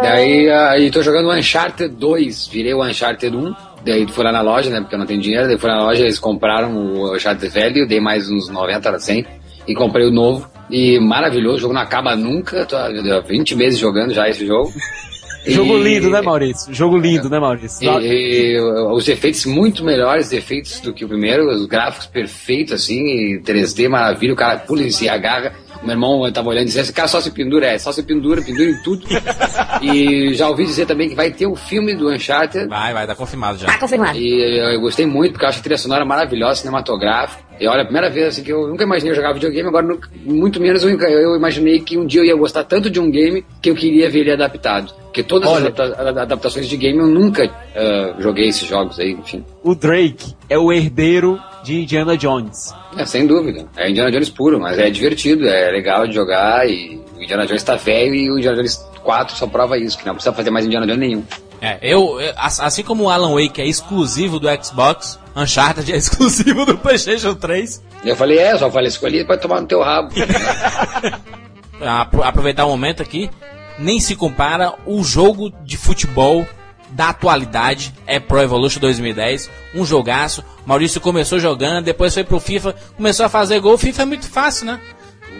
Daí, 0.03 0.51
aí 0.51 0.91
tô 0.91 1.03
jogando 1.03 1.31
o 1.31 1.35
Uncharted 1.35 1.95
2, 1.97 2.49
virei 2.49 2.75
o 2.75 2.85
Uncharted 2.85 3.35
1. 3.35 3.55
Daí 3.85 4.07
fui 4.09 4.24
lá 4.24 4.33
na 4.33 4.43
loja, 4.43 4.70
né, 4.70 4.81
porque 4.81 4.95
eu 4.95 4.99
não 4.99 5.07
tenho 5.07 5.20
dinheiro. 5.20 5.47
Daí 5.47 5.59
lá 5.62 5.76
na 5.76 5.85
loja, 5.85 6.03
eles 6.03 6.18
compraram 6.18 6.76
o 6.76 7.14
Uncharted 7.14 7.49
velho, 7.53 7.87
dei 7.87 8.01
mais 8.01 8.31
uns 8.31 8.49
90 8.49 8.91
a 8.91 8.99
100 8.99 9.26
e 9.66 9.74
comprei 9.74 10.07
o 10.07 10.11
novo. 10.11 10.49
E 10.70 11.01
maravilhoso, 11.01 11.57
o 11.57 11.61
jogo 11.61 11.74
não 11.74 11.81
acaba 11.81 12.14
nunca. 12.14 12.64
Tô 12.64 12.76
há 12.76 13.20
20 13.20 13.57
meses 13.57 13.78
jogando 13.78 14.14
já 14.14 14.28
esse 14.28 14.47
jogo. 14.47 14.70
Jogo 15.47 15.78
E- 15.78 15.82
lindo, 15.82 16.11
né, 16.11 16.20
Maurício? 16.20 16.72
Jogo 16.74 16.97
lindo, 16.99 17.28
né, 17.30 17.38
Maurício? 17.38 17.78
E, 18.03 18.55
e 18.57 18.61
os 18.61 19.09
efeitos 19.09 19.47
muito 19.47 19.84
melhores 19.84 20.32
efeitos 20.32 20.80
do 20.80 20.93
que 20.93 21.05
o 21.05 21.09
primeiro, 21.09 21.49
os 21.49 21.66
gráficos 21.66 22.07
perfeitos 22.07 22.74
assim, 22.74 23.01
e 23.01 23.41
3D 23.43 23.88
maravilha, 23.88 24.32
o 24.34 24.36
cara 24.36 24.59
pula 24.59 24.82
e 24.82 24.93
se 24.93 25.09
agarra. 25.09 25.53
O 25.82 25.86
meu 25.86 25.95
irmão 25.95 26.26
eu 26.26 26.32
tava 26.32 26.51
olhando 26.51 26.64
e 26.64 26.66
disse, 26.66 26.80
esse 26.80 26.93
cara 26.93 27.09
só 27.09 27.20
se 27.22 27.30
pendura, 27.30 27.66
é, 27.66 27.78
só 27.78 27.91
se 27.91 28.03
pendura, 28.03 28.43
pendura 28.43 28.68
em 28.70 28.82
tudo. 28.82 29.07
e 29.80 30.34
já 30.34 30.47
ouvi 30.49 30.64
dizer 30.64 30.84
também 30.84 31.09
que 31.09 31.14
vai 31.14 31.30
ter 31.30 31.47
o 31.47 31.57
filme 31.57 31.95
do 31.95 32.11
Uncharted. 32.11 32.68
Vai, 32.68 32.93
vai, 32.93 33.07
tá 33.07 33.14
confirmado 33.14 33.57
já. 33.59 33.66
Tá 33.66 33.78
confirmado. 33.78 34.18
E 34.18 34.74
eu 34.74 34.80
gostei 34.80 35.07
muito, 35.07 35.32
porque 35.32 35.45
eu 35.47 35.49
acho 35.49 35.61
a 35.61 35.62
trilha 35.62 35.78
sonora 35.78 36.05
maravilhosa, 36.05 36.61
cinematográfica. 36.61 37.49
E 37.61 37.67
olha, 37.69 37.83
a 37.83 37.85
primeira 37.85 38.09
vez 38.09 38.29
assim, 38.29 38.43
que 38.43 38.51
eu 38.51 38.67
nunca 38.67 38.85
imaginei 38.85 39.15
jogar 39.15 39.35
videogame, 39.35 39.69
agora 39.69 39.87
nunca- 39.87 40.09
muito 40.25 40.59
menos 40.61 40.83
eu, 40.83 40.99
eu 40.99 41.37
imaginei 41.37 41.79
que 41.81 41.99
um 41.99 42.07
dia 42.07 42.23
eu 42.23 42.25
ia 42.25 42.35
gostar 42.35 42.65
tanto 42.65 42.89
de 42.89 42.99
um 42.99 43.11
game 43.11 43.45
que 43.61 43.69
eu 43.69 43.75
queria 43.75 44.09
ver 44.09 44.21
ele 44.21 44.33
adaptado. 44.33 44.95
Porque 45.05 45.23
todas 45.23 45.49
Olha. 45.51 45.69
as 45.69 45.79
adapta- 45.81 46.01
ad- 46.09 46.19
adaptações 46.21 46.67
de 46.69 46.77
game 46.77 46.99
eu 46.99 47.07
nunca 47.07 47.45
ah, 47.77 48.15
joguei 48.19 48.49
esses 48.49 48.67
jogos 48.67 48.99
aí, 48.99 49.13
enfim. 49.13 49.45
O 49.63 49.75
Drake 49.75 50.35
é 50.49 50.57
o 50.59 50.73
herdeiro 50.73 51.39
de 51.63 51.83
Indiana 51.83 52.17
Jones. 52.17 52.73
É, 52.97 53.05
sem 53.05 53.27
dúvida. 53.27 53.67
É 53.77 53.91
Indiana 53.91 54.11
Jones 54.11 54.31
puro, 54.31 54.59
mas 54.59 54.79
é 54.79 54.89
divertido, 54.89 55.47
é 55.47 55.71
legal 55.71 56.07
de 56.07 56.15
jogar 56.15 56.67
e 56.67 56.99
o 57.19 57.23
Indiana 57.23 57.45
Jones 57.47 57.63
tá 57.63 57.77
velho 57.77 58.15
e 58.15 58.31
o 58.31 58.39
Indiana 58.39 58.57
Jones 58.57 58.77
4 59.05 59.37
só 59.37 59.47
prova 59.47 59.77
isso, 59.77 59.99
que 59.99 60.07
não 60.07 60.15
precisa 60.15 60.35
fazer 60.35 60.51
mais 60.51 60.65
Indiana 60.65 60.87
Jones 60.87 61.01
nenhum. 61.01 61.23
É, 61.61 61.79
eu, 61.83 62.21
eu- 62.21 62.33
as- 62.37 62.59
assim 62.61 62.83
como 62.83 63.05
o 63.05 63.11
Alan 63.11 63.35
Wake 63.35 63.61
é 63.61 63.67
exclusivo 63.67 64.39
do 64.41 64.49
Xbox, 64.65 65.19
Uncharted 65.37 65.93
é 65.93 65.97
exclusivo 65.99 66.65
do 66.65 66.79
PlayStation 66.79 67.35
3. 67.35 67.83
Eu 68.05 68.17
falei, 68.17 68.39
é, 68.39 68.57
só 68.57 68.71
falei, 68.71 68.89
escolhi 68.89 69.25
pra 69.25 69.37
tomar 69.37 69.61
no 69.61 69.67
teu 69.67 69.83
rabo. 69.83 70.09
Apro- 71.87 72.23
aproveitar 72.23 72.65
o 72.67 72.69
momento 72.71 73.03
aqui, 73.03 73.31
nem 73.79 74.01
se 74.01 74.15
compara 74.17 74.75
o 74.87 75.03
jogo 75.03 75.51
de 75.65 75.77
futebol 75.77 76.47
da 76.91 77.11
atualidade 77.11 77.95
é 78.07 78.19
Pro 78.19 78.41
Evolution 78.41 78.81
2010, 78.81 79.49
um 79.75 79.85
jogaço. 79.85 80.43
Maurício 80.67 81.01
começou 81.01 81.39
jogando, 81.39 81.85
depois 81.85 82.13
foi 82.13 82.25
pro 82.25 82.41
FIFA, 82.41 82.75
começou 82.97 83.25
a 83.27 83.29
fazer 83.29 83.61
gol. 83.61 83.79
FIFA 83.79 84.03
é 84.03 84.05
muito 84.07 84.29
fácil, 84.29 84.67
né? 84.67 84.81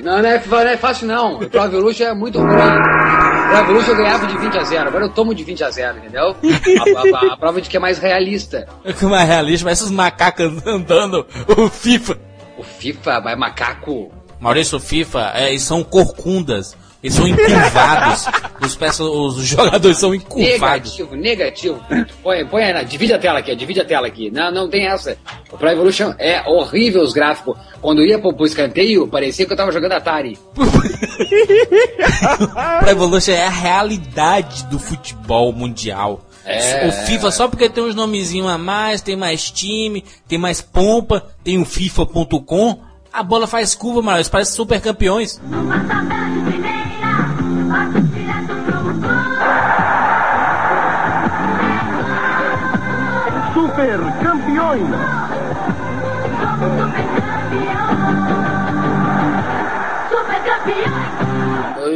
Não, 0.03 0.23
não 0.23 0.29
é, 0.29 0.43
não 0.47 0.59
é 0.61 0.77
fácil 0.77 1.07
não. 1.09 1.35
O 1.41 1.51
Pro 1.51 1.65
Evolution 1.65 2.05
é 2.05 2.15
muito 2.15 2.39
ruim. 2.39 2.51
O 3.51 3.53
Pro 3.53 3.59
Evolution 3.59 3.91
eu 3.93 3.97
ganhava 3.97 4.27
de 4.29 4.39
20 4.39 4.59
a 4.59 4.65
0, 4.65 4.89
agora 4.89 5.05
eu 5.07 5.09
tomo 5.11 5.35
de 5.35 5.43
20 5.43 5.65
a 5.65 5.71
0, 5.71 5.99
entendeu? 5.99 6.37
A, 6.37 7.19
a- 7.29 7.33
a 7.33 7.37
prova 7.37 7.61
de 7.61 7.69
que 7.69 7.77
é 7.77 7.81
mais 7.81 7.99
realista. 7.99 8.69
Que 8.99 9.05
mais 9.07 9.29
realista, 9.29 9.65
mas 9.67 9.79
esses 9.81 9.91
macacos 9.91 10.65
andando, 10.67 11.27
o 11.57 11.69
FIFA. 11.69 12.17
O 12.57 12.63
FIFA 12.63 13.23
é 13.27 13.37
macaco. 13.37 14.13
Maurício, 14.39 14.79
o 14.79 14.81
FIFA, 14.81 15.33
é, 15.35 15.49
eles 15.51 15.63
são 15.63 15.83
corcundas, 15.83 16.77
eles 17.03 17.15
são 17.17 17.27
encurvados. 17.27 18.27
os, 18.63 18.75
peças, 18.77 19.01
os 19.01 19.37
jogadores 19.45 19.97
são 19.99 20.15
encurvados. 20.15 20.97
Negativo, 20.99 21.17
negativo. 21.17 21.81
Põe, 22.23 22.45
põe 22.47 22.63
aí, 22.65 22.73
na- 22.73 22.83
divide 22.83 23.13
a 23.15 23.19
tela 23.19 23.39
aqui, 23.39 23.55
divide 23.57 23.81
a 23.81 23.85
tela 23.85 24.07
aqui. 24.07 24.31
Não, 24.31 24.51
não 24.53 24.69
tem 24.69 24.87
essa. 24.87 25.17
O 25.51 25.57
Pro 25.57 25.69
Evolution 25.69 26.15
é 26.19 26.43
horrível 26.49 27.03
os 27.03 27.13
gráficos. 27.13 27.57
Quando 27.81 28.01
eu 28.01 28.07
ia 28.07 28.19
pro, 28.19 28.35
pro 28.35 28.45
escanteio, 28.47 29.09
parecia 29.09 29.47
que 29.47 29.53
eu 29.53 29.57
tava 29.57 29.73
jogando 29.73 29.93
Atari. 29.93 30.39
Pro 32.81 32.91
Evolution 32.91 33.33
é 33.33 33.47
a 33.47 33.51
realidade 33.51 34.65
do 34.67 34.79
futebol 34.79 35.53
mundial. 35.53 36.21
É. 36.45 36.89
O 36.89 36.93
FIFA, 37.07 37.31
só 37.31 37.49
porque 37.49 37.69
tem 37.69 37.85
uns 37.85 37.95
nomezinhos 37.95 38.49
a 38.51 38.59
mais, 38.59 39.01
tem 39.01 39.15
mais 39.17 39.51
time, 39.51 40.05
tem 40.27 40.39
mais 40.39 40.61
pompa, 40.61 41.27
tem 41.45 41.61
o 41.61 41.65
FIFA.com, 41.65 42.81
a 43.13 43.23
bola 43.23 43.47
faz 43.47 43.75
curva, 43.75 44.01
mano. 44.03 44.19
Eles 44.19 44.29
parecem 44.29 44.55
super 53.81 54.01
campeões. 54.23 54.87
Super 60.09 60.41
campeões. 60.45 60.91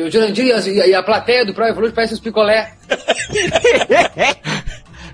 O 0.06 0.10
Jurandir 0.10 0.46
e 0.46 0.52
a, 0.52 0.86
e 0.86 0.94
a 0.94 1.02
plateia 1.02 1.44
do 1.44 1.52
Pro 1.52 1.64
Evolution 1.64 1.94
parece 1.94 2.14
os 2.14 2.20
picolé. 2.20 2.74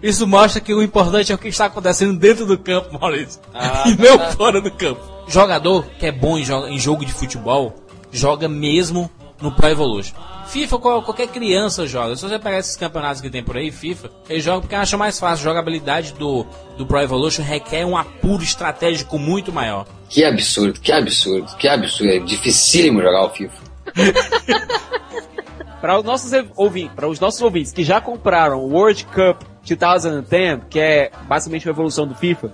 Isso 0.03 0.27
mostra 0.27 0.61
que 0.63 0.73
o 0.73 0.83
importante 0.83 1.31
é 1.31 1.35
o 1.35 1.39
que 1.39 1.49
está 1.49 1.67
acontecendo 1.67 2.19
dentro 2.19 2.47
do 2.47 2.57
campo, 2.57 2.99
Maurício. 2.99 3.41
Ah, 3.55 3.85
e 3.89 3.95
não 4.01 4.17
tá. 4.17 4.31
fora 4.33 4.61
do 4.61 4.71
campo. 4.71 5.01
Jogador 5.29 5.87
que 5.99 6.07
é 6.07 6.13
bom 6.13 6.39
em 6.39 6.79
jogo 6.79 7.05
de 7.05 7.13
futebol, 7.13 7.75
joga 8.11 8.49
mesmo 8.49 9.11
no 9.41 9.51
Pro 9.53 9.68
Evolution. 9.68 10.14
FIFA, 10.47 10.78
qual- 10.78 11.03
qualquer 11.03 11.28
criança 11.28 11.86
joga. 11.86 12.16
Se 12.16 12.22
você 12.22 12.38
pegar 12.38 12.59
esses 12.59 12.76
campeonatos 12.76 13.20
que 13.20 13.30
tem 13.30 13.43
por 13.43 13.57
aí, 13.57 13.70
FIFA, 13.70 14.11
eles 14.28 14.43
jogam 14.45 14.61
porque 14.62 14.74
acha 14.74 14.97
mais 14.97 15.18
fácil. 15.18 15.43
A 15.49 15.51
jogabilidade 15.51 16.12
do, 16.14 16.45
do 16.76 16.84
Pro 16.86 16.99
Evolution 17.01 17.43
requer 17.43 17.84
um 17.86 17.97
apuro 17.97 18.43
estratégico 18.43 19.18
muito 19.18 19.53
maior. 19.53 19.86
Que 20.09 20.24
absurdo, 20.24 20.80
que 20.80 20.91
absurdo, 20.93 21.57
que 21.57 21.68
absurdo. 21.68 22.12
É 22.12 22.18
dificílimo 22.18 23.01
jogar 23.01 23.24
o 23.26 23.30
FIFA. 23.30 23.55
Para 25.80 25.99
os 25.99 26.05
nossos 26.05 26.30
ouvintes, 26.57 26.93
para 26.95 27.09
os 27.09 27.18
nossos 27.18 27.41
ouvintes 27.41 27.72
que 27.72 27.82
já 27.82 28.03
compraram 28.03 28.59
o 28.62 28.68
World 28.70 29.03
Cup 29.07 29.41
2010, 29.66 30.61
que 30.68 30.78
é 30.78 31.11
basicamente 31.26 31.66
uma 31.66 31.72
evolução 31.72 32.07
do 32.07 32.14
FIFA, 32.14 32.53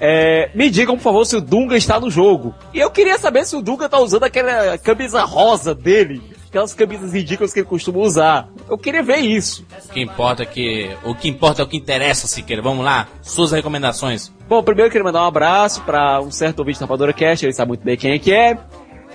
é, 0.00 0.50
me 0.54 0.70
digam, 0.70 0.96
por 0.96 1.02
favor, 1.02 1.24
se 1.24 1.36
o 1.36 1.40
Dunga 1.40 1.76
está 1.76 1.98
no 1.98 2.10
jogo. 2.10 2.54
E 2.72 2.78
eu 2.78 2.90
queria 2.90 3.18
saber 3.18 3.44
se 3.44 3.56
o 3.56 3.62
Dunga 3.62 3.88
tá 3.88 3.98
usando 3.98 4.24
aquela 4.24 4.78
camisa 4.78 5.22
rosa 5.24 5.74
dele, 5.74 6.22
aquelas 6.48 6.74
camisas 6.74 7.12
ridículas 7.12 7.52
que 7.52 7.60
ele 7.60 7.66
costuma 7.66 7.98
usar. 7.98 8.48
Eu 8.68 8.78
queria 8.78 9.02
ver 9.02 9.18
isso. 9.18 9.66
O 9.84 9.92
que 9.92 10.00
importa 10.00 10.42
é 10.42 10.46
que. 10.46 10.90
O 11.04 11.14
que 11.14 11.28
importa 11.28 11.62
é 11.62 11.64
o 11.64 11.68
que 11.68 11.76
interessa, 11.76 12.26
Siqueira. 12.26 12.62
Vamos 12.62 12.84
lá, 12.84 13.08
suas 13.22 13.52
recomendações. 13.52 14.32
Bom, 14.48 14.62
primeiro 14.62 14.88
eu 14.88 14.92
queria 14.92 15.04
mandar 15.04 15.24
um 15.24 15.28
abraço 15.28 15.82
para 15.82 16.20
um 16.20 16.30
certo 16.30 16.60
ouvinte 16.60 16.80
da 16.80 16.86
Rapadura 16.86 17.12
Cast, 17.12 17.44
ele 17.44 17.52
sabe 17.52 17.68
muito 17.68 17.84
bem 17.84 17.96
quem 17.96 18.12
é 18.12 18.18
que 18.18 18.32
é, 18.32 18.56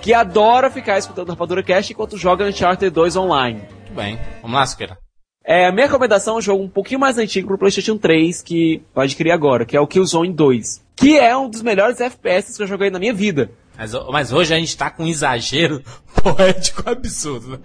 que 0.00 0.14
adora 0.14 0.70
ficar 0.70 0.98
escutando 0.98 1.30
Rapadura 1.30 1.62
Cast 1.62 1.92
enquanto 1.92 2.16
joga 2.16 2.44
Uncharted 2.44 2.90
2 2.90 3.16
online. 3.16 3.62
Muito 3.80 3.94
bem. 3.94 4.18
Vamos 4.42 4.56
lá, 4.56 4.66
Siqueira. 4.66 5.03
É, 5.46 5.66
a 5.66 5.72
minha 5.72 5.86
recomendação 5.86 6.36
é 6.36 6.38
um 6.38 6.40
jogo 6.40 6.64
um 6.64 6.68
pouquinho 6.68 6.98
mais 6.98 7.18
antigo 7.18 7.48
pro 7.48 7.58
PlayStation 7.58 7.98
3 7.98 8.40
que 8.40 8.82
eu 8.96 9.02
adquiri 9.02 9.30
agora, 9.30 9.66
que 9.66 9.76
é 9.76 9.80
o 9.80 9.86
Killzone 9.86 10.32
2. 10.32 10.82
Que 10.96 11.18
é 11.18 11.36
um 11.36 11.50
dos 11.50 11.60
melhores 11.60 12.00
FPS 12.00 12.56
que 12.56 12.62
eu 12.62 12.66
joguei 12.66 12.88
na 12.88 12.98
minha 12.98 13.12
vida. 13.12 13.50
Mas, 13.76 13.92
mas 14.10 14.32
hoje 14.32 14.54
a 14.54 14.58
gente 14.58 14.74
tá 14.74 14.90
com 14.90 15.04
um 15.04 15.06
exagero 15.06 15.82
poético 16.22 16.88
absurdo. 16.88 17.60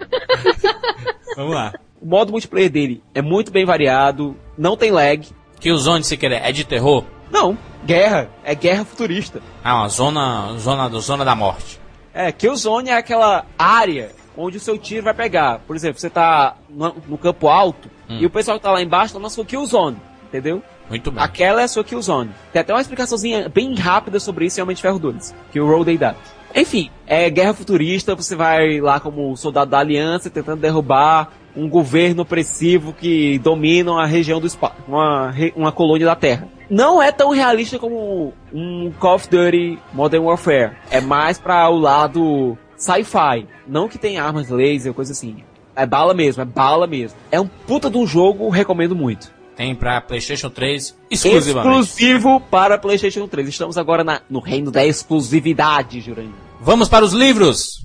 Vamos 1.38 1.56
lá. 1.56 1.74
O 2.02 2.06
modo 2.06 2.32
multiplayer 2.32 2.70
dele 2.70 3.02
é 3.14 3.22
muito 3.22 3.52
bem 3.52 3.64
variado, 3.64 4.36
não 4.58 4.76
tem 4.76 4.92
lag. 4.92 5.26
Que 5.60 5.72
o 5.72 5.78
Zone, 5.78 6.04
se 6.04 6.18
querer, 6.18 6.42
é 6.44 6.52
de 6.52 6.66
terror? 6.66 7.06
Não, 7.32 7.58
guerra. 7.86 8.30
É 8.44 8.56
guerra 8.56 8.84
futurista. 8.84 9.42
Ah, 9.64 9.76
uma 9.76 9.90
zona, 9.90 10.58
zona, 10.58 10.90
zona 11.00 11.24
da 11.24 11.36
morte. 11.36 11.80
É, 12.14 12.32
Killzone 12.32 12.90
é 12.90 12.98
aquela 12.98 13.46
área 13.58 14.12
onde 14.40 14.58
o 14.58 14.60
seu 14.60 14.78
tiro 14.78 15.04
vai 15.04 15.14
pegar. 15.14 15.60
Por 15.60 15.76
exemplo, 15.76 16.00
você 16.00 16.10
tá 16.10 16.56
no, 16.70 16.96
no 17.08 17.18
campo 17.18 17.48
alto 17.48 17.90
e 18.08 18.26
o 18.26 18.30
pessoal 18.30 18.58
que 18.58 18.64
tá 18.64 18.72
lá 18.72 18.82
embaixo 18.82 19.14
tá 19.14 19.20
na 19.20 19.30
sua 19.30 19.46
Killzone, 19.46 19.98
entendeu? 20.24 20.64
Muito 20.90 21.12
bem. 21.12 21.22
Aquela 21.22 21.62
é 21.62 21.66
a 21.66 21.68
sua 21.68 21.84
Killzone. 21.84 22.32
Tem 22.52 22.62
até 22.62 22.74
uma 22.74 22.82
explicaçãozinha 22.82 23.50
bem 23.50 23.76
rápida 23.76 24.20
sobre 24.20 24.46
isso 24.46 24.60
em 24.60 24.64
Homem 24.64 24.76
de 24.76 24.82
Ferro 24.82 24.98
2, 24.98 25.36
que 25.52 25.60
o 25.60 25.68
Roll 25.68 25.86
dá. 25.98 26.16
Enfim, 26.56 26.90
é 27.06 27.30
guerra 27.30 27.54
futurista, 27.54 28.16
você 28.16 28.36
vai 28.36 28.80
lá 28.80 29.00
como 29.00 29.36
soldado 29.38 29.70
da 29.70 29.80
aliança 29.80 30.32
tentando 30.32 30.62
derrubar 30.62 31.32
um 31.56 31.70
governo 31.70 32.24
opressivo 32.24 32.94
que 32.94 33.38
domina 33.40 33.92
uma 33.92 34.06
região 34.06 34.40
do 34.40 34.48
espaço, 34.48 34.76
uma, 34.88 35.34
uma 35.56 35.72
colônia 35.72 36.08
da 36.08 36.16
Terra. 36.16 36.48
Não 36.70 37.02
é 37.02 37.12
tão 37.12 37.32
realista 37.32 37.78
como 37.78 38.34
um 38.54 38.92
Call 39.00 39.16
of 39.16 39.30
Duty 39.30 39.78
Modern 39.94 40.24
Warfare. 40.24 40.72
É 40.90 41.02
mais 41.02 41.38
para 41.38 41.68
o 41.70 41.78
lado 41.78 42.58
sci-fi. 42.80 43.46
Não 43.68 43.88
que 43.88 44.00
tem 44.00 44.18
armas 44.18 44.50
laser, 44.50 44.94
coisa 44.94 45.12
assim. 45.12 45.44
É 45.76 45.86
bala 45.86 46.14
mesmo, 46.16 46.42
é 46.42 46.46
bala 46.46 46.88
mesmo. 46.88 47.16
É 47.32 47.40
um 47.40 47.46
puta 47.48 47.90
de 47.92 47.98
um 47.98 48.08
jogo, 48.08 48.50
recomendo 48.50 48.96
muito. 48.96 49.32
Tem 49.56 49.76
pra 49.76 50.00
PlayStation 50.02 50.50
3 50.50 50.98
exclusivamente. 51.12 51.68
Exclusivo 51.80 52.40
para 52.40 52.78
PlayStation 52.78 53.28
3. 53.28 53.48
Estamos 53.50 53.78
agora 53.78 54.04
na- 54.04 54.22
no 54.30 54.40
reino 54.40 54.72
da 54.72 54.86
exclusividade, 54.86 56.00
Jurandir. 56.02 56.34
Vamos 56.62 56.88
para 56.90 57.04
os 57.06 57.14
livros. 57.14 57.82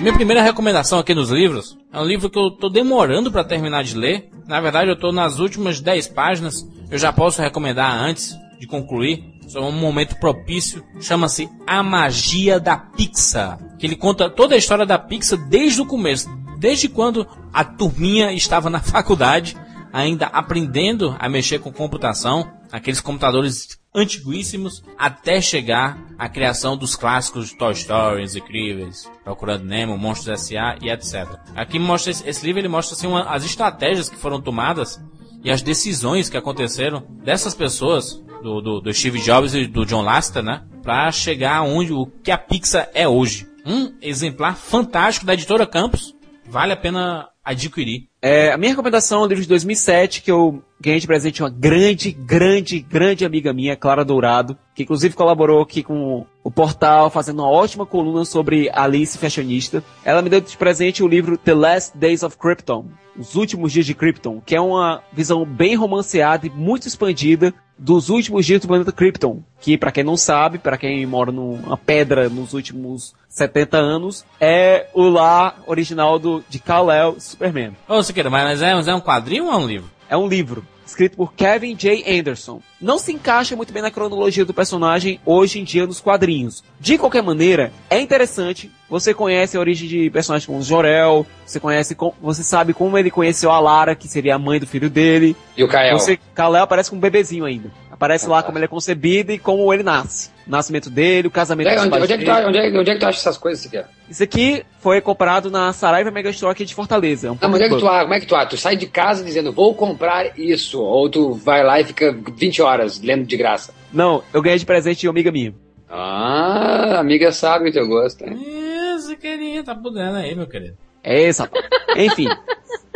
Minha 0.00 0.12
primeira 0.12 0.42
recomendação 0.42 0.98
aqui 0.98 1.14
nos 1.14 1.30
livros 1.30 1.78
é 1.92 2.00
um 2.00 2.04
livro 2.04 2.28
que 2.28 2.38
eu 2.38 2.50
tô 2.50 2.68
demorando 2.68 3.30
para 3.30 3.44
terminar 3.44 3.84
de 3.84 3.96
ler. 3.96 4.28
Na 4.46 4.60
verdade, 4.60 4.90
eu 4.90 4.98
tô 4.98 5.12
nas 5.12 5.38
últimas 5.38 5.80
10 5.80 6.08
páginas. 6.08 6.66
Eu 6.90 6.98
já 6.98 7.12
posso 7.12 7.40
recomendar 7.40 7.92
antes 7.94 8.36
de 8.58 8.66
concluir. 8.66 9.24
É 9.54 9.60
um 9.60 9.72
momento 9.72 10.16
propício. 10.16 10.84
Chama-se 11.00 11.48
A 11.66 11.82
Magia 11.82 12.58
da 12.58 12.76
Pixar. 12.76 13.58
Que 13.78 13.86
ele 13.86 13.96
conta 13.96 14.30
toda 14.30 14.54
a 14.54 14.58
história 14.58 14.86
da 14.86 14.98
Pixar 14.98 15.38
desde 15.48 15.80
o 15.80 15.86
começo. 15.86 16.28
Desde 16.58 16.88
quando 16.88 17.26
a 17.52 17.64
turminha 17.64 18.32
estava 18.32 18.70
na 18.70 18.80
faculdade, 18.80 19.56
ainda 19.92 20.26
aprendendo 20.26 21.14
a 21.18 21.28
mexer 21.28 21.58
com 21.58 21.72
computação. 21.72 22.50
Aqueles 22.70 23.00
computadores 23.00 23.81
antiguíssimos 23.94 24.82
até 24.98 25.40
chegar 25.40 25.98
à 26.18 26.28
criação 26.28 26.76
dos 26.76 26.96
clássicos 26.96 27.48
de 27.48 27.56
Toy 27.56 27.72
Story, 27.72 28.24
Incríveis, 28.24 29.10
Procurando 29.24 29.64
Nemo, 29.64 29.96
Monstros 29.98 30.28
S.A. 30.40 30.76
e 30.80 30.88
etc. 30.90 31.28
Aqui 31.54 31.78
mostra 31.78 32.10
esse, 32.10 32.28
esse 32.28 32.44
livro 32.44 32.60
ele 32.60 32.68
mostra 32.68 32.96
assim 32.96 33.06
uma- 33.06 33.24
as 33.30 33.44
estratégias 33.44 34.08
que 34.08 34.16
foram 34.16 34.40
tomadas 34.40 35.00
e 35.44 35.50
as 35.50 35.62
decisões 35.62 36.28
que 36.28 36.36
aconteceram 36.36 37.04
dessas 37.22 37.54
pessoas 37.54 38.22
do, 38.42 38.60
do, 38.60 38.80
do 38.80 38.92
Steve 38.94 39.20
Jobs 39.20 39.54
e 39.54 39.66
do 39.66 39.84
John 39.84 40.02
Lasseter, 40.02 40.42
né, 40.42 40.62
para 40.82 41.10
chegar 41.12 41.62
onde 41.62 41.92
o 41.92 42.06
que 42.06 42.30
a 42.30 42.38
Pixar 42.38 42.88
é 42.94 43.06
hoje. 43.06 43.46
Um 43.64 43.92
exemplar 44.02 44.56
fantástico 44.56 45.24
da 45.26 45.34
editora 45.34 45.66
Campos, 45.66 46.14
vale 46.52 46.74
a 46.74 46.76
pena 46.76 47.30
adquirir. 47.42 48.08
É, 48.20 48.52
a 48.52 48.58
minha 48.58 48.72
recomendação 48.72 49.22
é 49.22 49.24
um 49.24 49.26
livro 49.26 49.42
de 49.42 49.48
2007 49.48 50.20
que 50.20 50.30
eu 50.30 50.62
ganhei 50.78 51.00
de 51.00 51.06
presente 51.06 51.42
uma 51.42 51.48
grande, 51.48 52.12
grande, 52.12 52.78
grande 52.78 53.24
amiga 53.24 53.54
minha, 53.54 53.74
Clara 53.74 54.04
Dourado, 54.04 54.56
que 54.74 54.82
inclusive 54.82 55.16
colaborou 55.16 55.62
aqui 55.62 55.82
com 55.82 56.26
o 56.44 56.50
portal, 56.50 57.08
fazendo 57.08 57.38
uma 57.38 57.50
ótima 57.50 57.86
coluna 57.86 58.26
sobre 58.26 58.68
Alice 58.70 59.16
Fashionista. 59.16 59.82
Ela 60.04 60.20
me 60.20 60.28
deu 60.28 60.42
de 60.42 60.56
presente 60.58 61.02
o 61.02 61.08
livro 61.08 61.38
The 61.38 61.54
Last 61.54 61.96
Days 61.96 62.22
of 62.22 62.36
Krypton, 62.36 62.84
Os 63.16 63.34
Últimos 63.34 63.72
Dias 63.72 63.86
de 63.86 63.94
Krypton, 63.94 64.42
que 64.44 64.54
é 64.54 64.60
uma 64.60 65.02
visão 65.10 65.46
bem 65.46 65.74
romanceada 65.74 66.46
e 66.46 66.50
muito 66.50 66.86
expandida 66.86 67.54
dos 67.82 68.08
últimos 68.08 68.46
dias 68.46 68.60
do 68.60 68.68
planeta 68.68 68.92
Krypton, 68.92 69.42
que 69.60 69.76
pra 69.76 69.90
quem 69.90 70.04
não 70.04 70.16
sabe, 70.16 70.56
pra 70.58 70.78
quem 70.78 71.04
mora 71.04 71.32
numa 71.32 71.76
pedra 71.76 72.28
nos 72.28 72.54
últimos 72.54 73.12
70 73.28 73.76
anos, 73.76 74.24
é 74.40 74.86
o 74.94 75.08
lar 75.08 75.60
original 75.66 76.18
do, 76.18 76.44
de 76.48 76.60
Kal-El 76.60 77.16
Superman. 77.18 77.72
Ô, 77.88 78.00
Siqueira, 78.02 78.30
mas 78.30 78.62
é, 78.62 78.72
mas 78.72 78.86
é 78.86 78.94
um 78.94 79.00
quadrinho 79.00 79.46
ou 79.46 79.52
é 79.52 79.56
um 79.56 79.66
livro? 79.66 79.90
É 80.08 80.16
um 80.16 80.28
livro 80.28 80.64
escrito 80.92 81.16
por 81.16 81.32
Kevin 81.32 81.74
J. 81.74 82.04
Anderson. 82.18 82.60
Não 82.80 82.98
se 82.98 83.12
encaixa 83.12 83.56
muito 83.56 83.72
bem 83.72 83.82
na 83.82 83.90
cronologia 83.90 84.44
do 84.44 84.52
personagem 84.54 85.18
hoje 85.24 85.58
em 85.58 85.64
dia 85.64 85.86
nos 85.86 86.00
quadrinhos. 86.00 86.62
De 86.78 86.98
qualquer 86.98 87.22
maneira, 87.22 87.72
é 87.88 87.98
interessante. 88.00 88.70
Você 88.90 89.14
conhece 89.14 89.56
a 89.56 89.60
origem 89.60 89.88
de 89.88 90.10
personagens 90.10 90.46
como 90.46 90.62
Jorel, 90.62 91.26
você 91.46 91.58
conhece, 91.58 91.94
com- 91.94 92.12
você 92.20 92.42
sabe 92.42 92.74
como 92.74 92.96
ele 92.98 93.10
conheceu 93.10 93.50
a 93.50 93.58
Lara, 93.58 93.94
que 93.94 94.06
seria 94.06 94.34
a 94.34 94.38
mãe 94.38 94.60
do 94.60 94.66
filho 94.66 94.90
dele. 94.90 95.34
E 95.56 95.64
o 95.64 95.68
Kael? 95.68 95.98
Você, 95.98 96.18
Kal-El 96.34 96.62
aparece 96.64 96.90
como 96.90 96.98
um 96.98 97.02
bebezinho 97.02 97.44
ainda. 97.44 97.70
Aparece 97.90 98.26
lá 98.26 98.42
como 98.42 98.58
ele 98.58 98.64
é 98.64 98.68
concebido 98.68 99.32
e 99.32 99.38
como 99.38 99.72
ele 99.72 99.82
nasce. 99.82 100.30
O 100.46 100.50
nascimento 100.50 100.90
dele, 100.90 101.28
o 101.28 101.30
casamento 101.30 101.68
é- 101.68 101.80
onde, 101.80 101.96
onde 101.96 102.12
é 102.12 102.18
que 102.18 102.24
tu, 102.24 102.30
onde, 102.30 102.58
é, 102.58 102.78
onde 102.78 102.90
é 102.90 102.94
que 102.94 103.00
tu 103.00 103.06
acha 103.06 103.18
essas 103.18 103.38
coisas, 103.38 103.62
Siqueira? 103.62 103.88
Isso 104.12 104.22
aqui 104.22 104.62
foi 104.78 105.00
comprado 105.00 105.50
na 105.50 105.72
Saraiva 105.72 106.10
Megastore 106.10 106.52
aqui 106.52 106.66
de 106.66 106.74
Fortaleza. 106.74 107.28
É 107.28 107.30
um 107.30 107.38
Não, 107.40 107.48
mas 107.48 107.54
onde 107.54 107.64
é 107.64 107.68
que 107.70 107.76
tu, 107.76 107.80
como 107.80 108.12
é 108.12 108.20
que 108.20 108.26
tu 108.26 108.36
acha? 108.36 108.50
Tu 108.50 108.56
sai 108.58 108.76
de 108.76 108.86
casa 108.86 109.24
dizendo, 109.24 109.50
vou 109.54 109.74
comprar 109.74 110.38
isso, 110.38 110.82
ou 110.82 111.08
tu 111.08 111.32
vai 111.32 111.64
lá 111.64 111.80
e 111.80 111.84
fica 111.84 112.12
20 112.12 112.60
horas 112.60 113.00
lendo 113.00 113.24
de 113.24 113.34
graça. 113.38 113.72
Não, 113.90 114.22
eu 114.30 114.42
ganhei 114.42 114.58
de 114.58 114.66
presente 114.66 115.00
de 115.00 115.08
uma 115.08 115.12
amiga 115.12 115.32
minha. 115.32 115.54
Ah, 115.88 116.98
amiga 116.98 117.32
sabe 117.32 117.70
o 117.70 117.72
teu 117.72 117.88
gosto, 117.88 118.22
hein? 118.22 118.36
Ih, 118.38 119.00
Siqueirinha, 119.00 119.64
tá 119.64 119.74
podendo 119.74 120.18
aí, 120.18 120.34
meu 120.34 120.46
querido. 120.46 120.76
É 121.02 121.24
essa. 121.24 121.50
Enfim. 121.96 122.28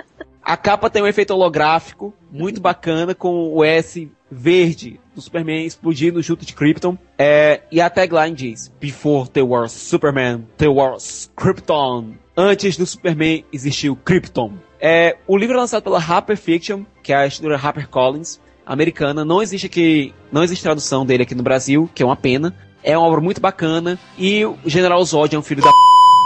A 0.46 0.56
capa 0.56 0.88
tem 0.88 1.02
um 1.02 1.08
efeito 1.08 1.34
holográfico 1.34 2.14
muito 2.30 2.60
bacana 2.60 3.16
com 3.16 3.52
o 3.52 3.64
S 3.64 4.08
verde 4.30 5.00
do 5.12 5.20
Superman 5.20 5.66
explodindo 5.66 6.22
junto 6.22 6.46
de 6.46 6.54
Krypton. 6.54 6.96
É, 7.18 7.62
e 7.72 7.80
a 7.80 7.90
tagline 7.90 8.32
diz: 8.32 8.72
Before 8.80 9.28
there 9.28 9.44
was 9.44 9.72
Superman, 9.72 10.46
there 10.56 10.70
was 10.70 11.28
Krypton. 11.34 12.14
Antes 12.36 12.76
do 12.76 12.86
Superman 12.86 13.44
existiu 13.52 13.96
Krypton. 13.96 14.52
É, 14.80 15.16
o 15.26 15.36
livro 15.36 15.56
é 15.56 15.58
lançado 15.58 15.82
pela 15.82 15.98
Harper 15.98 16.36
Fiction, 16.36 16.84
que 17.02 17.12
é 17.12 17.16
a 17.16 17.26
editora 17.26 17.56
HarperCollins, 17.56 18.38
americana. 18.64 19.24
Não 19.24 19.42
existe 19.42 19.66
aqui, 19.66 20.14
não 20.30 20.44
existe 20.44 20.62
tradução 20.62 21.04
dele 21.04 21.24
aqui 21.24 21.34
no 21.34 21.42
Brasil, 21.42 21.90
que 21.92 22.04
é 22.04 22.06
uma 22.06 22.14
pena. 22.14 22.54
É 22.84 22.96
uma 22.96 23.08
obra 23.08 23.20
muito 23.20 23.40
bacana 23.40 23.98
e 24.16 24.44
o 24.44 24.56
General 24.64 25.04
Zod 25.04 25.34
é 25.34 25.38
um 25.40 25.42
filho 25.42 25.60
da 25.60 25.70
p... 25.70 25.76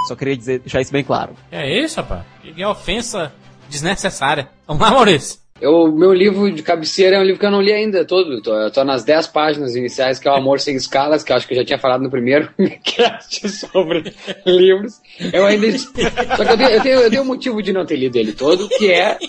Só 0.09 0.15
queria 0.15 0.37
dizer, 0.37 0.59
deixar 0.59 0.83
isso 0.83 0.93
bem 0.93 1.03
claro. 1.03 1.33
É 1.51 1.83
isso, 1.83 1.97
rapaz? 1.97 2.23
Que 2.43 2.63
ofensa 2.63 3.33
desnecessária. 3.71 4.49
Vamos 4.67 4.83
lá, 4.83 4.91
Maurício. 4.91 5.41
O 5.63 5.89
meu 5.89 6.15
livro 6.15 6.51
de 6.51 6.63
cabeceira 6.63 7.17
é 7.17 7.21
um 7.21 7.23
livro 7.23 7.39
que 7.39 7.45
eu 7.45 7.51
não 7.51 7.61
li 7.61 7.71
ainda 7.71 8.03
todo. 8.05 8.41
Tô, 8.41 8.55
eu 8.55 8.71
tô 8.71 8.83
nas 8.83 9.05
10 9.05 9.27
páginas 9.27 9.77
iniciais, 9.77 10.19
que 10.19 10.27
é 10.27 10.31
o 10.31 10.35
Amor 10.35 10.59
Sem 10.59 10.75
Escalas, 10.75 11.23
que 11.23 11.31
eu 11.33 11.37
acho 11.37 11.47
que 11.47 11.53
eu 11.53 11.59
já 11.59 11.65
tinha 11.65 11.79
falado 11.79 12.03
no 12.03 12.11
primeiro 12.11 12.49
cast 12.83 13.47
sobre 13.49 14.15
livros. 14.47 14.95
Eu 15.33 15.45
ainda. 15.45 15.79
Só 15.79 15.93
que 15.93 16.53
eu 16.53 16.57
tenho, 16.57 16.71
eu, 16.71 16.83
tenho, 16.83 16.99
eu 17.01 17.11
tenho 17.11 17.23
um 17.23 17.27
motivo 17.27 17.63
de 17.63 17.75
não 17.75 17.85
ter 17.85 17.97
lido 17.97 18.17
ele 18.17 18.33
todo, 18.33 18.69
que 18.71 18.91
é. 18.91 19.19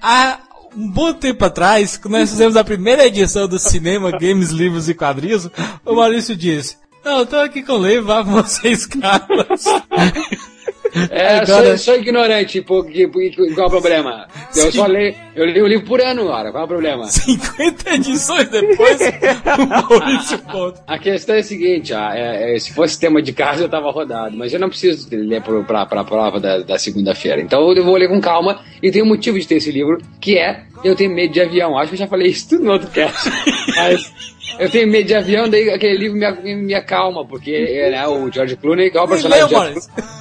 Há 0.00 0.38
um 0.76 0.88
bom 0.88 1.12
tempo 1.12 1.44
atrás, 1.44 1.96
quando 1.96 2.18
nós 2.18 2.30
fizemos 2.30 2.56
a 2.56 2.62
primeira 2.62 3.04
edição 3.04 3.48
do 3.48 3.58
Cinema, 3.58 4.12
Games, 4.12 4.50
Livros 4.50 4.88
e 4.88 4.94
Quadrinhos, 4.94 5.50
o 5.84 5.94
Maurício 5.94 6.36
disse: 6.36 6.76
Não, 7.04 7.18
eu 7.20 7.26
tô 7.26 7.36
aqui 7.36 7.64
com 7.64 7.72
o 7.72 7.84
livro, 7.84 8.06
vá 8.06 8.22
com 8.22 8.30
vocês, 8.30 8.86
caras. 8.86 9.64
É, 11.10 11.38
Agora- 11.40 11.76
sou, 11.76 11.94
sou 11.94 11.96
ignorante, 11.96 12.60
pô, 12.62 12.82
qual 12.82 12.94
é 12.94 13.66
o 13.66 13.70
problema? 13.70 14.26
Eu 14.56 14.72
só 14.72 14.86
leio, 14.86 15.14
eu 15.34 15.44
leio 15.44 15.64
o 15.64 15.68
livro 15.68 15.86
por 15.86 16.00
ano, 16.00 16.26
ora, 16.28 16.50
qual 16.50 16.62
é 16.62 16.64
o 16.64 16.68
problema? 16.68 17.04
50 17.06 17.94
edições 17.94 18.48
depois, 18.48 18.98
o 19.58 19.66
Maurício 19.66 20.38
conta. 20.50 20.82
A 20.86 20.98
questão 20.98 21.34
é 21.36 21.40
a 21.40 21.42
seguinte, 21.42 21.92
ó, 21.92 22.10
é- 22.12 22.54
é, 22.54 22.58
se 22.58 22.72
fosse 22.72 22.98
tema 22.98 23.20
de 23.20 23.32
casa 23.32 23.62
eu 23.64 23.68
tava 23.68 23.90
rodado, 23.90 24.36
mas 24.36 24.52
eu 24.52 24.58
não 24.60 24.68
preciso 24.68 25.08
ler 25.12 25.42
pro, 25.42 25.62
pra, 25.64 25.84
pra 25.86 26.04
prova 26.04 26.40
da, 26.40 26.58
da 26.58 26.78
segunda-feira. 26.78 27.40
Então 27.40 27.72
eu 27.72 27.84
vou 27.84 27.96
ler 27.96 28.08
com 28.08 28.20
calma 28.20 28.60
e 28.82 28.90
tem 28.90 29.02
um 29.02 29.06
motivo 29.06 29.38
de 29.38 29.46
ter 29.46 29.56
esse 29.56 29.70
livro, 29.70 29.98
que 30.20 30.38
é 30.38 30.62
eu 30.84 30.94
tenho 30.94 31.10
medo 31.10 31.32
de 31.32 31.40
avião. 31.40 31.76
Acho 31.78 31.88
que 31.90 31.94
eu 31.94 31.98
já 32.00 32.06
falei 32.06 32.28
isso 32.28 32.48
tudo 32.50 32.64
no 32.64 32.72
outro 32.72 32.88
cast. 32.90 33.28
mas 33.76 34.12
eu 34.58 34.70
tenho 34.70 34.86
medo 34.88 35.06
de 35.06 35.14
avião, 35.14 35.48
daí 35.48 35.68
aquele 35.70 35.96
livro 35.98 36.16
me, 36.18 36.54
me, 36.54 36.74
acalma, 36.74 37.24
porque 37.26 37.50
é, 37.50 37.90
né, 37.90 38.06
o 38.06 38.30
George 38.32 38.56
Clooney, 38.56 38.90
é 38.94 39.00
o 39.00 39.08
personagem 39.08 39.44
Leu, 39.44 39.48
de 39.48 39.54
George. 39.54 39.88
Clooney? 39.94 40.16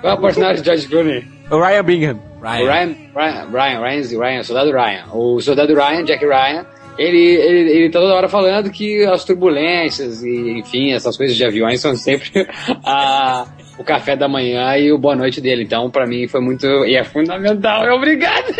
Qual 0.00 0.12
é 0.12 0.16
o 0.16 0.20
personagem 0.20 0.62
de 0.62 0.66
George 0.66 0.88
Clooney? 0.88 1.24
O 1.50 1.58
Ryan 1.58 1.84
Bingham. 1.84 2.20
O 2.40 2.44
Ryan, 2.44 2.94
Ryan, 3.14 3.46
Ryan, 3.50 3.80
Ryan, 3.80 4.20
Ryan, 4.20 4.42
soldado 4.42 4.70
Ryan. 4.70 5.04
O 5.12 5.40
soldado 5.40 5.74
Ryan, 5.74 6.04
Jack 6.04 6.24
Ryan, 6.24 6.66
ele, 6.96 7.18
ele, 7.18 7.70
ele 7.70 7.90
tá 7.90 7.98
toda 8.00 8.14
hora 8.14 8.28
falando 8.28 8.70
que 8.70 9.04
as 9.04 9.24
turbulências 9.24 10.22
e, 10.22 10.58
enfim, 10.58 10.92
essas 10.92 11.16
coisas 11.16 11.36
de 11.36 11.44
aviões 11.44 11.80
são 11.80 11.96
sempre 11.96 12.46
a, 12.84 13.46
o 13.78 13.84
café 13.84 14.16
da 14.16 14.28
manhã 14.28 14.76
e 14.76 14.92
o 14.92 14.98
boa 14.98 15.16
noite 15.16 15.40
dele. 15.40 15.64
Então, 15.64 15.90
pra 15.90 16.06
mim, 16.06 16.28
foi 16.28 16.40
muito. 16.40 16.66
E 16.86 16.96
é 16.96 17.04
fundamental. 17.04 17.84
Obrigado! 17.94 18.46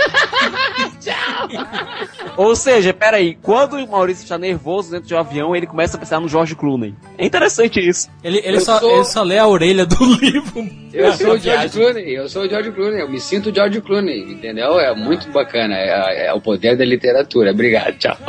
Ou 2.38 2.54
seja, 2.54 2.94
peraí, 2.94 3.36
quando 3.42 3.72
o 3.76 3.88
Maurício 3.88 4.22
está 4.22 4.38
nervoso 4.38 4.92
dentro 4.92 5.08
de 5.08 5.14
um 5.14 5.18
avião, 5.18 5.56
ele 5.56 5.66
começa 5.66 5.96
a 5.96 6.00
pensar 6.00 6.20
no 6.20 6.28
George 6.28 6.54
Clooney. 6.54 6.94
É 7.18 7.26
interessante 7.26 7.80
isso. 7.80 8.08
Ele, 8.22 8.38
ele, 8.44 8.58
Eu 8.58 8.60
só, 8.60 8.78
sou- 8.78 8.90
ele 8.94 9.04
só 9.04 9.22
lê 9.24 9.38
a 9.38 9.46
orelha 9.48 9.84
do 9.84 9.96
livro. 10.22 10.70
Eu 10.92 11.12
sou 11.14 11.26
o 11.34 11.38
George 11.38 11.42
viagem. 11.42 11.70
Clooney, 11.70 12.14
eu 12.14 12.28
sou 12.28 12.42
o 12.44 12.48
George 12.48 12.70
Clooney, 12.70 13.00
eu 13.00 13.08
me 13.10 13.18
sinto 13.20 13.50
o 13.50 13.54
George 13.54 13.80
Clooney, 13.80 14.22
entendeu? 14.32 14.78
É 14.78 14.94
muito 14.94 15.28
bacana, 15.32 15.74
é, 15.74 16.28
é 16.28 16.32
o 16.32 16.40
poder 16.40 16.76
da 16.78 16.84
literatura. 16.84 17.50
Obrigado, 17.50 17.98
tchau. 17.98 18.16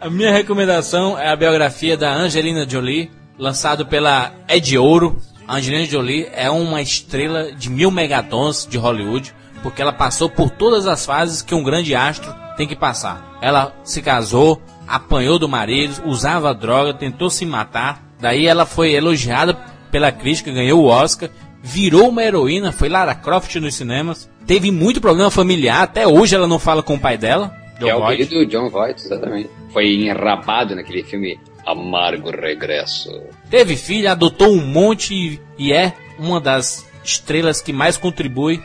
A 0.00 0.08
minha 0.08 0.30
recomendação 0.32 1.18
é 1.18 1.28
a 1.28 1.36
biografia 1.36 1.96
da 1.96 2.12
Angelina 2.14 2.68
Jolie, 2.68 3.10
lançado 3.36 3.84
pela 3.86 4.32
Ed 4.48 4.76
Ouro. 4.78 5.18
A 5.46 5.56
Angelina 5.56 5.84
Jolie 5.86 6.28
é 6.32 6.48
uma 6.50 6.80
estrela 6.80 7.50
de 7.52 7.68
mil 7.70 7.90
megatons 7.90 8.66
de 8.68 8.78
Hollywood, 8.78 9.34
porque 9.62 9.82
ela 9.82 9.92
passou 9.92 10.28
por 10.28 10.50
todas 10.50 10.86
as 10.86 11.04
fases 11.04 11.42
que 11.42 11.54
um 11.54 11.62
grande 11.62 11.94
astro 11.94 12.34
tem 12.56 12.66
que 12.66 12.76
passar. 12.76 13.38
Ela 13.40 13.74
se 13.84 14.02
casou, 14.02 14.60
apanhou 14.86 15.38
do 15.38 15.48
marido, 15.48 16.02
usava 16.04 16.54
droga, 16.54 16.94
tentou 16.94 17.30
se 17.30 17.46
matar. 17.46 18.02
Daí 18.20 18.46
ela 18.46 18.66
foi 18.66 18.92
elogiada 18.92 19.54
pela 19.90 20.10
crítica, 20.10 20.50
ganhou 20.50 20.82
o 20.82 20.86
Oscar, 20.86 21.30
virou 21.62 22.08
uma 22.08 22.22
heroína, 22.22 22.72
foi 22.72 22.88
Lara 22.88 23.14
Croft 23.14 23.54
nos 23.56 23.74
cinemas. 23.74 24.28
Teve 24.46 24.70
muito 24.70 25.00
problema 25.00 25.30
familiar, 25.30 25.82
até 25.82 26.06
hoje 26.06 26.34
ela 26.34 26.46
não 26.46 26.58
fala 26.58 26.82
com 26.82 26.94
o 26.94 26.98
pai 26.98 27.18
dela. 27.18 27.54
Que 27.78 27.88
é 27.88 27.92
John 27.92 27.98
o 27.98 28.00
Voight. 28.00 28.26
querido 28.26 28.50
John 28.50 28.70
Voight, 28.70 29.00
exatamente. 29.00 29.50
Foi 29.72 29.86
enrapado 29.86 30.74
naquele 30.74 31.04
filme 31.04 31.38
Amargo 31.66 32.30
Regresso. 32.30 33.10
Teve 33.50 33.76
filho, 33.76 34.10
adotou 34.10 34.48
um 34.48 34.64
monte 34.66 35.40
e 35.58 35.72
é 35.72 35.92
uma 36.18 36.40
das 36.40 36.84
estrelas 37.04 37.60
que 37.60 37.72
mais 37.72 37.96
contribui 37.96 38.60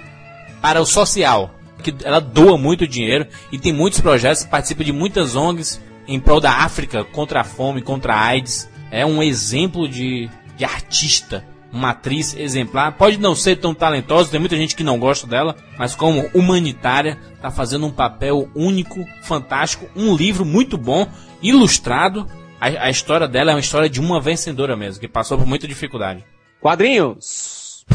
para 0.63 0.81
o 0.81 0.85
social. 0.85 1.53
Que 1.83 1.93
ela 2.05 2.21
doa 2.21 2.57
muito 2.57 2.87
dinheiro 2.87 3.27
e 3.51 3.59
tem 3.59 3.73
muitos 3.73 3.99
projetos, 3.99 4.45
participa 4.45 4.85
de 4.85 4.93
muitas 4.93 5.35
ONGs 5.35 5.81
em 6.07 6.17
prol 6.17 6.39
da 6.39 6.51
África, 6.59 7.03
contra 7.03 7.41
a 7.41 7.43
fome, 7.43 7.81
contra 7.81 8.13
a 8.13 8.21
AIDS. 8.21 8.69
É 8.89 9.05
um 9.05 9.21
exemplo 9.21 9.89
de, 9.89 10.29
de 10.55 10.63
artista, 10.63 11.45
uma 11.73 11.89
atriz 11.89 12.33
exemplar. 12.37 12.93
Pode 12.93 13.17
não 13.17 13.35
ser 13.35 13.57
tão 13.57 13.73
talentosa, 13.73 14.31
tem 14.31 14.39
muita 14.39 14.55
gente 14.55 14.77
que 14.77 14.83
não 14.83 14.97
gosta 14.97 15.27
dela, 15.27 15.57
mas 15.77 15.93
como 15.93 16.29
humanitária, 16.33 17.19
tá 17.41 17.51
fazendo 17.51 17.85
um 17.85 17.91
papel 17.91 18.49
único, 18.55 19.05
fantástico, 19.23 19.89
um 19.93 20.15
livro 20.15 20.45
muito 20.45 20.77
bom, 20.77 21.05
ilustrado. 21.41 22.25
A, 22.61 22.85
a 22.85 22.89
história 22.89 23.27
dela 23.27 23.51
é 23.51 23.55
uma 23.55 23.59
história 23.59 23.89
de 23.89 23.99
uma 23.99 24.21
vencedora 24.21 24.77
mesmo, 24.77 25.01
que 25.01 25.09
passou 25.09 25.37
por 25.37 25.45
muita 25.45 25.67
dificuldade. 25.67 26.23
Quadrinhos. 26.61 27.85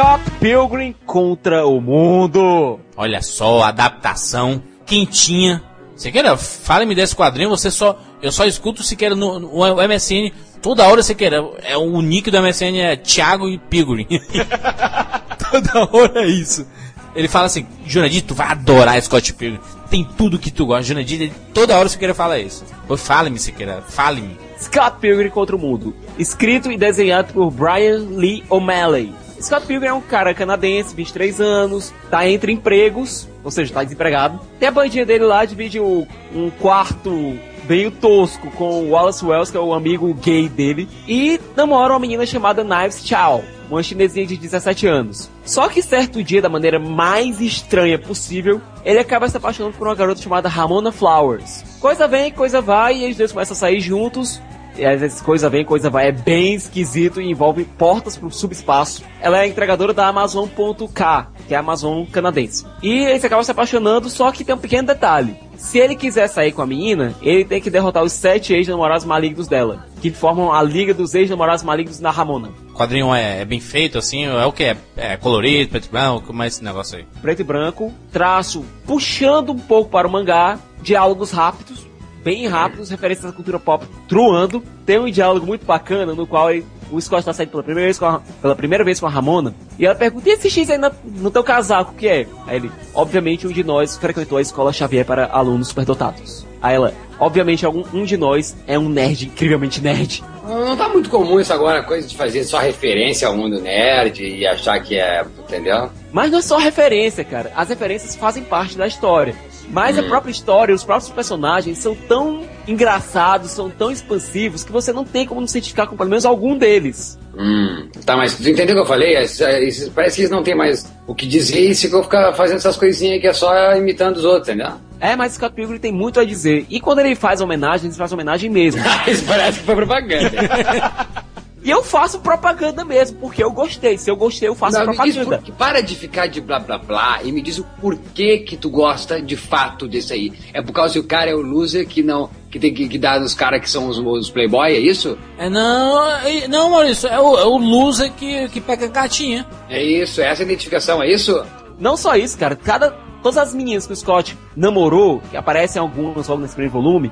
Scott 0.00 0.30
Pilgrim 0.40 0.94
contra 1.04 1.66
o 1.66 1.78
mundo. 1.78 2.80
Olha 2.96 3.20
só, 3.20 3.62
adaptação 3.64 4.62
quentinha. 4.86 5.62
Você 5.94 6.10
queira, 6.10 6.38
fale-me 6.38 6.94
desse 6.94 7.14
quadrinho, 7.14 7.50
você 7.50 7.70
só. 7.70 7.98
Eu 8.22 8.32
só 8.32 8.46
escuto 8.46 8.82
se 8.82 8.96
queira 8.96 9.14
no, 9.14 9.38
no- 9.38 9.50
o 9.52 9.82
MSN. 9.86 10.32
Toda 10.62 10.88
hora 10.88 11.02
você 11.02 11.14
queira. 11.14 11.44
É 11.62 11.76
o 11.76 12.00
nick 12.00 12.30
do 12.30 12.38
MSN 12.42 12.78
é 12.78 12.96
Thiago 12.96 13.46
e 13.46 13.58
Pilgrim. 13.58 14.06
toda 15.50 15.88
hora 15.92 16.22
é 16.22 16.28
isso. 16.28 16.66
Ele 17.14 17.28
fala 17.28 17.44
assim, 17.44 17.66
Jurandir, 17.84 18.22
tu 18.22 18.34
vai 18.34 18.46
adorar 18.46 19.02
Scott 19.02 19.34
Pilgrim. 19.34 19.60
Tem 19.90 20.02
tudo 20.16 20.38
que 20.38 20.50
tu 20.50 20.64
gosta. 20.64 20.82
Jurandir, 20.84 21.30
toda 21.52 21.76
hora 21.76 21.90
você 21.90 21.98
queira 21.98 22.14
fala 22.14 22.38
isso. 22.38 22.64
Fale-me, 22.96 23.38
se 23.38 23.52
queira, 23.52 23.84
fale-me. 23.86 24.34
Scott 24.58 24.96
Pilgrim 24.98 25.28
contra 25.28 25.54
o 25.54 25.58
mundo. 25.58 25.94
Escrito 26.18 26.72
e 26.72 26.78
desenhado 26.78 27.34
por 27.34 27.50
Brian 27.50 27.98
Lee 28.16 28.42
O'Malley. 28.48 29.12
Scott 29.40 29.66
Pilgrim 29.66 29.88
é 29.88 29.92
um 29.92 30.00
cara 30.00 30.34
canadense, 30.34 30.94
23 30.94 31.40
anos, 31.40 31.92
tá 32.10 32.28
entre 32.28 32.52
empregos, 32.52 33.26
ou 33.42 33.50
seja, 33.50 33.72
tá 33.72 33.82
desempregado. 33.82 34.38
Tem 34.58 34.68
a 34.68 34.72
bandinha 34.72 35.06
dele 35.06 35.24
lá, 35.24 35.44
divide 35.44 35.80
o- 35.80 36.06
um 36.34 36.50
quarto 36.50 37.38
meio 37.68 37.90
tosco 37.90 38.50
com 38.50 38.82
o 38.82 38.90
Wallace 38.90 39.24
Wells, 39.24 39.50
que 39.50 39.56
é 39.56 39.60
o 39.60 39.72
amigo 39.72 40.12
gay 40.14 40.48
dele, 40.48 40.88
e 41.06 41.40
namora 41.56 41.92
uma 41.94 42.00
menina 42.00 42.26
chamada 42.26 42.64
Knives 42.64 43.06
Chow, 43.06 43.44
uma 43.70 43.82
chinesinha 43.82 44.26
de 44.26 44.36
17 44.36 44.86
anos. 44.86 45.30
Só 45.44 45.68
que 45.68 45.80
certo 45.80 46.22
dia, 46.22 46.42
da 46.42 46.48
maneira 46.48 46.78
mais 46.80 47.40
estranha 47.40 47.98
possível, 47.98 48.60
ele 48.84 48.98
acaba 48.98 49.28
se 49.28 49.36
apaixonando 49.36 49.76
por 49.76 49.86
uma 49.86 49.94
garota 49.94 50.20
chamada 50.20 50.48
Ramona 50.48 50.90
Flowers. 50.92 51.64
Coisa 51.80 52.06
vem, 52.08 52.32
coisa 52.32 52.60
vai, 52.60 52.96
e 52.96 53.04
eles 53.04 53.16
dois 53.16 53.32
começam 53.32 53.54
a 53.54 53.58
sair 53.58 53.80
juntos, 53.80 54.40
e 54.76 54.84
às 54.84 55.00
vezes 55.00 55.20
coisa 55.20 55.48
vem, 55.48 55.64
coisa 55.64 55.90
vai, 55.90 56.08
é 56.08 56.12
bem 56.12 56.54
esquisito 56.54 57.20
e 57.20 57.30
envolve 57.30 57.64
portas 57.64 58.16
pro 58.16 58.30
subespaço. 58.30 59.02
Ela 59.20 59.42
é 59.42 59.46
entregadora 59.48 59.92
da 59.92 60.06
Amazon.k, 60.08 61.26
que 61.46 61.54
é 61.54 61.56
a 61.56 61.60
Amazon 61.60 62.04
canadense. 62.04 62.64
E 62.82 63.04
eles 63.04 63.24
acabam 63.24 63.44
se 63.44 63.50
apaixonando, 63.50 64.08
só 64.08 64.30
que 64.32 64.44
tem 64.44 64.54
um 64.54 64.58
pequeno 64.58 64.88
detalhe. 64.88 65.36
Se 65.56 65.78
ele 65.78 65.94
quiser 65.94 66.26
sair 66.26 66.52
com 66.52 66.62
a 66.62 66.66
menina, 66.66 67.14
ele 67.20 67.44
tem 67.44 67.60
que 67.60 67.68
derrotar 67.68 68.02
os 68.02 68.12
sete 68.12 68.54
ex-namorados 68.54 69.04
malignos 69.04 69.46
dela, 69.46 69.84
que 70.00 70.10
formam 70.10 70.50
a 70.50 70.62
Liga 70.62 70.94
dos 70.94 71.14
Ex-Namorados 71.14 71.62
Malignos 71.62 72.00
da 72.00 72.10
Ramona. 72.10 72.48
O 72.70 72.72
quadrinho 72.72 73.14
é, 73.14 73.42
é 73.42 73.44
bem 73.44 73.60
feito, 73.60 73.98
assim, 73.98 74.24
é 74.24 74.46
o 74.46 74.52
que? 74.52 74.64
É, 74.64 74.76
é 74.96 75.16
colorido, 75.18 75.70
preto 75.70 75.84
e 75.84 75.90
branco, 75.90 76.26
como 76.28 76.42
é 76.42 76.46
esse 76.46 76.64
negócio 76.64 76.96
aí? 76.96 77.04
Preto 77.20 77.40
e 77.40 77.44
branco, 77.44 77.92
traço 78.10 78.64
puxando 78.86 79.50
um 79.50 79.58
pouco 79.58 79.90
para 79.90 80.08
o 80.08 80.10
mangá, 80.10 80.58
diálogos 80.80 81.30
rápidos, 81.30 81.89
bem 82.22 82.46
rápidos, 82.46 82.90
referências 82.90 83.26
à 83.30 83.32
cultura 83.32 83.58
pop 83.58 83.86
truando. 84.08 84.62
Tem 84.86 84.98
um 84.98 85.10
diálogo 85.10 85.46
muito 85.46 85.64
bacana 85.64 86.14
no 86.14 86.26
qual 86.26 86.50
ele- 86.50 86.64
o 86.90 87.00
Scott 87.00 87.24
tá 87.24 87.32
saindo 87.32 87.50
pela 87.50 87.62
primeira 87.62 87.86
vez 87.86 87.98
com 87.98 88.06
a, 88.06 88.20
pela 88.42 88.56
primeira 88.56 88.82
vez 88.84 88.98
com 88.98 89.06
a 89.06 89.10
Ramona. 89.10 89.54
E 89.78 89.86
ela 89.86 89.94
pergunta: 89.94 90.28
e 90.28 90.32
esse 90.32 90.50
X 90.50 90.68
aí 90.70 90.78
na- 90.78 90.90
no 91.04 91.30
teu 91.30 91.44
casaco, 91.44 91.92
o 91.92 91.94
que 91.94 92.08
é? 92.08 92.26
Aí 92.46 92.56
ele: 92.56 92.70
obviamente 92.94 93.46
um 93.46 93.52
de 93.52 93.62
nós 93.62 93.96
frequentou 93.96 94.38
a 94.38 94.42
escola 94.42 94.72
Xavier 94.72 95.04
para 95.04 95.26
alunos 95.32 95.68
superdotados. 95.68 96.46
Aí 96.60 96.74
ela: 96.74 96.92
obviamente 97.18 97.64
algum, 97.64 97.84
um 97.94 98.04
de 98.04 98.16
nós 98.16 98.56
é 98.66 98.78
um 98.78 98.88
nerd 98.88 99.26
incrivelmente 99.26 99.80
nerd. 99.80 100.22
Não 100.44 100.76
tá 100.76 100.88
muito 100.88 101.08
comum 101.08 101.38
isso 101.38 101.52
agora, 101.52 101.80
coisa 101.84 102.08
de 102.08 102.16
fazer 102.16 102.42
só 102.42 102.58
referência 102.58 103.28
ao 103.28 103.36
mundo 103.36 103.60
nerd 103.60 104.20
e 104.24 104.44
achar 104.44 104.80
que 104.82 104.98
é, 104.98 105.24
entendeu? 105.38 105.88
Mas 106.12 106.28
não 106.32 106.40
é 106.40 106.42
só 106.42 106.58
referência, 106.58 107.22
cara. 107.22 107.52
As 107.54 107.68
referências 107.68 108.16
fazem 108.16 108.42
parte 108.42 108.76
da 108.76 108.84
história. 108.88 109.32
Mas 109.70 109.98
a 109.98 110.02
própria 110.02 110.30
história, 110.32 110.74
os 110.74 110.82
próprios 110.84 111.10
personagens 111.12 111.78
são 111.78 111.94
tão 111.94 112.42
engraçados, 112.66 113.50
são 113.52 113.70
tão 113.70 113.90
expansivos 113.90 114.64
que 114.64 114.72
você 114.72 114.92
não 114.92 115.04
tem 115.04 115.26
como 115.26 115.40
não 115.40 115.46
se 115.48 115.56
identificar 115.58 115.86
com 115.86 115.96
pelo 115.96 116.10
menos 116.10 116.24
algum 116.26 116.56
deles. 116.56 117.18
Hum, 117.36 117.88
tá, 118.04 118.16
mas 118.16 118.34
tu 118.36 118.48
entendeu 118.48 118.74
o 118.74 118.78
que 118.78 118.82
eu 118.82 118.86
falei? 118.86 119.16
Es- 119.16 119.40
es- 119.40 119.88
Parece 119.94 120.16
que 120.16 120.22
eles 120.22 120.30
não 120.30 120.42
têm 120.42 120.54
mais 120.54 120.90
o 121.06 121.14
que 121.14 121.26
dizer 121.26 121.60
e 121.70 121.74
ficam 121.74 122.02
ficar 122.02 122.32
fazendo 122.34 122.56
essas 122.56 122.76
coisinhas 122.76 123.20
que 123.20 123.26
é 123.28 123.32
só 123.32 123.74
imitando 123.76 124.16
os 124.16 124.24
outros, 124.24 124.48
entendeu? 124.48 124.72
É, 125.00 125.16
mas 125.16 125.32
Scott 125.32 125.54
Pilgrim 125.54 125.78
tem 125.78 125.92
muito 125.92 126.20
a 126.20 126.24
dizer. 126.24 126.66
E 126.68 126.78
quando 126.80 126.98
ele 126.98 127.14
faz 127.14 127.40
homenagem, 127.40 127.86
ele 127.88 127.96
faz 127.96 128.12
homenagem 128.12 128.50
mesmo. 128.50 128.82
Isso 129.08 129.24
parece 129.24 129.60
que 129.60 129.64
foi 129.64 129.76
propaganda. 129.76 130.30
e 131.62 131.70
eu 131.70 131.82
faço 131.82 132.20
propaganda 132.20 132.84
mesmo, 132.84 133.18
porque 133.18 133.42
eu 133.42 133.50
gostei. 133.50 133.98
Se 133.98 134.10
eu 134.10 134.16
gostei, 134.16 134.48
eu 134.48 134.54
faço 134.54 134.78
Não, 134.78 134.84
propaganda. 134.86 135.38
por 135.38 135.52
para 135.52 135.80
de 135.82 135.94
ficar 135.94 136.26
de 136.26 136.40
blá 136.40 136.58
blá 136.58 136.78
blá 136.78 137.20
e 137.22 137.30
me 137.30 137.42
diz 137.42 137.58
o 137.58 137.64
porquê 137.80 138.38
que 138.38 138.56
tu 138.56 138.70
gosta 138.70 139.20
de 139.20 139.36
fato 139.36 139.86
desse 139.86 140.12
aí. 140.12 140.32
É 140.54 140.62
por 140.62 140.72
causa 140.72 140.94
que 140.94 141.00
o 141.00 141.04
cara 141.04 141.30
é 141.30 141.34
o 141.34 141.42
loser 141.42 141.86
que 141.86 142.02
não. 142.02 142.30
que 142.50 142.58
tem 142.58 142.72
que, 142.72 142.88
que 142.88 142.98
dar 142.98 143.20
nos 143.20 143.34
caras 143.34 143.60
que 143.60 143.70
são 143.70 143.88
os, 143.88 143.98
os 143.98 144.30
playboy, 144.30 144.72
é 144.72 144.78
isso? 144.78 145.18
É, 145.38 145.48
não, 145.50 146.02
não, 146.48 146.70
Maurício, 146.70 147.08
é 147.08 147.20
o, 147.20 147.38
é 147.38 147.44
o 147.44 147.58
loser 147.58 148.10
que, 148.12 148.48
que 148.48 148.60
pega 148.60 148.86
gatinha. 148.88 149.46
É 149.68 149.82
isso, 149.82 150.20
essa 150.22 150.42
é 150.42 150.44
a 150.44 150.46
identificação, 150.46 151.02
é 151.02 151.10
isso? 151.12 151.44
Não 151.78 151.96
só 151.96 152.16
isso, 152.16 152.36
cara. 152.38 152.56
Cada, 152.56 152.90
todas 153.22 153.38
as 153.38 153.54
meninas 153.54 153.86
que 153.86 153.92
o 153.92 153.96
Scott 153.96 154.36
namorou, 154.56 155.20
que 155.30 155.36
aparecem 155.36 155.80
algumas 155.80 156.26
logo 156.28 156.42
nesse 156.42 156.54
primeiro 156.54 156.72
volume, 156.72 157.10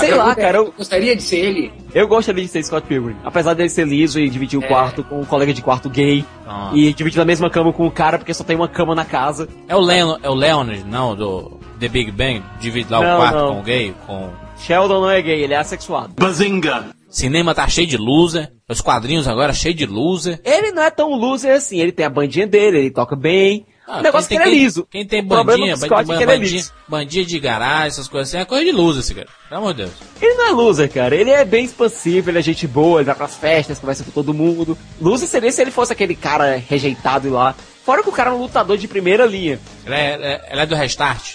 sei 0.00 0.14
lá, 0.14 0.34
cara. 0.34 0.58
Eu, 0.58 0.72
gostaria 0.76 1.14
de 1.16 1.22
ser 1.22 1.38
ele? 1.38 1.72
eu 1.94 2.08
gostaria 2.08 2.42
de 2.44 2.50
ser 2.50 2.62
Scott 2.64 2.86
Pilgrim. 2.86 3.16
Apesar 3.24 3.54
dele 3.54 3.68
ser 3.68 3.86
liso 3.86 4.18
e 4.18 4.28
dividir 4.28 4.58
o 4.58 4.64
É. 4.64 4.66
quarto 4.66 5.04
com 5.04 5.20
um 5.20 5.24
colega 5.24 5.52
de 5.52 5.62
quarto 5.62 5.88
gay. 5.88 6.24
Ah. 6.46 6.70
E 6.74 6.92
dividir 6.92 7.20
a 7.20 7.24
mesma 7.24 7.48
cama 7.50 7.72
com 7.72 7.86
o 7.86 7.90
cara, 7.90 8.18
porque 8.18 8.34
só 8.34 8.42
tem 8.44 8.56
uma 8.56 8.68
cama 8.68 8.94
na 8.94 9.04
casa. 9.04 9.48
É 9.68 9.76
o, 9.76 9.80
Leon, 9.80 10.16
é 10.22 10.28
o 10.28 10.34
Leonard, 10.34 10.84
não, 10.84 11.14
do 11.14 11.58
The 11.78 11.88
Big 11.88 12.10
Bang, 12.10 12.42
divide 12.60 12.90
lá 12.92 13.00
Não, 13.00 13.14
o 13.14 13.16
quarto 13.16 13.36
não. 13.36 13.54
com 13.54 13.60
o 13.60 13.62
gay, 13.62 13.94
com... 14.06 14.30
Sheldon 14.58 15.00
não 15.00 15.10
é 15.10 15.22
gay, 15.22 15.42
ele 15.42 15.54
é 15.54 15.56
assexuado. 15.56 16.12
Cinema 17.08 17.54
tá 17.54 17.66
cheio 17.66 17.88
de 17.88 17.96
loser, 17.96 18.52
os 18.68 18.80
quadrinhos 18.80 19.26
agora 19.26 19.52
cheio 19.52 19.74
de 19.74 19.84
loser. 19.84 20.40
Ele 20.44 20.70
não 20.70 20.82
é 20.82 20.90
tão 20.90 21.10
loser 21.14 21.56
assim, 21.56 21.80
ele 21.80 21.90
tem 21.90 22.06
a 22.06 22.10
bandinha 22.10 22.46
dele, 22.46 22.78
ele 22.78 22.90
toca 22.90 23.16
bem. 23.16 23.66
Ah, 23.90 23.98
o 23.98 24.02
negócio 24.02 24.26
é 24.26 24.28
que 24.28 24.34
ele 24.34 24.42
é 24.42 24.46
tem- 24.46 24.54
liso. 24.60 24.86
Quem 24.90 25.04
tem 25.06 25.22
bandinha, 25.24 25.72
é 25.72 25.74
é 25.74 25.76
bandinha, 25.88 26.36
liso. 26.36 26.72
bandinha 26.88 27.24
de 27.24 27.38
garagem, 27.40 27.88
essas 27.88 28.06
coisas 28.08 28.28
assim, 28.28 28.40
é 28.40 28.44
coisa 28.44 28.64
de 28.64 28.72
loser 28.72 29.00
esse 29.00 29.14
cara. 29.14 29.28
Pelo 29.48 29.60
amor 29.60 29.74
de 29.74 29.82
Deus. 29.82 29.92
Ele 30.22 30.34
não 30.34 30.46
é 30.48 30.50
loser, 30.52 30.90
cara. 30.92 31.14
Ele 31.16 31.30
é 31.30 31.44
bem 31.44 31.64
expansivo, 31.64 32.30
ele 32.30 32.38
é 32.38 32.42
gente 32.42 32.66
boa, 32.66 33.00
ele 33.00 33.06
vai 33.06 33.14
pras 33.14 33.34
festas, 33.34 33.78
conversa 33.78 34.04
com 34.04 34.10
todo 34.12 34.32
mundo. 34.32 34.78
Loser 35.00 35.28
seria 35.28 35.50
se 35.50 35.60
ele 35.60 35.70
fosse 35.70 35.92
aquele 35.92 36.14
cara 36.14 36.56
rejeitado 36.56 37.26
e 37.26 37.30
lá. 37.30 37.54
Fora 37.84 38.02
que 38.02 38.08
o 38.08 38.12
cara 38.12 38.30
é 38.30 38.32
um 38.32 38.38
lutador 38.38 38.76
de 38.76 38.86
primeira 38.86 39.24
linha. 39.26 39.58
Ela 39.84 39.96
é, 39.98 40.12
ela- 40.14 40.24
ela 40.50 40.62
é 40.62 40.66
do 40.66 40.74
Restart. 40.76 41.34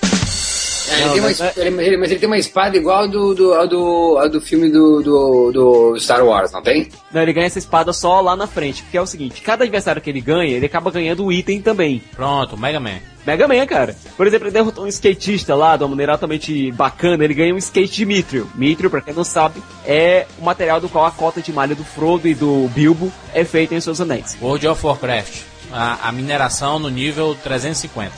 É, 0.89 0.95
ele 0.95 1.05
Não, 1.05 1.11
tem 1.13 1.19
uma 1.21 1.27
mas 1.29 1.39
es- 1.39 1.57
ele- 1.57 1.83
ele- 1.85 1.97
mas 1.97 2.11
ele 2.11 2.19
tem 2.19 2.27
uma 2.27 2.37
espada 2.37 2.77
igual 2.77 2.99
ao 3.03 3.07
do, 3.07 3.33
do, 3.33 3.53
ao 3.53 3.67
do, 3.67 4.17
ao 4.19 4.29
do 4.29 4.41
filme 4.41 4.69
do, 4.69 5.01
do, 5.01 5.51
do 5.51 5.99
Star 5.99 6.23
Wars, 6.25 6.51
não 6.51 6.61
tem? 6.61 6.87
Não, 7.11 7.21
ele 7.21 7.33
ganha 7.33 7.47
essa 7.47 7.59
espada 7.59 7.91
só 7.93 8.21
lá 8.21 8.35
na 8.35 8.47
frente. 8.47 8.83
Porque 8.83 8.97
é 8.97 9.01
o 9.01 9.05
seguinte, 9.05 9.41
cada 9.41 9.63
adversário 9.63 10.01
que 10.01 10.09
ele 10.09 10.21
ganha, 10.21 10.55
ele 10.55 10.65
acaba 10.65 10.91
ganhando 10.91 11.25
um 11.25 11.31
item 11.31 11.61
também. 11.61 12.01
Pronto, 12.15 12.57
Mega 12.57 12.79
Man. 12.79 12.99
Mega 13.25 13.47
Man, 13.47 13.65
cara. 13.65 13.95
Por 14.15 14.27
exemplo, 14.27 14.47
ele 14.47 14.53
derrotou 14.53 14.83
um 14.83 14.87
skatista 14.87 15.55
lá 15.55 15.75
de 15.75 15.83
uma 15.83 15.89
maneira 15.89 16.11
altamente 16.11 16.71
bacana. 16.73 17.23
Ele 17.23 17.33
ganha 17.33 17.55
um 17.55 17.57
skate 17.57 17.91
de 17.95 18.05
Mithril. 18.05 18.47
Mithril, 18.53 18.89
pra 18.89 19.01
quem 19.01 19.13
não 19.15 19.23
sabe, 19.23 19.63
é 19.83 20.27
o 20.37 20.43
material 20.45 20.79
do 20.79 20.87
qual 20.87 21.05
a 21.05 21.11
cota 21.11 21.41
de 21.41 21.51
malha 21.51 21.73
do 21.73 21.83
Frodo 21.83 22.27
e 22.27 22.35
do 22.35 22.69
Bilbo 22.75 23.11
é 23.33 23.43
feita 23.43 23.73
em 23.73 23.81
seus 23.81 23.99
anéis. 23.99 24.37
World 24.39 24.67
of 24.67 24.85
Warcraft. 24.85 25.41
A, 25.77 26.07
a 26.07 26.11
mineração 26.13 26.79
no 26.79 26.89
nível 26.89 27.35
350. 27.43 28.13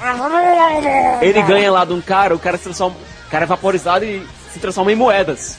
Ele 1.21 1.41
ganha 1.41 1.71
lá 1.71 1.83
de 1.83 1.91
um 1.91 1.99
cara, 1.99 2.35
o 2.35 2.39
cara 2.39 2.55
se 2.55 2.65
transforma. 2.65 2.95
O 3.27 3.29
cara 3.31 3.45
é 3.45 3.47
vaporizado 3.47 4.05
e 4.05 4.23
se 4.53 4.59
transforma 4.59 4.91
em 4.91 4.95
moedas. 4.95 5.57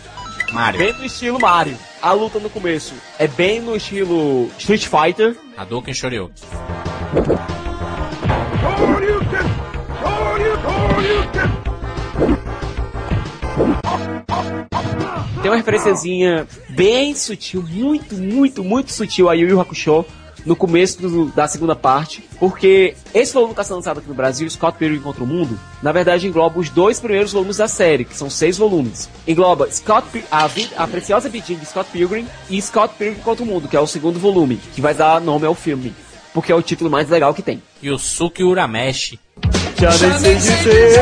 Mario. 0.52 0.78
Bem 0.78 0.92
no 0.92 1.04
estilo 1.04 1.40
Mario. 1.40 1.76
A 2.00 2.12
luta 2.12 2.38
no 2.38 2.48
começo 2.48 2.94
é 3.18 3.26
bem 3.26 3.60
no 3.60 3.74
estilo 3.74 4.48
Street 4.58 4.86
Fighter. 4.86 5.36
Hadouken 5.56 5.92
Shoryuken. 5.92 6.34
Tem 15.42 15.50
uma 15.50 15.56
referenciazinha 15.56 16.46
bem 16.68 17.14
sutil, 17.14 17.62
muito, 17.62 18.14
muito, 18.14 18.62
muito 18.62 18.92
sutil 18.92 19.28
a 19.28 19.34
Yu 19.34 19.48
Yu 19.48 19.60
Hakusho 19.60 20.04
no 20.46 20.54
começo 20.56 21.00
do- 21.00 21.26
da 21.26 21.46
segunda 21.48 21.74
parte, 21.76 22.22
porque 22.38 22.94
esse 23.14 23.32
volume 23.34 23.52
que 23.54 23.60
está 23.60 23.64
sendo 23.64 23.76
lançado 23.76 23.98
aqui 23.98 24.08
no 24.08 24.14
Brasil, 24.14 24.48
Scott 24.48 24.78
Pilgrim 24.78 25.00
contra 25.00 25.22
o 25.24 25.26
Mundo, 25.26 25.58
na 25.82 25.92
verdade 25.92 26.26
engloba 26.26 26.58
os 26.58 26.70
dois 26.70 26.98
primeiros 27.00 27.32
volumes 27.32 27.56
da 27.58 27.68
série, 27.68 28.04
que 28.04 28.16
são 28.16 28.30
seis 28.30 28.56
volumes. 28.56 29.08
Engloba 29.26 29.70
Scott, 29.70 30.08
Pil- 30.12 30.22
a, 30.30 30.48
a 30.76 30.86
preciosa 30.86 31.28
vidinha 31.28 31.58
de 31.58 31.66
Scott 31.66 31.90
Pilgrim 31.92 32.26
e 32.48 32.60
Scott 32.62 32.94
Pilgrim 32.98 33.20
contra 33.22 33.44
o 33.44 33.46
Mundo, 33.46 33.68
que 33.68 33.76
é 33.76 33.80
o 33.80 33.86
segundo 33.86 34.18
volume, 34.18 34.56
que 34.74 34.80
vai 34.80 34.94
dar 34.94 35.20
nome 35.20 35.46
ao 35.46 35.54
filme, 35.54 35.94
porque 36.32 36.50
é 36.52 36.54
o 36.54 36.62
título 36.62 36.90
mais 36.90 37.08
legal 37.08 37.34
que 37.34 37.42
tem. 37.42 37.62
Yusuke 37.82 38.42
Urameshi. 38.42 39.18
Já 39.80 39.90
nem 39.90 40.18
sei 40.18 40.34
dizer 40.34 40.98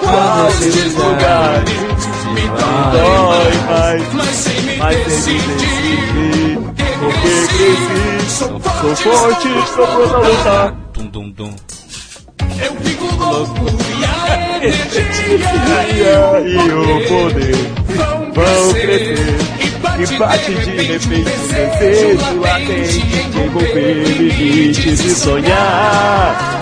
quais 0.00 0.66
esses 0.66 0.94
lugares 0.94 1.70
me 2.32 2.42
dói 2.92 3.54
mais, 3.68 4.12
mas 4.80 5.12
sem 5.12 5.34
me 5.34 5.54
decidir, 5.54 6.58
porque 6.98 7.46
cresci, 7.46 8.30
sou 8.30 8.58
forte, 8.96 9.48
estou 9.48 9.86
pronto 9.86 10.14
a 10.14 10.18
lutar. 10.18 10.74
Dum 10.94 11.06
dum 11.06 11.30
dum. 11.30 11.50
energia 14.62 16.42
e 16.44 16.56
o 16.72 17.08
poder 17.08 17.56
vão 18.34 18.72
crescer. 18.72 19.38
E 19.98 20.06
bate 20.18 20.54
de 20.54 20.70
repente 20.82 21.08
um 21.08 21.24
desejo 21.52 22.40
latente 22.40 23.00
de 23.00 23.38
envolver 23.38 23.94
limites 24.18 25.00
e 25.04 25.14
sonhar. 25.14 26.60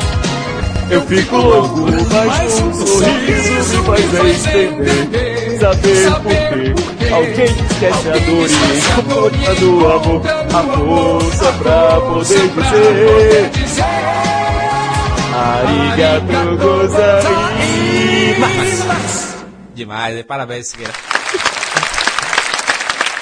Eu 0.90 1.02
fico 1.02 1.36
louco, 1.36 1.80
mas 2.26 2.60
um 2.60 2.72
sorriso 2.72 3.82
me 3.90 4.02
faz 4.02 4.46
entender. 4.46 5.58
Saber 5.58 6.10
por 6.22 6.30
quê 6.96 7.08
alguém 7.12 7.44
esquece 7.44 8.08
a 8.08 8.18
dor 8.18 8.48
e 8.48 8.52
encontra 8.78 9.54
do 9.56 9.70
amor 9.88 10.22
a 10.54 10.62
força 10.76 11.52
pra 11.54 12.00
poder 12.00 12.48
dizer. 12.48 13.50
Arigato 15.34 16.56
gozaimasu. 16.56 17.68
Demais, 19.74 20.22
parabéns, 20.22 20.68
Siqueira. 20.68 20.92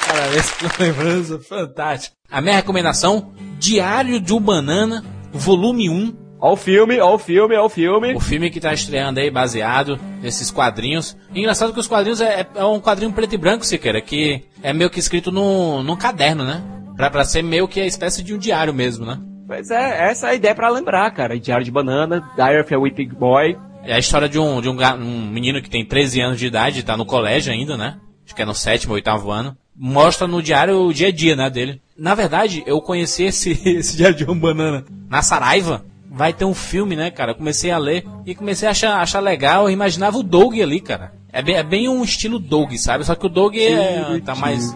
Parabéns 0.08 0.50
pela 0.52 0.72
lembrança 0.78 1.38
fantástica. 1.40 2.16
A 2.30 2.40
minha 2.40 2.56
recomendação, 2.56 3.32
Diário 3.58 4.20
de 4.20 4.32
um 4.32 4.40
Banana, 4.40 5.04
volume 5.32 5.90
1, 5.90 6.25
Ó 6.40 6.52
o 6.52 6.56
filme, 6.56 7.00
ó 7.00 7.14
o 7.14 7.18
filme, 7.18 7.56
ó 7.56 7.64
o 7.64 7.68
filme. 7.68 8.14
o 8.14 8.20
filme 8.20 8.50
que 8.50 8.60
tá 8.60 8.72
estreando 8.72 9.20
aí, 9.20 9.30
baseado 9.30 9.98
nesses 10.20 10.50
quadrinhos. 10.50 11.16
Engraçado 11.34 11.72
que 11.72 11.80
os 11.80 11.88
quadrinhos 11.88 12.20
é, 12.20 12.46
é 12.54 12.64
um 12.64 12.80
quadrinho 12.80 13.12
preto 13.12 13.34
e 13.34 13.38
branco, 13.38 13.64
Siqueira, 13.64 14.00
que 14.00 14.42
é 14.62 14.72
meio 14.72 14.90
que 14.90 14.98
escrito 14.98 15.32
num, 15.32 15.82
num 15.82 15.96
caderno, 15.96 16.44
né? 16.44 16.62
Pra, 16.96 17.10
pra 17.10 17.24
ser 17.24 17.42
meio 17.42 17.66
que 17.66 17.80
a 17.80 17.86
espécie 17.86 18.22
de 18.22 18.34
um 18.34 18.38
diário 18.38 18.72
mesmo, 18.72 19.06
né? 19.06 19.18
Pois 19.46 19.70
é, 19.70 20.10
essa 20.10 20.28
é 20.28 20.30
a 20.30 20.34
ideia 20.34 20.54
pra 20.54 20.68
lembrar, 20.68 21.10
cara. 21.12 21.38
Diário 21.38 21.64
de 21.64 21.70
Banana, 21.70 22.22
Diary 22.34 22.60
of 22.60 22.74
a 22.74 22.78
Whipping 22.78 23.08
Boy. 23.08 23.56
É 23.84 23.94
a 23.94 23.98
história 23.98 24.28
de 24.28 24.38
um, 24.38 24.60
de 24.60 24.68
um, 24.68 24.76
um 24.76 25.30
menino 25.30 25.62
que 25.62 25.70
tem 25.70 25.84
13 25.84 26.20
anos 26.20 26.38
de 26.38 26.46
idade, 26.46 26.82
tá 26.82 26.96
no 26.96 27.06
colégio 27.06 27.52
ainda, 27.52 27.76
né? 27.76 27.96
Acho 28.24 28.34
que 28.34 28.42
é 28.42 28.44
no 28.44 28.54
sétimo, 28.54 28.94
oitavo 28.94 29.30
ano. 29.30 29.56
Mostra 29.74 30.26
no 30.26 30.42
diário 30.42 30.80
o 30.80 30.92
dia 30.92 31.08
a 31.08 31.12
dia, 31.12 31.36
né, 31.36 31.48
dele. 31.48 31.80
Na 31.96 32.14
verdade, 32.14 32.64
eu 32.66 32.80
conheci 32.80 33.24
esse, 33.24 33.52
esse 33.64 33.96
diário 33.96 34.16
de 34.16 34.28
um 34.28 34.38
banana 34.38 34.84
na 35.08 35.22
Saraiva. 35.22 35.84
Vai 36.16 36.32
ter 36.32 36.46
um 36.46 36.54
filme, 36.54 36.96
né, 36.96 37.10
cara? 37.10 37.32
Eu 37.32 37.34
comecei 37.34 37.70
a 37.70 37.76
ler 37.76 38.02
e 38.24 38.34
comecei 38.34 38.66
a 38.66 38.70
achar, 38.70 39.02
achar 39.02 39.20
legal. 39.20 39.64
Eu 39.64 39.70
imaginava 39.70 40.16
o 40.16 40.22
Doug 40.22 40.58
ali, 40.58 40.80
cara. 40.80 41.12
É 41.30 41.42
bem, 41.42 41.56
é 41.56 41.62
bem 41.62 41.90
um 41.90 42.02
estilo 42.02 42.38
Doug, 42.38 42.72
sabe? 42.76 43.04
Só 43.04 43.14
que 43.14 43.26
o 43.26 43.28
Doug 43.28 43.54
é, 43.54 44.18
tá 44.24 44.34
mais 44.34 44.74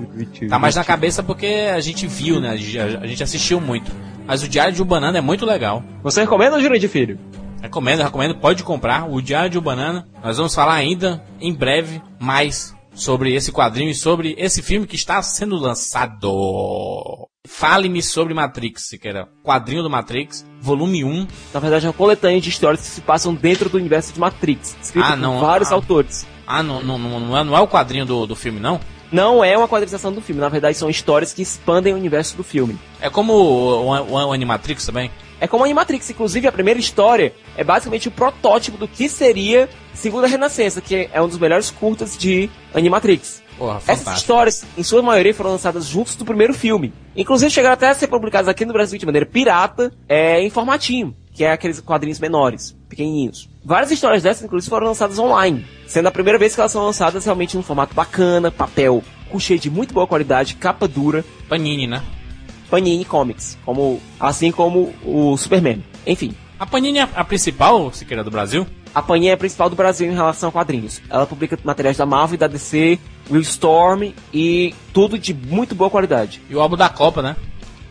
tá 0.51 0.59
mais 0.59 0.75
na 0.75 0.85
cabeça 0.85 1.23
porque 1.23 1.47
a 1.75 1.81
gente 1.81 2.07
viu, 2.07 2.41
né? 2.41 2.51
A 2.51 2.57
gente, 2.57 2.79
a 2.79 3.07
gente 3.07 3.23
assistiu 3.23 3.59
muito. 3.59 3.91
Mas 4.27 4.43
o 4.43 4.49
Diário 4.49 4.75
de 4.75 4.83
um 4.83 4.85
Banana 4.85 5.17
é 5.17 5.23
muito 5.23 5.47
legal. 5.47 5.83
Você 6.03 6.21
recomenda, 6.21 6.61
Jurandir 6.61 6.91
Filho? 6.91 7.19
Recomendo, 7.63 8.03
recomendo, 8.03 8.35
pode 8.35 8.63
comprar 8.63 9.11
o 9.11 9.23
Diário 9.23 9.49
de 9.49 9.59
um 9.59 9.63
Banana. 9.63 10.07
Nós 10.23 10.37
vamos 10.37 10.55
falar 10.55 10.75
ainda, 10.75 11.25
em 11.41 11.55
breve, 11.55 12.03
mais 12.19 12.75
sobre 12.93 13.35
esse 13.35 13.51
quadrinho 13.51 13.91
e 13.91 13.95
sobre 13.95 14.35
esse 14.37 14.61
filme 14.61 14.87
que 14.87 14.95
está 14.95 15.23
sendo 15.23 15.57
lançado. 15.57 17.30
Fale-me 17.53 18.01
sobre 18.01 18.33
Matrix, 18.33 18.87
se 18.87 18.97
queira. 18.97 19.29
Quadrinho 19.43 19.83
do 19.83 19.91
Matrix, 19.91 20.47
volume 20.63 21.05
1. 21.05 21.27
Na 21.53 21.61
verdade, 21.61 21.85
é 21.85 21.89
uma 21.89 21.93
coletânea 21.93 22.41
de 22.41 22.49
histórias 22.49 22.81
que 22.81 22.87
se 22.87 23.01
passam 23.01 23.35
dentro 23.35 23.69
do 23.69 23.77
universo 23.77 24.15
de 24.15 24.21
Matrix, 24.21 24.77
escrito 24.81 25.05
Ah, 25.05 25.17
não, 25.17 25.35
por 25.35 25.47
vários 25.47 25.71
ah. 25.71 25.75
autores. 25.75 26.27
Ah, 26.47 26.63
não, 26.63 26.81
não, 26.81 26.97
não, 26.97 27.21
não, 27.21 27.37
é, 27.37 27.45
não 27.45 27.57
é 27.57 27.61
o 27.61 27.67
quadrinho 27.67 28.07
do, 28.07 28.25
do 28.25 28.37
filme, 28.37 28.61
não? 28.61 28.81
Não 29.13 29.45
é 29.45 29.59
uma 29.59 29.67
quadrização 29.67 30.13
do 30.13 30.21
filme, 30.21 30.41
na 30.41 30.49
verdade 30.49 30.79
são 30.79 30.89
histórias 30.89 31.33
que 31.33 31.43
expandem 31.43 31.93
o 31.93 31.97
universo 31.97 32.37
do 32.37 32.45
filme. 32.45 32.79
É 33.01 33.11
como 33.11 33.33
o, 33.33 33.85
o, 33.85 34.13
o, 34.13 34.33
Animatrix 34.33 34.87
também? 34.87 35.11
É 35.41 35.49
como 35.49 35.65
Animatrix, 35.65 36.09
inclusive 36.09 36.47
a 36.47 36.53
primeira 36.53 36.79
história 36.79 37.35
é 37.57 37.65
basicamente 37.65 38.07
o 38.07 38.13
protótipo 38.13 38.79
do 38.79 38.87
que 38.87 39.09
seria 39.09 39.69
Segunda 39.93 40.29
Renascença, 40.29 40.81
que 40.81 41.11
é 41.13 41.21
um 41.21 41.27
dos 41.27 41.39
melhores 41.39 41.71
curtas 41.71 42.17
de 42.17 42.49
Animatrix. 42.73 43.43
Porra, 43.61 43.79
Essas 43.87 44.17
histórias, 44.17 44.65
em 44.79 44.83
sua 44.83 45.03
maioria, 45.03 45.35
foram 45.35 45.51
lançadas 45.51 45.85
juntos 45.85 46.17
do 46.17 46.25
primeiro 46.25 46.55
filme. 46.55 46.95
Inclusive 47.15 47.51
chegaram 47.51 47.75
até 47.75 47.91
a 47.91 47.95
ser 47.95 48.07
publicadas 48.07 48.49
aqui 48.49 48.65
no 48.65 48.73
Brasil 48.73 48.99
de 48.99 49.05
maneira 49.05 49.27
pirata, 49.27 49.93
é, 50.09 50.41
em 50.41 50.49
formatinho, 50.49 51.15
que 51.31 51.45
é 51.45 51.53
aqueles 51.53 51.79
quadrinhos 51.79 52.19
menores, 52.19 52.75
pequenininhos. 52.89 53.51
Várias 53.63 53.91
histórias 53.91 54.23
dessas, 54.23 54.45
inclusive, 54.45 54.71
foram 54.71 54.87
lançadas 54.87 55.19
online, 55.19 55.67
sendo 55.87 56.07
a 56.07 56.11
primeira 56.11 56.39
vez 56.39 56.55
que 56.55 56.61
elas 56.63 56.73
são 56.73 56.87
lançadas 56.87 57.23
realmente 57.27 57.55
num 57.55 57.63
formato 57.63 57.95
bacana, 57.95 58.51
papel, 58.51 59.05
couchê 59.29 59.59
de 59.59 59.69
muito 59.69 59.93
boa 59.93 60.07
qualidade, 60.07 60.55
capa 60.55 60.89
dura, 60.89 61.23
Panini, 61.47 61.87
né? 61.87 62.03
Panini 62.71 63.05
Comics, 63.05 63.59
como, 63.63 64.01
assim 64.19 64.51
como 64.51 64.95
o 65.05 65.37
Superman. 65.37 65.85
Enfim, 66.07 66.35
A 66.61 66.67
Panini 66.67 66.99
é 66.99 67.09
a 67.15 67.25
principal, 67.25 67.91
se 67.91 68.05
queira, 68.05 68.23
do 68.23 68.31
Brasil? 68.31 68.67
A 68.95 69.03
Panini 69.03 69.29
é 69.29 69.33
a 69.33 69.37
principal 69.37 69.71
do 69.71 69.77
Brasil 69.77 70.11
em 70.11 70.15
relação 70.15 70.49
a 70.49 70.53
quadrinhos. 70.53 71.01
Ela 71.09 71.27
publica 71.27 71.59
materiais 71.63 71.97
da 71.97 72.07
Marvel 72.07 72.35
e 72.35 72.39
da 72.39 72.47
DC, 72.47 72.99
Will 73.31 73.41
Storm 73.43 74.13
e 74.33 74.75
tudo 74.93 75.19
de 75.19 75.33
muito 75.33 75.75
boa 75.75 75.91
qualidade. 75.91 76.43
E 76.49 76.55
o 76.55 76.61
álbum 76.61 76.77
da 76.77 76.89
Copa, 76.89 77.23
né? 77.23 77.37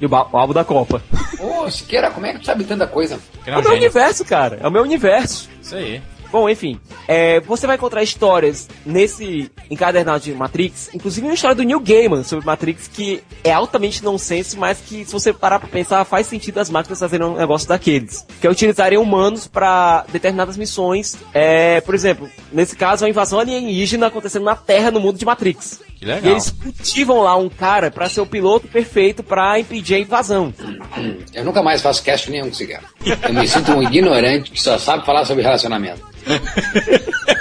E 0.01 0.05
o, 0.05 0.09
o 0.09 0.37
álbum 0.37 0.53
da 0.53 0.63
Copa. 0.63 1.01
Ô, 1.39 1.69
Siqueira, 1.69 2.11
como 2.11 2.25
é 2.25 2.33
que 2.33 2.39
tu 2.39 2.45
sabe 2.45 2.63
tanta 2.63 2.87
coisa? 2.87 3.19
É 3.45 3.51
o 3.51 3.55
meu 3.55 3.63
gênio. 3.63 3.77
universo, 3.77 4.25
cara. 4.25 4.59
É 4.61 4.67
o 4.67 4.71
meu 4.71 4.83
universo. 4.83 5.49
Isso 5.61 5.75
aí. 5.75 6.01
Bom, 6.31 6.49
enfim. 6.49 6.79
é, 7.07 7.39
você 7.39 7.65
vai 7.65 7.75
encontrar 7.75 8.03
histórias 8.03 8.67
nesse 8.85 9.51
encadernado 9.69 10.23
de 10.23 10.33
Matrix, 10.33 10.89
inclusive 10.93 11.25
uma 11.25 11.33
história 11.33 11.55
do 11.55 11.63
Neil 11.63 11.79
Gaiman 11.79 12.23
sobre 12.23 12.45
Matrix 12.45 12.87
que 12.87 13.23
é 13.43 13.51
altamente 13.51 14.03
nonsense, 14.03 14.57
mas 14.57 14.79
que 14.79 15.05
se 15.05 15.11
você 15.11 15.33
parar 15.33 15.59
pra 15.59 15.67
pensar, 15.67 16.03
faz 16.05 16.27
sentido 16.27 16.59
as 16.59 16.69
máquinas 16.69 16.99
fazerem 16.99 17.25
um 17.25 17.37
negócio 17.37 17.67
daqueles. 17.67 18.25
Que 18.39 18.47
é 18.47 18.49
utilizarem 18.49 18.97
humanos 18.97 19.47
pra 19.47 20.05
determinadas 20.11 20.57
missões. 20.57 21.17
É, 21.33 21.81
por 21.81 21.95
exemplo, 21.95 22.29
nesse 22.51 22.75
caso, 22.75 23.05
a 23.05 23.09
invasão 23.09 23.39
alienígena 23.39 24.07
acontecendo 24.07 24.45
na 24.45 24.55
Terra 24.55 24.91
no 24.91 24.99
mundo 24.99 25.17
de 25.17 25.25
Matrix. 25.25 25.81
Que 25.99 26.05
legal. 26.05 26.23
E 26.23 26.29
eles 26.29 26.49
cultivam 26.49 27.21
lá 27.21 27.35
um 27.35 27.49
cara 27.49 27.91
pra 27.91 28.07
ser 28.07 28.21
o 28.21 28.25
piloto 28.25 28.69
perfeito 28.69 29.21
pra 29.21 29.59
impedir 29.59 29.95
a 29.95 29.99
invasão. 29.99 30.53
Eu 31.33 31.43
nunca 31.43 31.61
mais 31.61 31.81
faço 31.81 32.01
cast 32.01 32.31
nenhum 32.31 32.47
com 32.47 32.53
Siqueira. 32.53 32.83
Eu 33.21 33.33
me 33.33 33.45
sinto 33.45 33.73
um 33.73 33.83
ignorante 33.83 34.49
que 34.49 34.61
só 34.61 34.79
sabe 34.79 35.05
falar 35.05 35.25
sobre 35.25 35.43
relacionamento. 35.43 36.01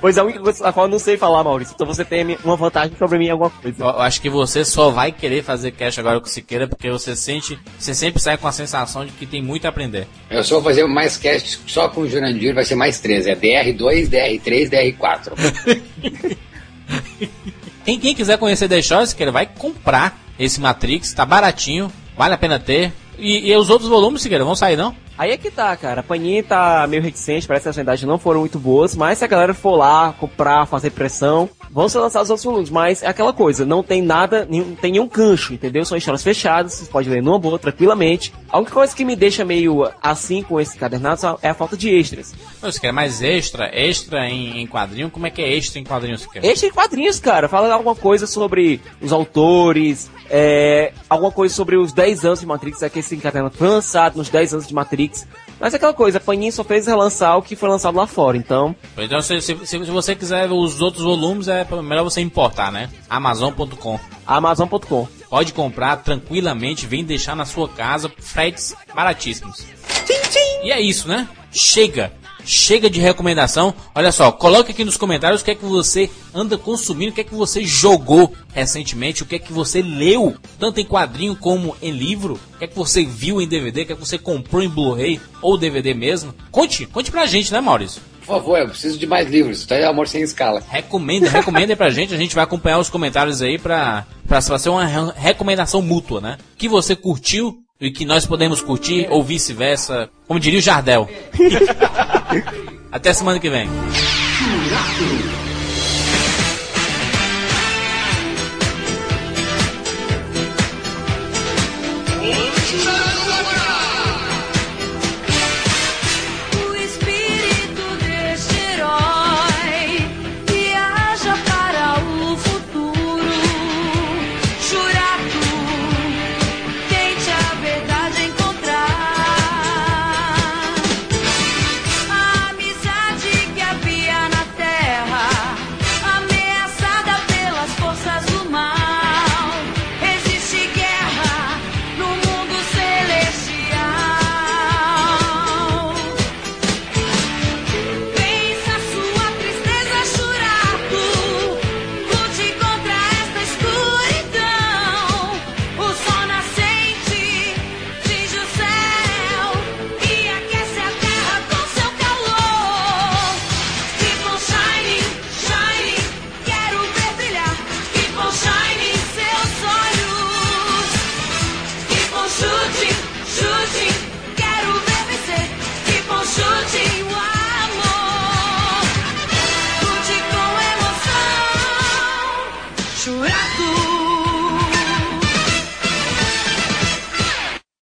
Pois 0.00 0.16
é 0.16 0.20
a 0.20 0.24
única 0.24 0.40
coisa 0.40 0.66
a 0.66 0.72
qual 0.72 0.86
eu 0.86 0.90
não 0.90 0.98
sei 0.98 1.16
falar, 1.16 1.44
Maurício. 1.44 1.74
Então 1.74 1.86
você 1.86 2.04
tem 2.04 2.36
uma 2.44 2.56
vantagem 2.56 2.96
sobre 2.98 3.18
mim 3.18 3.26
em 3.26 3.30
alguma 3.30 3.50
coisa. 3.50 3.84
Eu 3.84 3.86
eu 3.86 4.00
acho 4.00 4.20
que 4.20 4.28
você 4.28 4.64
só 4.64 4.90
vai 4.90 5.12
querer 5.12 5.44
fazer 5.44 5.70
cash 5.70 5.98
agora 5.98 6.18
com 6.18 6.26
o 6.26 6.28
Siqueira 6.28 6.66
porque 6.66 6.90
você 6.90 7.14
sente, 7.14 7.56
você 7.78 7.94
sempre 7.94 8.20
sai 8.20 8.36
com 8.36 8.48
a 8.48 8.52
sensação 8.52 9.06
de 9.06 9.12
que 9.12 9.26
tem 9.26 9.40
muito 9.40 9.64
a 9.64 9.68
aprender. 9.68 10.08
Eu 10.28 10.42
só 10.42 10.56
vou 10.56 10.64
fazer 10.64 10.84
mais 10.86 11.16
cast 11.16 11.60
só 11.68 11.88
com 11.88 12.00
o 12.00 12.08
Jurandir, 12.08 12.52
vai 12.52 12.64
ser 12.64 12.74
mais 12.74 12.98
três. 12.98 13.28
É 13.28 13.36
DR2, 13.36 14.08
DR3, 14.08 14.68
DR4. 14.68 16.32
Quem, 17.84 17.98
quem 17.98 18.14
quiser 18.14 18.38
conhecer 18.38 18.68
The 18.68 18.80
Show, 18.80 19.04
Siqueira, 19.06 19.32
vai 19.32 19.46
comprar 19.46 20.18
esse 20.38 20.60
Matrix, 20.60 21.12
tá 21.12 21.24
baratinho, 21.24 21.92
vale 22.16 22.34
a 22.34 22.38
pena 22.38 22.58
ter. 22.58 22.92
E, 23.18 23.50
e 23.50 23.56
os 23.56 23.70
outros 23.70 23.88
volumes, 23.88 24.22
Siqueira, 24.22 24.44
vão 24.44 24.54
sair 24.54 24.76
não? 24.76 24.94
Aí 25.16 25.30
é 25.30 25.36
que 25.36 25.50
tá, 25.50 25.76
cara. 25.76 26.00
A 26.00 26.02
Panini 26.02 26.42
tá 26.42 26.86
meio 26.88 27.02
reticente, 27.02 27.46
parece 27.46 27.64
que 27.64 27.68
as 27.68 27.76
vendagens 27.76 28.08
não 28.08 28.18
foram 28.18 28.40
muito 28.40 28.58
boas, 28.58 28.96
mas 28.96 29.18
se 29.18 29.24
a 29.24 29.28
galera 29.28 29.54
for 29.54 29.76
lá 29.76 30.14
comprar, 30.18 30.66
fazer 30.66 30.90
pressão, 30.90 31.48
vão 31.70 31.88
ser 31.88 31.98
lançados 31.98 32.30
outros 32.30 32.44
volumes. 32.44 32.70
Mas 32.70 33.02
é 33.02 33.06
aquela 33.06 33.32
coisa, 33.32 33.64
não 33.64 33.82
tem 33.82 34.02
nada, 34.02 34.46
não 34.48 34.74
tem 34.74 34.92
nenhum 34.92 35.08
gancho, 35.08 35.54
entendeu? 35.54 35.84
São 35.84 35.96
histórias 35.96 36.22
fechadas, 36.22 36.74
vocês 36.74 36.88
podem 36.88 37.10
ler 37.10 37.22
numa 37.22 37.38
boa, 37.38 37.58
tranquilamente. 37.58 38.32
A 38.50 38.58
única 38.58 38.72
coisa 38.72 38.94
que 38.94 39.04
me 39.04 39.16
deixa 39.16 39.44
meio 39.44 39.88
assim 40.02 40.42
com 40.42 40.60
esse 40.60 40.76
cadernado 40.76 41.38
é 41.42 41.48
a 41.48 41.54
falta 41.54 41.76
de 41.76 41.90
extras. 41.90 42.34
Ô, 42.62 42.70
Siqueira, 42.70 42.94
mais 42.94 43.22
extra, 43.22 43.70
extra 43.72 44.28
em, 44.28 44.60
em 44.60 44.66
quadrinho, 44.66 45.10
como 45.10 45.26
é 45.26 45.30
que 45.30 45.42
é 45.42 45.56
extra 45.56 45.78
em 45.78 45.84
quadrinho, 45.84 46.18
Siqueira? 46.18 46.46
Extra 46.46 46.68
em 46.68 46.72
quadrinhos, 46.72 47.20
cara. 47.20 47.48
Fala 47.48 47.72
alguma 47.72 47.94
coisa 47.94 48.26
sobre 48.26 48.80
os 49.00 49.12
autores, 49.12 50.10
é, 50.30 50.92
alguma 51.08 51.30
coisa 51.30 51.54
sobre 51.54 51.76
os 51.76 51.92
10 51.92 52.24
anos 52.24 52.40
de 52.40 52.46
Matrix, 52.46 52.82
é 52.82 52.88
que 52.88 53.00
esse 53.00 53.14
encadernado 53.14 53.54
foi 53.56 53.68
lançado 53.68 54.16
nos 54.16 54.28
10 54.30 54.54
anos 54.54 54.66
de 54.66 54.74
Matrix. 54.74 55.01
Mas 55.60 55.72
é 55.74 55.76
aquela 55.76 55.94
coisa, 55.94 56.18
a 56.18 56.20
Panini 56.20 56.50
só 56.50 56.64
fez 56.64 56.86
relançar 56.88 57.38
o 57.38 57.42
que 57.42 57.54
foi 57.54 57.68
lançado 57.68 57.96
lá 57.96 58.04
fora, 58.06 58.36
então... 58.36 58.74
Então, 58.98 59.20
se, 59.22 59.40
se, 59.40 59.54
se- 59.58 59.66
se 59.66 59.78
você 59.90 60.16
quiser 60.16 60.50
os 60.50 60.80
outros 60.80 61.04
volumes, 61.04 61.46
é 61.46 61.64
melhor 61.82 62.02
você 62.02 62.20
importar, 62.20 62.72
né? 62.72 62.90
Amazon.com. 63.08 64.00
Amazon.com. 64.26 65.06
Pode 65.30 65.52
comprar 65.52 65.98
tranquilamente, 65.98 66.84
vem 66.86 67.04
deixar 67.04 67.36
na 67.36 67.44
sua 67.44 67.68
casa, 67.68 68.10
fretes 68.18 68.74
baratíssimos. 68.94 69.64
E 70.64 70.72
é 70.72 70.80
isso, 70.80 71.06
né? 71.06 71.28
Chega! 71.52 72.12
Chega 72.44 72.90
de 72.90 73.00
recomendação. 73.00 73.74
Olha 73.94 74.10
só, 74.12 74.32
coloque 74.32 74.72
aqui 74.72 74.84
nos 74.84 74.96
comentários 74.96 75.40
o 75.40 75.44
que 75.44 75.50
é 75.52 75.54
que 75.54 75.64
você 75.64 76.10
anda 76.34 76.58
consumindo, 76.58 77.12
o 77.12 77.14
que 77.14 77.20
é 77.20 77.24
que 77.24 77.34
você 77.34 77.64
jogou 77.64 78.32
recentemente, 78.52 79.22
o 79.22 79.26
que 79.26 79.36
é 79.36 79.38
que 79.38 79.52
você 79.52 79.80
leu, 79.82 80.34
tanto 80.58 80.80
em 80.80 80.84
quadrinho 80.86 81.36
como 81.36 81.76
em 81.80 81.90
livro, 81.90 82.38
o 82.54 82.58
que 82.58 82.64
é 82.64 82.66
que 82.68 82.76
você 82.76 83.04
viu 83.04 83.40
em 83.40 83.48
DVD, 83.48 83.82
o 83.82 83.86
que 83.86 83.92
é 83.92 83.94
que 83.94 84.00
você 84.00 84.18
comprou 84.18 84.62
em 84.62 84.68
Blu-ray 84.68 85.20
ou 85.40 85.56
DVD 85.58 85.94
mesmo. 85.94 86.34
Conte, 86.50 86.86
conte 86.86 87.10
pra 87.10 87.26
gente, 87.26 87.52
né, 87.52 87.60
Maurício? 87.60 88.02
Por 88.20 88.26
favor, 88.36 88.58
eu 88.58 88.68
preciso 88.68 88.98
de 88.98 89.06
mais 89.06 89.28
livros. 89.28 89.66
Tá 89.66 89.74
aí 89.74 89.84
Amor 89.84 90.06
Sem 90.06 90.22
Escala. 90.22 90.62
Recomenda, 90.68 91.28
recomenda 91.28 91.74
pra 91.76 91.90
gente, 91.90 92.14
a 92.14 92.16
gente 92.16 92.34
vai 92.36 92.44
acompanhar 92.44 92.78
os 92.78 92.88
comentários 92.88 93.42
aí 93.42 93.58
pra, 93.58 94.06
pra, 94.28 94.40
pra 94.40 94.58
ser 94.58 94.68
uma 94.68 94.86
re- 94.86 95.12
recomendação 95.16 95.82
mútua, 95.82 96.20
né? 96.20 96.38
Que 96.56 96.68
você 96.68 96.94
curtiu 96.94 97.58
e 97.82 97.90
que 97.90 98.04
nós 98.04 98.24
podemos 98.24 98.62
curtir, 98.62 99.08
ou 99.10 99.24
vice-versa, 99.24 100.08
como 100.28 100.38
diria 100.38 100.60
o 100.60 100.62
Jardel. 100.62 101.10
Até 102.92 103.12
semana 103.12 103.40
que 103.40 103.50
vem. 103.50 103.68